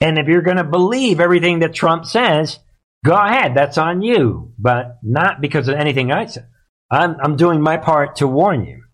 And 0.00 0.18
if 0.18 0.28
you're 0.28 0.42
going 0.42 0.58
to 0.58 0.64
believe 0.64 1.20
everything 1.20 1.60
that 1.60 1.74
Trump 1.74 2.04
says, 2.04 2.58
go 3.04 3.14
ahead. 3.14 3.54
That's 3.54 3.78
on 3.78 4.02
you, 4.02 4.52
but 4.58 4.98
not 5.02 5.40
because 5.40 5.68
of 5.68 5.76
anything 5.76 6.12
I 6.12 6.26
said. 6.26 6.48
I'm, 6.90 7.16
I'm 7.22 7.36
doing 7.36 7.60
my 7.60 7.76
part 7.76 8.16
to 8.16 8.26
warn 8.26 8.64
you. 8.64 8.84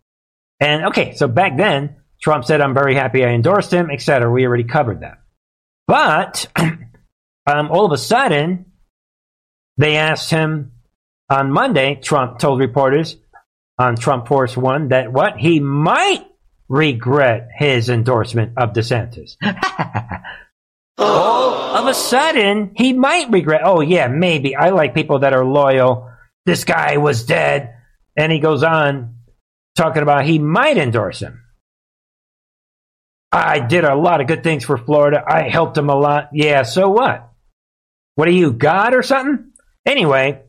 And 0.61 0.86
okay, 0.86 1.14
so 1.14 1.28
back 1.28 1.57
then, 1.57 1.97
Trump 2.20 2.45
said, 2.45 2.61
I'm 2.61 2.74
very 2.74 2.95
happy 2.95 3.24
I 3.24 3.30
endorsed 3.30 3.72
him, 3.72 3.90
etc. 3.90 4.30
We 4.30 4.47
already 4.47 4.64
covered 4.64 5.01
that. 5.01 5.18
But 5.86 6.47
um, 6.57 7.70
all 7.70 7.84
of 7.84 7.92
a 7.92 7.99
sudden, 7.99 8.66
they 9.76 9.97
asked 9.97 10.30
him 10.30 10.72
on 11.28 11.51
Monday, 11.51 11.97
Trump 11.97 12.38
told 12.38 12.61
reporters, 12.61 13.16
on 13.78 13.97
Trump 13.97 14.28
Force 14.28 14.57
One 14.57 14.88
that 14.88 15.12
what 15.12 15.36
he 15.36 15.61
might 15.61 16.24
regret 16.68 17.49
his 17.55 17.88
endorsement 17.88 18.53
of 18.57 18.72
DeSantis. 18.72 19.36
All 20.97 21.76
of 21.76 21.86
a 21.86 21.95
sudden, 21.95 22.72
he 22.76 22.92
might 22.92 23.30
regret. 23.30 23.62
Oh 23.64 23.80
yeah, 23.80 24.07
maybe. 24.07 24.55
I 24.55 24.70
like 24.70 24.95
people 24.95 25.20
that 25.20 25.32
are 25.32 25.45
loyal. 25.45 26.11
This 26.47 26.64
guy 26.64 26.99
was 26.99 27.24
dead, 27.24 27.74
and 28.17 28.33
he 28.33 28.39
goes 28.39 28.62
on 28.62 29.17
talking 29.77 30.03
about 30.03 30.25
he 30.25 30.39
might 30.39 30.79
endorse 30.79 31.21
him. 31.21 31.43
I 33.33 33.59
did 33.59 33.85
a 33.85 33.97
lot 33.97 34.21
of 34.21 34.29
good 34.29 34.45
things 34.45 34.65
for 34.65 34.79
Florida. 34.79 35.23
I 35.27 35.49
helped 35.49 35.77
him 35.77 35.91
a 35.91 35.97
lot. 35.97 36.31
Yeah, 36.33 36.62
so 36.62 36.89
what? 36.89 37.31
What 38.15 38.29
are 38.29 38.33
you, 38.33 38.53
God 38.53 38.95
or 38.95 39.03
something? 39.03 39.51
Anyway, 39.85 40.43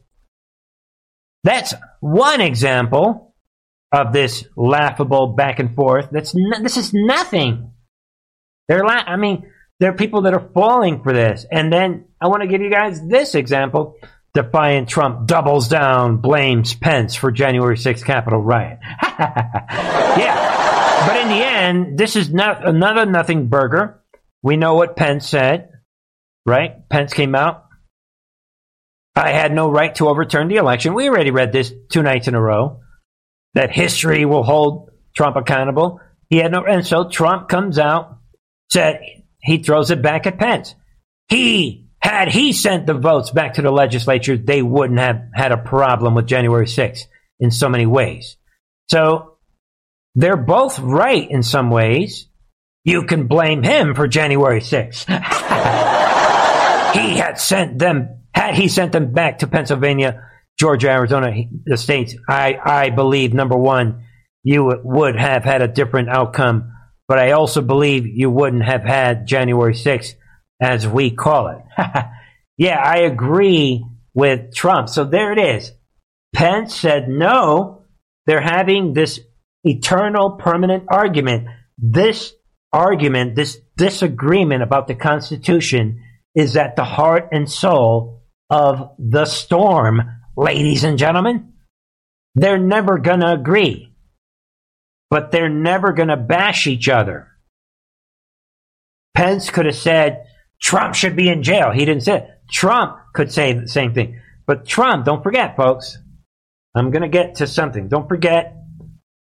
that's 1.44 1.74
one 2.00 2.42
example 2.42 3.34
of 3.92 4.14
this 4.14 4.46
laughable 4.56 5.28
back 5.28 5.60
and 5.60 5.76
forth. 5.76 6.10
That's 6.12 6.36
n- 6.36 6.64
this 6.64 6.78
is 6.78 6.94
nothing. 6.94 7.72
They're 8.68 8.84
la- 8.86 9.04
I 9.08 9.16
mean, 9.16 9.52
there 9.80 9.92
are 9.92 9.96
people 9.96 10.22
that 10.24 10.34
are 10.34 10.50
falling 10.54 11.02
for 11.02 11.12
this. 11.12 11.46
And 11.52 11.72
then 11.72 12.06
I 12.22 12.28
want 12.28 12.44
to 12.44 12.48
give 12.48 12.62
you 12.62 12.70
guys 12.70 13.06
this 13.08 13.36
example. 13.36 13.96
Defiant 14.36 14.88
Trump 14.88 15.28
doubles 15.28 15.68
down, 15.68 16.18
blames 16.18 16.76
Pence 16.76 17.16
for 17.16 17.32
January 17.32 17.78
6th 17.78 18.06
Capitol 18.06 18.42
riot. 18.42 18.80
yeah. 19.02 21.08
But 21.08 21.22
in 21.22 21.30
the 21.30 21.46
end, 21.46 21.98
this 21.98 22.16
is 22.16 22.32
not 22.32 22.68
another 22.68 23.06
nothing 23.06 23.48
burger. 23.48 24.04
We 24.44 24.58
know 24.58 24.76
what 24.76 24.96
Pence 24.96 25.28
said, 25.28 25.70
right? 26.46 26.88
Pence 26.90 27.14
came 27.14 27.34
out 27.34 27.66
I 29.16 29.32
had 29.32 29.54
no 29.54 29.70
right 29.70 29.96
to 29.96 30.10
overturn 30.10 30.50
the 30.50 30.58
election. 30.58 30.94
We 30.94 31.08
already 31.08 31.32
read 31.32 31.54
this 31.54 31.72
two 31.90 32.04
nights 32.04 32.28
in 32.28 32.36
a 32.36 32.42
row 32.42 32.82
that 33.54 33.72
history 33.72 34.26
will 34.26 34.44
hold 34.44 34.90
Trump 35.16 35.38
accountable. 35.38 36.02
He 36.30 36.38
had 36.38 36.52
no, 36.52 36.66
and 36.66 36.86
so 36.86 37.08
Trump 37.08 37.48
comes 37.48 37.80
out, 37.80 38.18
said 38.70 39.00
he 39.40 39.60
throws 39.60 39.90
it 39.90 40.02
back 40.02 40.28
at 40.28 40.38
Pence. 40.38 40.76
He 41.30 41.85
had 42.06 42.28
he 42.28 42.54
sent 42.54 42.86
the 42.86 42.94
votes 42.94 43.32
back 43.32 43.56
to 43.56 43.64
the 43.64 43.72
legislature, 43.72 44.38
they 44.38 44.62
wouldn't 44.62 45.00
have 45.00 45.24
had 45.34 45.52
a 45.52 45.58
problem 45.58 46.14
with 46.14 46.28
January 46.28 46.68
6th 46.68 47.06
in 47.40 47.50
so 47.50 47.68
many 47.68 47.88
ways. 47.88 48.38
So 48.92 49.38
they're 50.14 50.38
both 50.38 50.78
right 50.78 51.28
in 51.28 51.42
some 51.42 51.72
ways. 51.72 52.28
You 52.84 53.08
can 53.08 53.26
blame 53.26 53.64
him 53.64 53.96
for 53.96 54.08
January 54.08 54.62
6th. 54.62 55.08
he 56.94 57.18
had 57.18 57.40
sent 57.40 57.80
them 57.80 58.22
had 58.36 58.54
he 58.54 58.68
sent 58.68 58.92
them 58.92 59.12
back 59.12 59.40
to 59.40 59.48
Pennsylvania, 59.48 60.30
Georgia, 60.60 60.92
Arizona, 60.92 61.34
the 61.66 61.76
states, 61.76 62.16
I, 62.30 62.60
I 62.64 62.90
believe, 62.92 63.34
number 63.34 63.58
one, 63.58 64.04
you 64.44 64.80
would 64.84 65.16
have 65.16 65.44
had 65.44 65.64
a 65.64 65.68
different 65.68 66.10
outcome. 66.10 66.72
But 67.08 67.18
I 67.18 67.32
also 67.32 67.62
believe 67.62 68.06
you 68.06 68.30
wouldn't 68.30 68.64
have 68.64 68.84
had 68.84 69.26
January 69.26 69.74
6th, 69.74 70.14
as 70.62 70.88
we 70.88 71.12
call 71.12 71.48
it. 71.48 71.62
yeah, 72.58 72.78
I 72.78 73.00
agree 73.00 73.86
with 74.14 74.54
Trump. 74.54 74.90
So 74.90 75.04
there 75.04 75.32
it 75.32 75.40
is. 75.40 75.72
Pence 76.34 76.76
said 76.76 77.10
no. 77.10 77.84
They're 78.26 78.42
having 78.42 78.94
this 78.94 79.20
eternal 79.64 80.32
permanent 80.32 80.86
argument. 80.90 81.48
This 81.78 82.34
argument, 82.72 83.36
this 83.36 83.60
disagreement 83.78 84.64
about 84.64 84.88
the 84.88 84.96
Constitution 84.96 86.02
is 86.34 86.58
at 86.58 86.76
the 86.76 86.84
heart 86.84 87.30
and 87.32 87.50
soul 87.50 88.24
of 88.50 88.92
the 89.00 89.26
storm, 89.26 90.02
ladies 90.36 90.84
and 90.84 90.98
gentlemen. 90.98 91.54
They're 92.36 92.58
never 92.58 92.98
going 92.98 93.22
to 93.22 93.32
agree, 93.32 93.94
but 95.10 95.32
they're 95.32 95.50
never 95.50 95.94
going 95.94 96.10
to 96.10 96.18
bash 96.18 96.68
each 96.68 96.90
other. 96.90 97.30
Pence 99.16 99.50
could 99.50 99.66
have 99.66 99.78
said 99.78 100.26
Trump 100.66 100.96
should 100.96 101.16
be 101.16 101.30
in 101.30 101.44
jail. 101.44 101.70
He 101.70 101.86
didn't 101.86 102.02
say 102.02 102.18
it. 102.18 102.30
Trump 102.52 102.98
could 103.14 103.32
say 103.32 103.54
the 103.54 103.68
same 103.68 103.94
thing. 103.94 104.20
But 104.48 104.66
Trump, 104.66 105.06
don't 105.06 105.22
forget, 105.22 105.56
folks, 105.56 106.00
I'm 106.76 106.90
going 106.90 107.04
to 107.04 107.08
get 107.08 107.36
to 107.36 107.46
something. 107.46 107.88
Don't 107.88 108.10
forget 108.10 108.56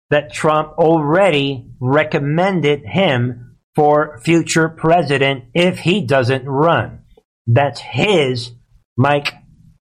that 0.09 0.33
Trump 0.33 0.73
already 0.77 1.71
recommended 1.79 2.83
him 2.85 3.55
for 3.75 4.19
future 4.25 4.67
president 4.67 5.45
if 5.53 5.79
he 5.79 6.05
doesn't 6.05 6.43
run. 6.43 6.99
That's 7.47 7.79
his 7.79 8.51
Mike 8.97 9.33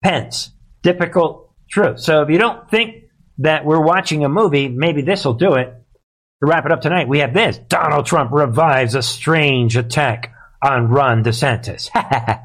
Pence. 0.04 0.52
Difficult 0.84 1.52
truth. 1.68 1.98
So 1.98 2.22
if 2.22 2.30
you 2.30 2.38
don't 2.38 2.70
think 2.70 3.06
that 3.38 3.64
we're 3.64 3.84
watching 3.84 4.24
a 4.24 4.28
movie, 4.28 4.68
maybe 4.68 5.02
this 5.02 5.24
will 5.24 5.34
do 5.34 5.54
it. 5.54 5.66
To 5.66 6.48
wrap 6.48 6.64
it 6.64 6.70
up 6.70 6.80
tonight, 6.80 7.08
we 7.08 7.18
have 7.18 7.34
this 7.34 7.58
Donald 7.58 8.06
Trump 8.06 8.30
revives 8.30 8.94
a 8.94 9.02
strange 9.02 9.76
attack 9.76 10.32
on 10.62 10.88
Ron 10.88 11.24
DeSantis. 11.24 11.90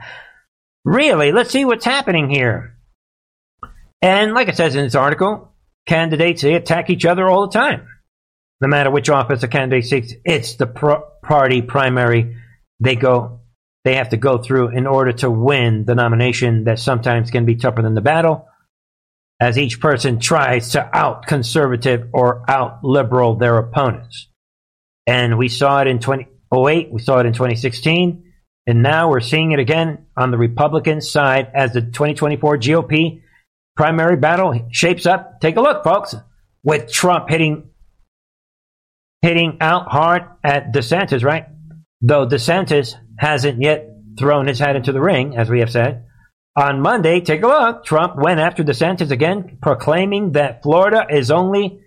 really? 0.85 1.31
Let's 1.31 1.51
see 1.51 1.65
what's 1.65 1.85
happening 1.85 2.29
here. 2.29 2.77
And 4.01 4.33
like 4.33 4.47
it 4.47 4.57
says 4.57 4.75
in 4.75 4.83
this 4.83 4.95
article, 4.95 5.53
candidates 5.87 6.41
they 6.41 6.55
attack 6.55 6.89
each 6.89 7.05
other 7.05 7.27
all 7.27 7.47
the 7.47 7.53
time. 7.53 7.87
No 8.61 8.67
matter 8.67 8.89
which 8.89 9.09
office 9.09 9.43
a 9.43 9.47
candidate 9.47 9.85
seeks, 9.85 10.13
it's 10.23 10.55
the 10.55 10.67
pro- 10.67 11.03
party 11.23 11.61
primary 11.61 12.37
they 12.79 12.95
go 12.95 13.41
they 13.83 13.95
have 13.95 14.09
to 14.09 14.17
go 14.17 14.39
through 14.39 14.69
in 14.69 14.87
order 14.87 15.11
to 15.11 15.29
win 15.29 15.85
the 15.85 15.93
nomination 15.93 16.63
that 16.63 16.79
sometimes 16.79 17.29
can 17.29 17.45
be 17.45 17.55
tougher 17.55 17.83
than 17.83 17.93
the 17.93 18.01
battle 18.01 18.47
as 19.39 19.57
each 19.57 19.79
person 19.79 20.19
tries 20.19 20.69
to 20.69 20.97
out 20.97 21.27
conservative 21.27 22.09
or 22.11 22.49
out 22.49 22.83
liberal 22.83 23.35
their 23.35 23.57
opponents. 23.57 24.27
And 25.05 25.37
we 25.37 25.49
saw 25.49 25.81
it 25.81 25.87
in 25.87 25.99
2008, 26.55 26.91
we 26.91 27.01
saw 27.01 27.19
it 27.19 27.25
in 27.25 27.33
2016, 27.33 28.31
and 28.67 28.81
now 28.81 29.09
we're 29.09 29.19
seeing 29.19 29.51
it 29.51 29.59
again 29.59 30.05
on 30.17 30.31
the 30.31 30.37
Republican 30.37 31.01
side 31.01 31.51
as 31.53 31.73
the 31.73 31.81
2024 31.81 32.57
GOP 32.57 33.21
primary 33.75 34.15
battle 34.15 34.67
shapes 34.71 35.05
up. 35.05 35.41
Take 35.41 35.57
a 35.57 35.61
look, 35.61 35.83
folks, 35.83 36.15
with 36.63 36.91
Trump 36.91 37.29
hitting 37.29 37.69
hitting 39.21 39.57
out 39.59 39.87
hard 39.87 40.23
at 40.43 40.71
DeSantis, 40.71 41.23
right? 41.23 41.47
Though 42.01 42.27
DeSantis 42.27 42.95
hasn't 43.17 43.61
yet 43.61 43.89
thrown 44.19 44.47
his 44.47 44.59
hat 44.59 44.75
into 44.75 44.91
the 44.91 45.01
ring, 45.01 45.35
as 45.35 45.49
we 45.49 45.59
have 45.59 45.71
said. 45.71 46.05
On 46.55 46.79
Monday, 46.79 47.21
take 47.21 47.43
a 47.43 47.47
look. 47.47 47.85
Trump 47.85 48.15
went 48.17 48.39
after 48.39 48.63
DeSantis 48.63 49.11
again, 49.11 49.57
proclaiming 49.61 50.33
that 50.33 50.63
Florida 50.63 51.07
is 51.09 51.31
only 51.31 51.81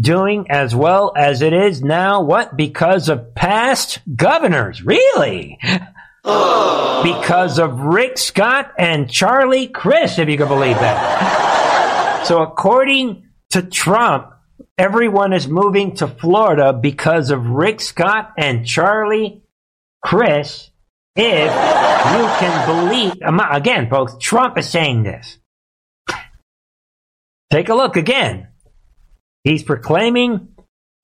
doing 0.00 0.46
as 0.50 0.74
well 0.74 1.12
as 1.16 1.42
it 1.42 1.52
is 1.52 1.82
now. 1.82 2.22
What? 2.22 2.56
Because 2.56 3.08
of 3.08 3.34
past 3.34 4.00
governors. 4.16 4.82
Really? 4.82 5.58
because 6.24 7.58
of 7.58 7.80
Rick 7.80 8.18
Scott 8.18 8.72
and 8.78 9.10
Charlie 9.10 9.68
Crist, 9.68 10.18
if 10.18 10.28
you 10.28 10.36
can 10.36 10.48
believe 10.48 10.76
that. 10.76 12.24
so 12.26 12.42
according 12.42 13.28
to 13.50 13.62
Trump, 13.62 14.32
everyone 14.78 15.32
is 15.32 15.48
moving 15.48 15.96
to 15.96 16.08
Florida 16.08 16.72
because 16.72 17.30
of 17.30 17.46
Rick 17.46 17.80
Scott 17.80 18.32
and 18.38 18.66
Charlie 18.66 19.42
Crist 20.02 20.70
if 21.16 21.44
you 21.44 22.26
can 22.38 22.66
believe, 22.66 23.14
again, 23.50 23.90
folks, 23.90 24.14
Trump 24.20 24.56
is 24.56 24.68
saying 24.68 25.02
this. 25.02 25.38
Take 27.50 27.68
a 27.68 27.74
look 27.74 27.96
again. 27.96 28.48
He's 29.44 29.62
proclaiming 29.62 30.48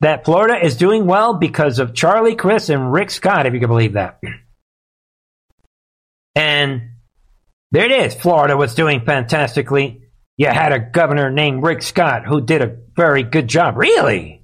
that 0.01 0.24
Florida 0.24 0.64
is 0.64 0.76
doing 0.76 1.07
well 1.07 1.34
because 1.34 1.78
of 1.78 1.95
Charlie 1.95 2.37
Crist 2.37 2.68
and 2.68 2.93
Rick 2.93 3.11
Scott, 3.11 3.47
if 3.47 3.55
you 3.55 3.61
can 3.61 3.68
believe 3.68 3.95
that. 3.95 4.20
And 6.34 6.91
there 7.72 7.87
it 7.87 7.93
is. 7.93 8.14
Florida 8.14 8.57
was 8.57 8.74
doing 8.74 9.05
fantastically. 9.05 10.03
You 10.37 10.49
had 10.49 10.72
a 10.72 10.78
governor 10.78 11.30
named 11.30 11.62
Rick 11.62 11.82
Scott 11.82 12.26
who 12.26 12.43
did 12.43 12.61
a 12.61 12.76
very 12.95 13.22
good 13.22 13.49
job. 13.49 13.76
Really? 13.76 14.43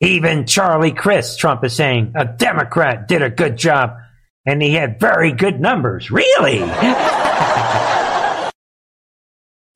Even 0.00 0.46
Charlie 0.46 0.92
Crist, 0.92 1.38
Trump 1.38 1.62
is 1.62 1.74
saying, 1.74 2.14
a 2.16 2.24
Democrat 2.24 3.06
did 3.06 3.22
a 3.22 3.30
good 3.30 3.56
job 3.56 3.96
and 4.44 4.60
he 4.60 4.72
had 4.72 4.98
very 4.98 5.32
good 5.32 5.60
numbers. 5.60 6.10
Really? 6.10 6.58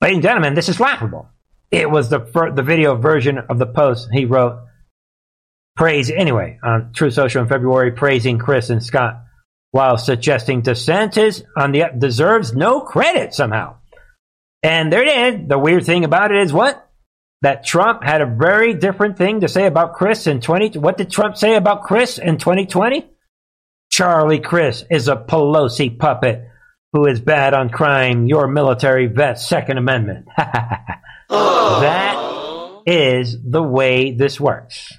Ladies 0.01 0.17
and 0.17 0.23
gentlemen, 0.23 0.53
this 0.53 0.67
is 0.67 0.79
laughable. 0.79 1.29
It 1.71 1.89
was 1.89 2.09
the 2.09 2.19
the 2.55 2.63
video 2.63 2.95
version 2.95 3.37
of 3.37 3.59
the 3.59 3.65
post 3.65 4.09
he 4.11 4.25
wrote. 4.25 4.63
Praise 5.75 6.09
anyway 6.09 6.57
on 6.63 6.93
Truth 6.93 7.15
Social 7.15 7.41
in 7.41 7.49
February, 7.49 7.91
praising 7.91 8.37
Crist 8.37 8.69
and 8.69 8.83
Scott 8.83 9.21
while 9.75 9.97
suggesting 9.97 10.61
DeSantis 10.61 11.43
on 11.57 11.73
the 11.73 11.83
deserves 11.97 12.53
no 12.55 12.79
credit 12.79 13.33
somehow. 13.33 13.75
And 14.63 14.89
there 14.89 15.03
it 15.03 15.35
is. 15.41 15.49
The 15.49 15.59
weird 15.59 15.85
thing 15.85 16.05
about 16.05 16.31
it 16.31 16.41
is 16.41 16.53
what 16.53 16.89
that 17.41 17.65
Trump 17.65 18.01
had 18.01 18.21
a 18.21 18.25
very 18.25 18.73
different 18.73 19.17
thing 19.17 19.41
to 19.41 19.49
say 19.49 19.65
about 19.65 19.95
Crist 19.95 20.27
in 20.27 20.39
20. 20.39 20.79
What 20.79 20.97
did 20.97 21.11
Trump 21.11 21.35
say 21.35 21.55
about 21.55 21.83
Crist 21.83 22.19
in 22.19 22.37
2020? 22.37 23.05
Charlie 23.91 24.39
Crist 24.39 24.85
is 24.89 25.09
a 25.09 25.17
Pelosi 25.17 25.99
puppet 25.99 26.47
who 26.93 27.05
is 27.05 27.19
bad 27.19 27.53
on 27.53 27.69
crime. 27.69 28.27
Your 28.27 28.47
military 28.47 29.07
vet, 29.07 29.39
Second 29.39 29.77
Amendment. 29.77 30.27
Oh. 31.29 31.79
that 31.81 32.83
is 32.85 33.37
the 33.43 33.63
way 33.63 34.11
this 34.11 34.39
works. 34.39 34.93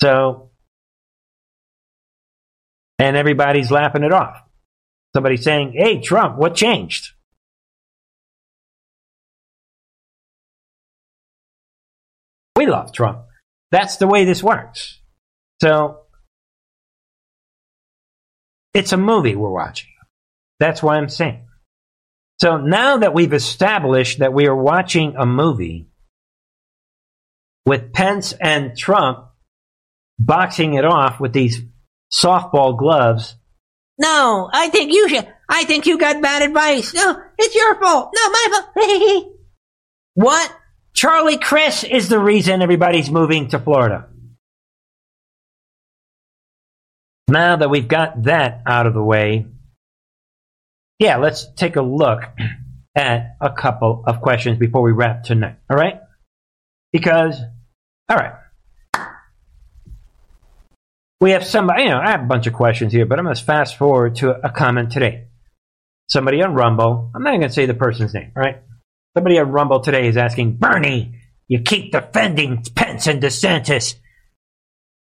So, 0.00 0.50
and 2.98 3.16
everybody's 3.16 3.70
laughing 3.70 4.04
it 4.04 4.12
off. 4.12 4.36
Somebody 5.14 5.36
saying, 5.36 5.72
Hey, 5.76 6.00
Trump, 6.00 6.38
what 6.38 6.54
changed? 6.54 7.12
We 12.56 12.66
love 12.66 12.92
Trump. 12.92 13.24
That's 13.70 13.96
the 13.96 14.06
way 14.06 14.24
this 14.24 14.42
works. 14.42 15.00
So, 15.60 16.02
it's 18.74 18.92
a 18.92 18.96
movie 18.96 19.36
we're 19.36 19.50
watching. 19.50 19.90
That's 20.60 20.82
why 20.82 20.96
I'm 20.96 21.08
saying. 21.08 21.46
So 22.42 22.56
now 22.56 22.96
that 22.96 23.14
we've 23.14 23.32
established 23.32 24.18
that 24.18 24.32
we 24.32 24.48
are 24.48 24.56
watching 24.56 25.14
a 25.16 25.24
movie 25.24 25.86
with 27.64 27.92
Pence 27.92 28.32
and 28.32 28.76
Trump 28.76 29.28
boxing 30.18 30.74
it 30.74 30.84
off 30.84 31.20
with 31.20 31.32
these 31.32 31.62
softball 32.12 32.76
gloves. 32.76 33.36
No, 33.96 34.50
I 34.52 34.70
think 34.70 34.92
you 34.92 35.08
should. 35.08 35.32
I 35.48 35.62
think 35.66 35.86
you 35.86 35.98
got 35.98 36.20
bad 36.20 36.42
advice. 36.42 36.92
No, 36.92 37.22
it's 37.38 37.54
your 37.54 37.80
fault. 37.80 38.12
No, 38.12 38.30
my 38.30 38.48
fault. 38.74 39.36
what? 40.14 40.56
Charlie 40.94 41.38
Crist 41.38 41.84
is 41.84 42.08
the 42.08 42.18
reason 42.18 42.60
everybody's 42.60 43.08
moving 43.08 43.50
to 43.50 43.60
Florida. 43.60 44.08
Now 47.28 47.54
that 47.54 47.70
we've 47.70 47.86
got 47.86 48.24
that 48.24 48.62
out 48.66 48.88
of 48.88 48.94
the 48.94 49.04
way, 49.04 49.46
yeah, 51.02 51.16
let's 51.16 51.52
take 51.56 51.74
a 51.74 51.82
look 51.82 52.22
at 52.94 53.36
a 53.40 53.50
couple 53.50 54.04
of 54.06 54.20
questions 54.20 54.56
before 54.56 54.82
we 54.82 54.92
wrap 54.92 55.24
tonight. 55.24 55.56
All 55.68 55.76
right? 55.76 55.98
Because, 56.92 57.40
all 58.08 58.16
right. 58.16 58.34
We 61.20 61.32
have 61.32 61.44
somebody, 61.44 61.84
you 61.84 61.88
know, 61.88 61.98
I 61.98 62.12
have 62.12 62.22
a 62.22 62.26
bunch 62.26 62.46
of 62.46 62.52
questions 62.52 62.92
here, 62.92 63.04
but 63.04 63.18
I'm 63.18 63.24
going 63.24 63.34
to 63.34 63.44
fast 63.44 63.76
forward 63.76 64.16
to 64.16 64.30
a 64.30 64.50
comment 64.50 64.92
today. 64.92 65.26
Somebody 66.08 66.40
on 66.40 66.54
Rumble, 66.54 67.10
I'm 67.14 67.24
not 67.24 67.30
going 67.30 67.42
to 67.42 67.50
say 67.50 67.66
the 67.66 67.74
person's 67.74 68.14
name, 68.14 68.30
all 68.36 68.42
right? 68.42 68.62
Somebody 69.16 69.40
on 69.40 69.50
Rumble 69.50 69.80
today 69.80 70.06
is 70.06 70.16
asking, 70.16 70.56
Bernie, 70.56 71.16
you 71.48 71.62
keep 71.62 71.90
defending 71.90 72.64
Pence 72.76 73.08
and 73.08 73.20
DeSantis. 73.20 73.96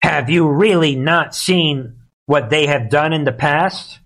Have 0.02 0.30
you 0.30 0.48
really 0.48 0.96
not 0.96 1.34
seen 1.34 1.96
what 2.24 2.48
they 2.48 2.68
have 2.68 2.88
done 2.88 3.12
in 3.12 3.24
the 3.24 3.32
past, 3.32 3.99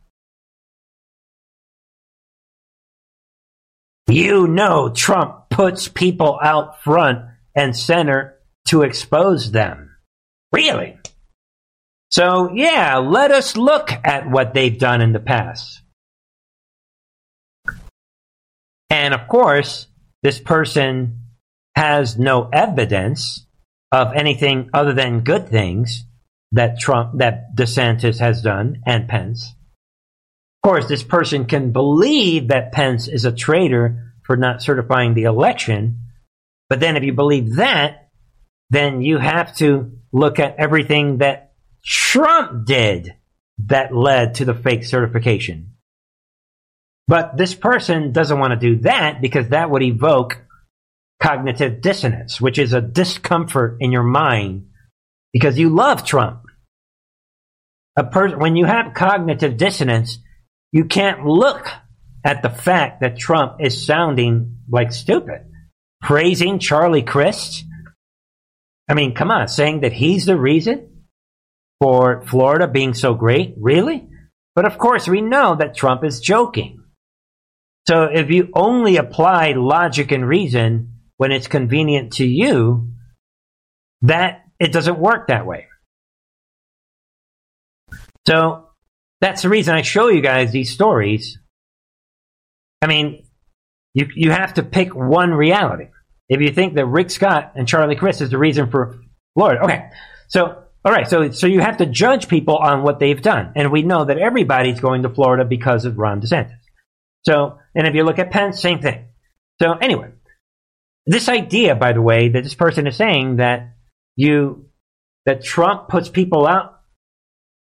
you 4.09 4.46
know 4.46 4.90
Trump 4.90 5.50
puts 5.50 5.88
people 5.88 6.38
out 6.42 6.82
front 6.82 7.26
and 7.55 7.76
center 7.76 8.38
to 8.66 8.82
expose 8.82 9.52
them. 9.52 9.96
Really? 10.52 10.98
So, 12.11 12.50
yeah, 12.55 12.98
let 12.98 13.30
us 13.30 13.57
look 13.57 13.90
at 14.05 14.30
what 14.30 14.55
they've 14.55 14.78
done 14.78 15.00
in 15.00 15.12
the 15.12 15.20
past. 15.20 15.82
And 18.88 19.12
of 19.12 19.26
course, 19.26 19.88
this 20.22 20.38
person 20.38 21.20
has 21.74 22.16
no 22.16 22.48
evidence 22.52 23.46
of 23.90 24.12
anything 24.14 24.70
other 24.72 24.92
than 24.92 25.24
good 25.24 25.48
things 25.48 26.05
that 26.52 26.78
Trump, 26.78 27.18
that 27.18 27.57
DeSantis 27.57 28.20
has 28.20 28.42
done 28.42 28.80
and 28.86 29.09
Pence. 29.09 29.55
Of 30.64 30.70
course, 30.70 30.88
this 30.88 31.02
person 31.02 31.44
can 31.44 31.72
believe 31.72 32.48
that 32.48 32.72
Pence 32.72 33.06
is 33.06 33.26
a 33.26 33.32
traitor 33.32 34.14
for 34.22 34.34
not 34.34 34.62
certifying 34.62 35.12
the 35.12 35.24
election. 35.24 36.06
But 36.70 36.80
then 36.80 36.96
if 36.96 37.04
you 37.04 37.12
believe 37.12 37.56
that, 37.56 38.08
then 38.70 39.02
you 39.02 39.18
have 39.18 39.54
to 39.56 39.98
look 40.10 40.38
at 40.38 40.56
everything 40.56 41.18
that 41.18 41.52
Trump 41.84 42.66
did 42.66 43.14
that 43.66 43.94
led 43.94 44.36
to 44.36 44.46
the 44.46 44.54
fake 44.54 44.84
certification. 44.84 45.74
But 47.06 47.36
this 47.36 47.54
person 47.54 48.12
doesn't 48.12 48.38
want 48.38 48.58
to 48.58 48.68
do 48.68 48.80
that 48.84 49.20
because 49.20 49.50
that 49.50 49.68
would 49.68 49.82
evoke 49.82 50.40
cognitive 51.22 51.82
dissonance, 51.82 52.40
which 52.40 52.58
is 52.58 52.72
a 52.72 52.80
discomfort 52.80 53.76
in 53.80 53.92
your 53.92 54.02
mind 54.02 54.68
because 55.30 55.58
you 55.58 55.68
love 55.68 56.06
Trump. 56.06 56.46
A 57.98 58.04
person, 58.04 58.38
when 58.38 58.56
you 58.56 58.64
have 58.64 58.94
cognitive 58.94 59.58
dissonance, 59.58 60.20
you 60.74 60.84
can't 60.84 61.24
look 61.24 61.66
at 62.22 62.42
the 62.42 62.50
fact 62.50 63.00
that 63.00 63.16
Trump 63.16 63.56
is 63.60 63.86
sounding 63.86 64.58
like 64.68 64.92
stupid. 64.92 65.46
Praising 66.02 66.58
Charlie 66.58 67.02
Crist 67.02 67.64
I 68.88 68.94
mean, 68.94 69.14
come 69.14 69.30
on, 69.30 69.48
saying 69.48 69.80
that 69.80 69.92
he's 69.92 70.26
the 70.26 70.38
reason 70.38 71.06
for 71.80 72.24
Florida 72.26 72.68
being 72.68 72.94
so 72.94 73.14
great? 73.14 73.54
Really? 73.58 74.08
But 74.54 74.66
of 74.66 74.78
course, 74.78 75.08
we 75.08 75.20
know 75.20 75.56
that 75.56 75.74
Trump 75.74 76.04
is 76.04 76.20
joking. 76.20 76.82
So 77.88 78.04
if 78.04 78.30
you 78.30 78.50
only 78.54 78.96
apply 78.96 79.52
logic 79.52 80.12
and 80.12 80.26
reason 80.26 81.00
when 81.16 81.32
it's 81.32 81.48
convenient 81.48 82.14
to 82.14 82.26
you, 82.26 82.90
that 84.02 84.44
it 84.60 84.72
doesn't 84.72 84.98
work 84.98 85.28
that 85.28 85.46
way. 85.46 85.66
So 88.26 88.63
that's 89.24 89.40
the 89.40 89.48
reason 89.48 89.74
I 89.74 89.80
show 89.80 90.08
you 90.08 90.20
guys 90.20 90.52
these 90.52 90.70
stories. 90.70 91.38
I 92.82 92.86
mean, 92.86 93.26
you 93.94 94.06
you 94.14 94.30
have 94.30 94.54
to 94.54 94.62
pick 94.62 94.94
one 94.94 95.32
reality. 95.32 95.86
If 96.28 96.42
you 96.42 96.52
think 96.52 96.74
that 96.74 96.84
Rick 96.84 97.10
Scott 97.10 97.52
and 97.54 97.66
Charlie 97.66 97.96
Crist 97.96 98.20
is 98.20 98.30
the 98.30 98.38
reason 98.38 98.70
for 98.70 99.00
Florida, 99.34 99.64
okay. 99.64 99.88
So 100.28 100.64
all 100.84 100.92
right, 100.92 101.08
so 101.08 101.30
so 101.30 101.46
you 101.46 101.60
have 101.60 101.78
to 101.78 101.86
judge 101.86 102.28
people 102.28 102.58
on 102.58 102.82
what 102.82 102.98
they've 102.98 103.20
done, 103.20 103.52
and 103.56 103.72
we 103.72 103.82
know 103.82 104.04
that 104.04 104.18
everybody's 104.18 104.80
going 104.80 105.04
to 105.04 105.08
Florida 105.08 105.46
because 105.46 105.86
of 105.86 105.96
Ron 105.96 106.20
DeSantis. 106.20 106.58
So, 107.24 107.58
and 107.74 107.86
if 107.86 107.94
you 107.94 108.04
look 108.04 108.18
at 108.18 108.30
Pence, 108.30 108.60
same 108.60 108.80
thing. 108.80 109.06
So 109.62 109.72
anyway, 109.72 110.10
this 111.06 111.30
idea, 111.30 111.74
by 111.74 111.94
the 111.94 112.02
way, 112.02 112.28
that 112.28 112.44
this 112.44 112.54
person 112.54 112.86
is 112.86 112.96
saying 112.96 113.36
that 113.36 113.76
you 114.16 114.68
that 115.24 115.42
Trump 115.42 115.88
puts 115.88 116.10
people 116.10 116.46
out 116.46 116.73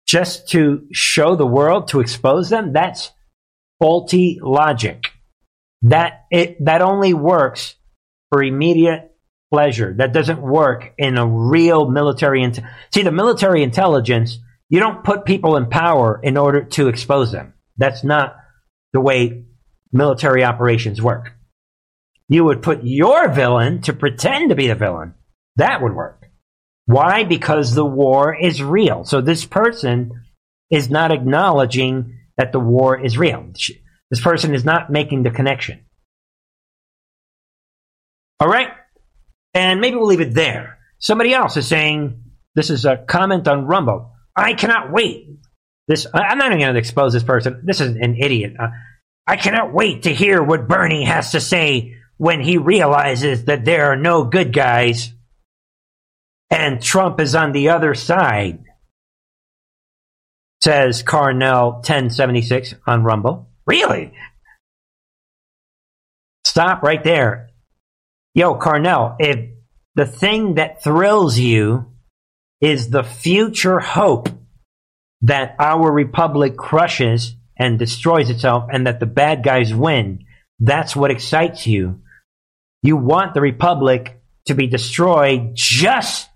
just 0.08 0.48
to 0.48 0.86
show 0.90 1.36
the 1.36 1.46
world 1.46 1.88
to 1.88 2.00
expose 2.00 2.48
them, 2.48 2.72
that's 2.72 3.12
faulty 3.78 4.40
logic. 4.42 5.12
That 5.82 6.24
it 6.32 6.64
that 6.64 6.82
only 6.82 7.14
works 7.14 7.76
for 8.30 8.42
immediate 8.42 9.14
pleasure. 9.52 9.94
That 9.96 10.12
doesn't 10.12 10.40
work 10.40 10.92
in 10.98 11.16
a 11.18 11.26
real 11.26 11.88
military. 11.88 12.42
Int- 12.42 12.60
See, 12.92 13.02
the 13.02 13.12
military 13.12 13.62
intelligence, 13.62 14.38
you 14.68 14.80
don't 14.80 15.04
put 15.04 15.24
people 15.24 15.56
in 15.56 15.66
power 15.66 16.18
in 16.22 16.36
order 16.36 16.64
to 16.64 16.88
expose 16.88 17.30
them. 17.30 17.54
That's 17.76 18.02
not 18.02 18.36
the 18.92 19.00
way 19.00 19.44
military 19.92 20.42
operations 20.42 21.00
work. 21.00 21.32
You 22.28 22.44
would 22.44 22.62
put 22.62 22.80
your 22.82 23.28
villain 23.28 23.82
to 23.82 23.92
pretend 23.92 24.50
to 24.50 24.56
be 24.56 24.66
the 24.66 24.74
villain. 24.74 25.14
That 25.56 25.80
would 25.80 25.94
work. 25.94 26.27
Why? 26.88 27.24
Because 27.24 27.74
the 27.74 27.84
war 27.84 28.34
is 28.34 28.62
real. 28.62 29.04
So 29.04 29.20
this 29.20 29.44
person 29.44 30.22
is 30.70 30.88
not 30.88 31.12
acknowledging 31.12 32.18
that 32.38 32.50
the 32.50 32.58
war 32.58 32.98
is 32.98 33.18
real. 33.18 33.44
This 34.08 34.22
person 34.22 34.54
is 34.54 34.64
not 34.64 34.90
making 34.90 35.22
the 35.22 35.30
connection. 35.30 35.84
All 38.40 38.48
right? 38.48 38.70
And 39.52 39.82
maybe 39.82 39.96
we'll 39.96 40.06
leave 40.06 40.22
it 40.22 40.32
there. 40.32 40.78
Somebody 40.98 41.34
else 41.34 41.58
is 41.58 41.68
saying, 41.68 42.22
this 42.54 42.70
is 42.70 42.86
a 42.86 42.96
comment 42.96 43.46
on 43.48 43.66
Rumble. 43.66 44.12
I 44.34 44.54
cannot 44.54 44.90
wait. 44.90 45.28
This, 45.88 46.06
I'm 46.14 46.38
not 46.38 46.46
even 46.46 46.58
going 46.60 46.72
to 46.72 46.78
expose 46.78 47.12
this 47.12 47.22
person. 47.22 47.60
This 47.64 47.82
is 47.82 47.96
an 47.96 48.16
idiot. 48.16 48.54
Uh, 48.58 48.68
I 49.26 49.36
cannot 49.36 49.74
wait 49.74 50.04
to 50.04 50.14
hear 50.14 50.42
what 50.42 50.68
Bernie 50.68 51.04
has 51.04 51.32
to 51.32 51.40
say 51.40 51.96
when 52.16 52.40
he 52.40 52.56
realizes 52.56 53.44
that 53.44 53.66
there 53.66 53.92
are 53.92 53.96
no 53.96 54.24
good 54.24 54.54
guys 54.54 55.12
and 56.50 56.82
Trump 56.82 57.20
is 57.20 57.34
on 57.34 57.52
the 57.52 57.70
other 57.70 57.94
side, 57.94 58.64
says 60.62 61.02
Carnell 61.02 61.74
1076 61.74 62.74
on 62.86 63.04
Rumble. 63.04 63.50
Really? 63.66 64.12
Stop 66.44 66.82
right 66.82 67.04
there. 67.04 67.50
Yo, 68.34 68.54
Carnell, 68.54 69.16
if 69.18 69.50
the 69.94 70.06
thing 70.06 70.54
that 70.54 70.82
thrills 70.82 71.38
you 71.38 71.92
is 72.60 72.90
the 72.90 73.02
future 73.02 73.78
hope 73.78 74.28
that 75.22 75.54
our 75.58 75.90
republic 75.92 76.56
crushes 76.56 77.34
and 77.58 77.78
destroys 77.78 78.30
itself 78.30 78.68
and 78.72 78.86
that 78.86 79.00
the 79.00 79.06
bad 79.06 79.42
guys 79.42 79.74
win, 79.74 80.24
that's 80.60 80.96
what 80.96 81.10
excites 81.10 81.66
you. 81.66 82.00
You 82.82 82.96
want 82.96 83.34
the 83.34 83.40
republic 83.40 84.20
to 84.46 84.54
be 84.54 84.66
destroyed 84.66 85.50
just 85.54 86.28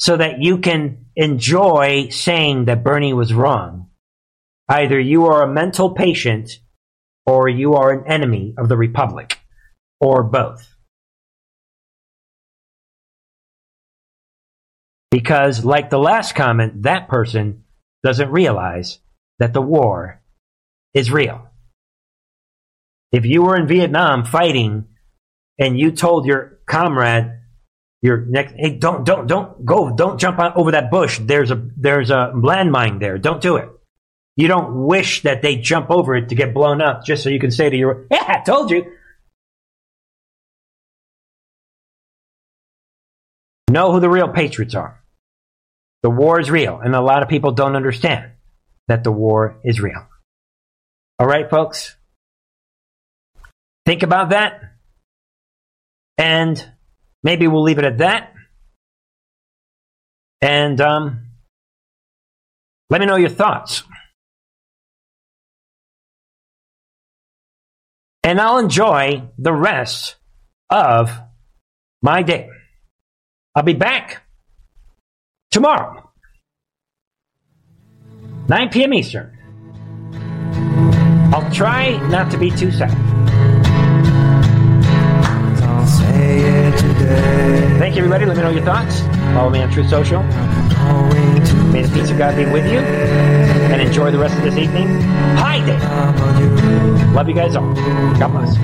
so 0.00 0.16
that 0.16 0.40
you 0.40 0.56
can 0.56 1.04
enjoy 1.14 2.08
saying 2.08 2.64
that 2.64 2.82
Bernie 2.82 3.12
was 3.12 3.34
wrong. 3.34 3.90
Either 4.66 4.98
you 4.98 5.26
are 5.26 5.42
a 5.42 5.52
mental 5.52 5.90
patient 5.90 6.58
or 7.26 7.50
you 7.50 7.74
are 7.74 7.92
an 7.92 8.10
enemy 8.10 8.54
of 8.56 8.70
the 8.70 8.78
republic, 8.78 9.38
or 10.00 10.22
both. 10.22 10.74
Because, 15.10 15.66
like 15.66 15.90
the 15.90 15.98
last 15.98 16.34
comment, 16.34 16.84
that 16.84 17.08
person 17.08 17.64
doesn't 18.02 18.30
realize 18.30 19.00
that 19.38 19.52
the 19.52 19.60
war 19.60 20.22
is 20.94 21.10
real. 21.10 21.46
If 23.12 23.26
you 23.26 23.42
were 23.42 23.56
in 23.56 23.68
Vietnam 23.68 24.24
fighting 24.24 24.86
and 25.58 25.78
you 25.78 25.90
told 25.90 26.24
your 26.24 26.60
comrade, 26.66 27.39
your 28.02 28.24
next, 28.24 28.54
hey, 28.56 28.78
don't, 28.78 29.04
don't, 29.04 29.26
don't 29.26 29.64
go, 29.64 29.94
don't 29.94 30.18
jump 30.18 30.38
over 30.56 30.72
that 30.72 30.90
bush. 30.90 31.18
There's 31.22 31.50
a, 31.50 31.68
there's 31.76 32.10
a 32.10 32.32
landmine 32.34 32.98
there. 32.98 33.18
Don't 33.18 33.40
do 33.40 33.56
it. 33.56 33.68
You 34.36 34.48
don't 34.48 34.86
wish 34.86 35.22
that 35.22 35.42
they 35.42 35.56
jump 35.56 35.90
over 35.90 36.16
it 36.16 36.30
to 36.30 36.34
get 36.34 36.54
blown 36.54 36.80
up 36.80 37.04
just 37.04 37.22
so 37.22 37.28
you 37.28 37.38
can 37.38 37.50
say 37.50 37.68
to 37.68 37.76
your, 37.76 38.06
yeah, 38.10 38.24
I 38.26 38.40
told 38.40 38.70
you. 38.70 38.92
Know 43.68 43.92
who 43.92 44.00
the 44.00 44.08
real 44.08 44.28
patriots 44.28 44.74
are. 44.74 45.00
The 46.02 46.10
war 46.10 46.40
is 46.40 46.50
real, 46.50 46.80
and 46.80 46.94
a 46.94 47.00
lot 47.00 47.22
of 47.22 47.28
people 47.28 47.52
don't 47.52 47.76
understand 47.76 48.32
that 48.88 49.04
the 49.04 49.12
war 49.12 49.60
is 49.62 49.80
real. 49.80 50.08
All 51.18 51.26
right, 51.26 51.48
folks? 51.48 51.96
Think 53.84 54.02
about 54.02 54.30
that. 54.30 54.62
And 56.16 56.64
maybe 57.22 57.46
we'll 57.46 57.62
leave 57.62 57.78
it 57.78 57.84
at 57.84 57.98
that. 57.98 58.32
And 60.40 60.80
um, 60.80 61.26
let 62.88 63.00
me 63.00 63.06
know 63.06 63.16
your 63.16 63.28
thoughts. 63.28 63.82
And 68.22 68.40
I'll 68.40 68.58
enjoy 68.58 69.22
the 69.38 69.52
rest 69.52 70.16
of 70.68 71.10
my 72.02 72.22
day. 72.22 72.48
I'll 73.54 73.62
be 73.62 73.72
back 73.74 74.22
tomorrow, 75.50 76.10
9 78.48 78.68
p.m. 78.68 78.94
Eastern. 78.94 79.36
I'll 81.32 81.50
try 81.52 81.96
not 82.08 82.30
to 82.32 82.38
be 82.38 82.50
too 82.50 82.70
sad. 82.70 83.09
Thank 87.78 87.96
you, 87.96 88.00
everybody. 88.02 88.24
Let 88.26 88.36
me 88.36 88.42
know 88.42 88.50
your 88.50 88.64
thoughts. 88.64 89.00
Follow 89.34 89.50
me 89.50 89.62
on 89.62 89.70
Truth 89.70 89.90
Social. 89.90 90.22
May 91.72 91.82
the 91.82 91.90
peace 91.92 92.10
of 92.10 92.18
God 92.18 92.36
be 92.36 92.44
with 92.46 92.66
you. 92.70 92.78
And 92.78 93.80
enjoy 93.82 94.10
the 94.10 94.18
rest 94.18 94.36
of 94.36 94.42
this 94.42 94.56
evening. 94.56 95.00
Hi, 95.36 95.64
Dave. 95.64 97.14
Love 97.14 97.28
you 97.28 97.34
guys 97.34 97.56
all. 97.56 97.74
God 98.18 98.28
bless. 98.28 98.56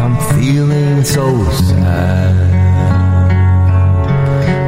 I'm 0.00 0.16
feeling 0.38 1.04
so 1.04 1.44
sad. 1.50 2.34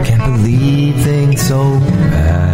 Can't 0.07 0.24
believe 0.37 1.03
things 1.03 1.47
so 1.47 1.78
bad. 1.80 2.54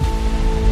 you 0.00 0.31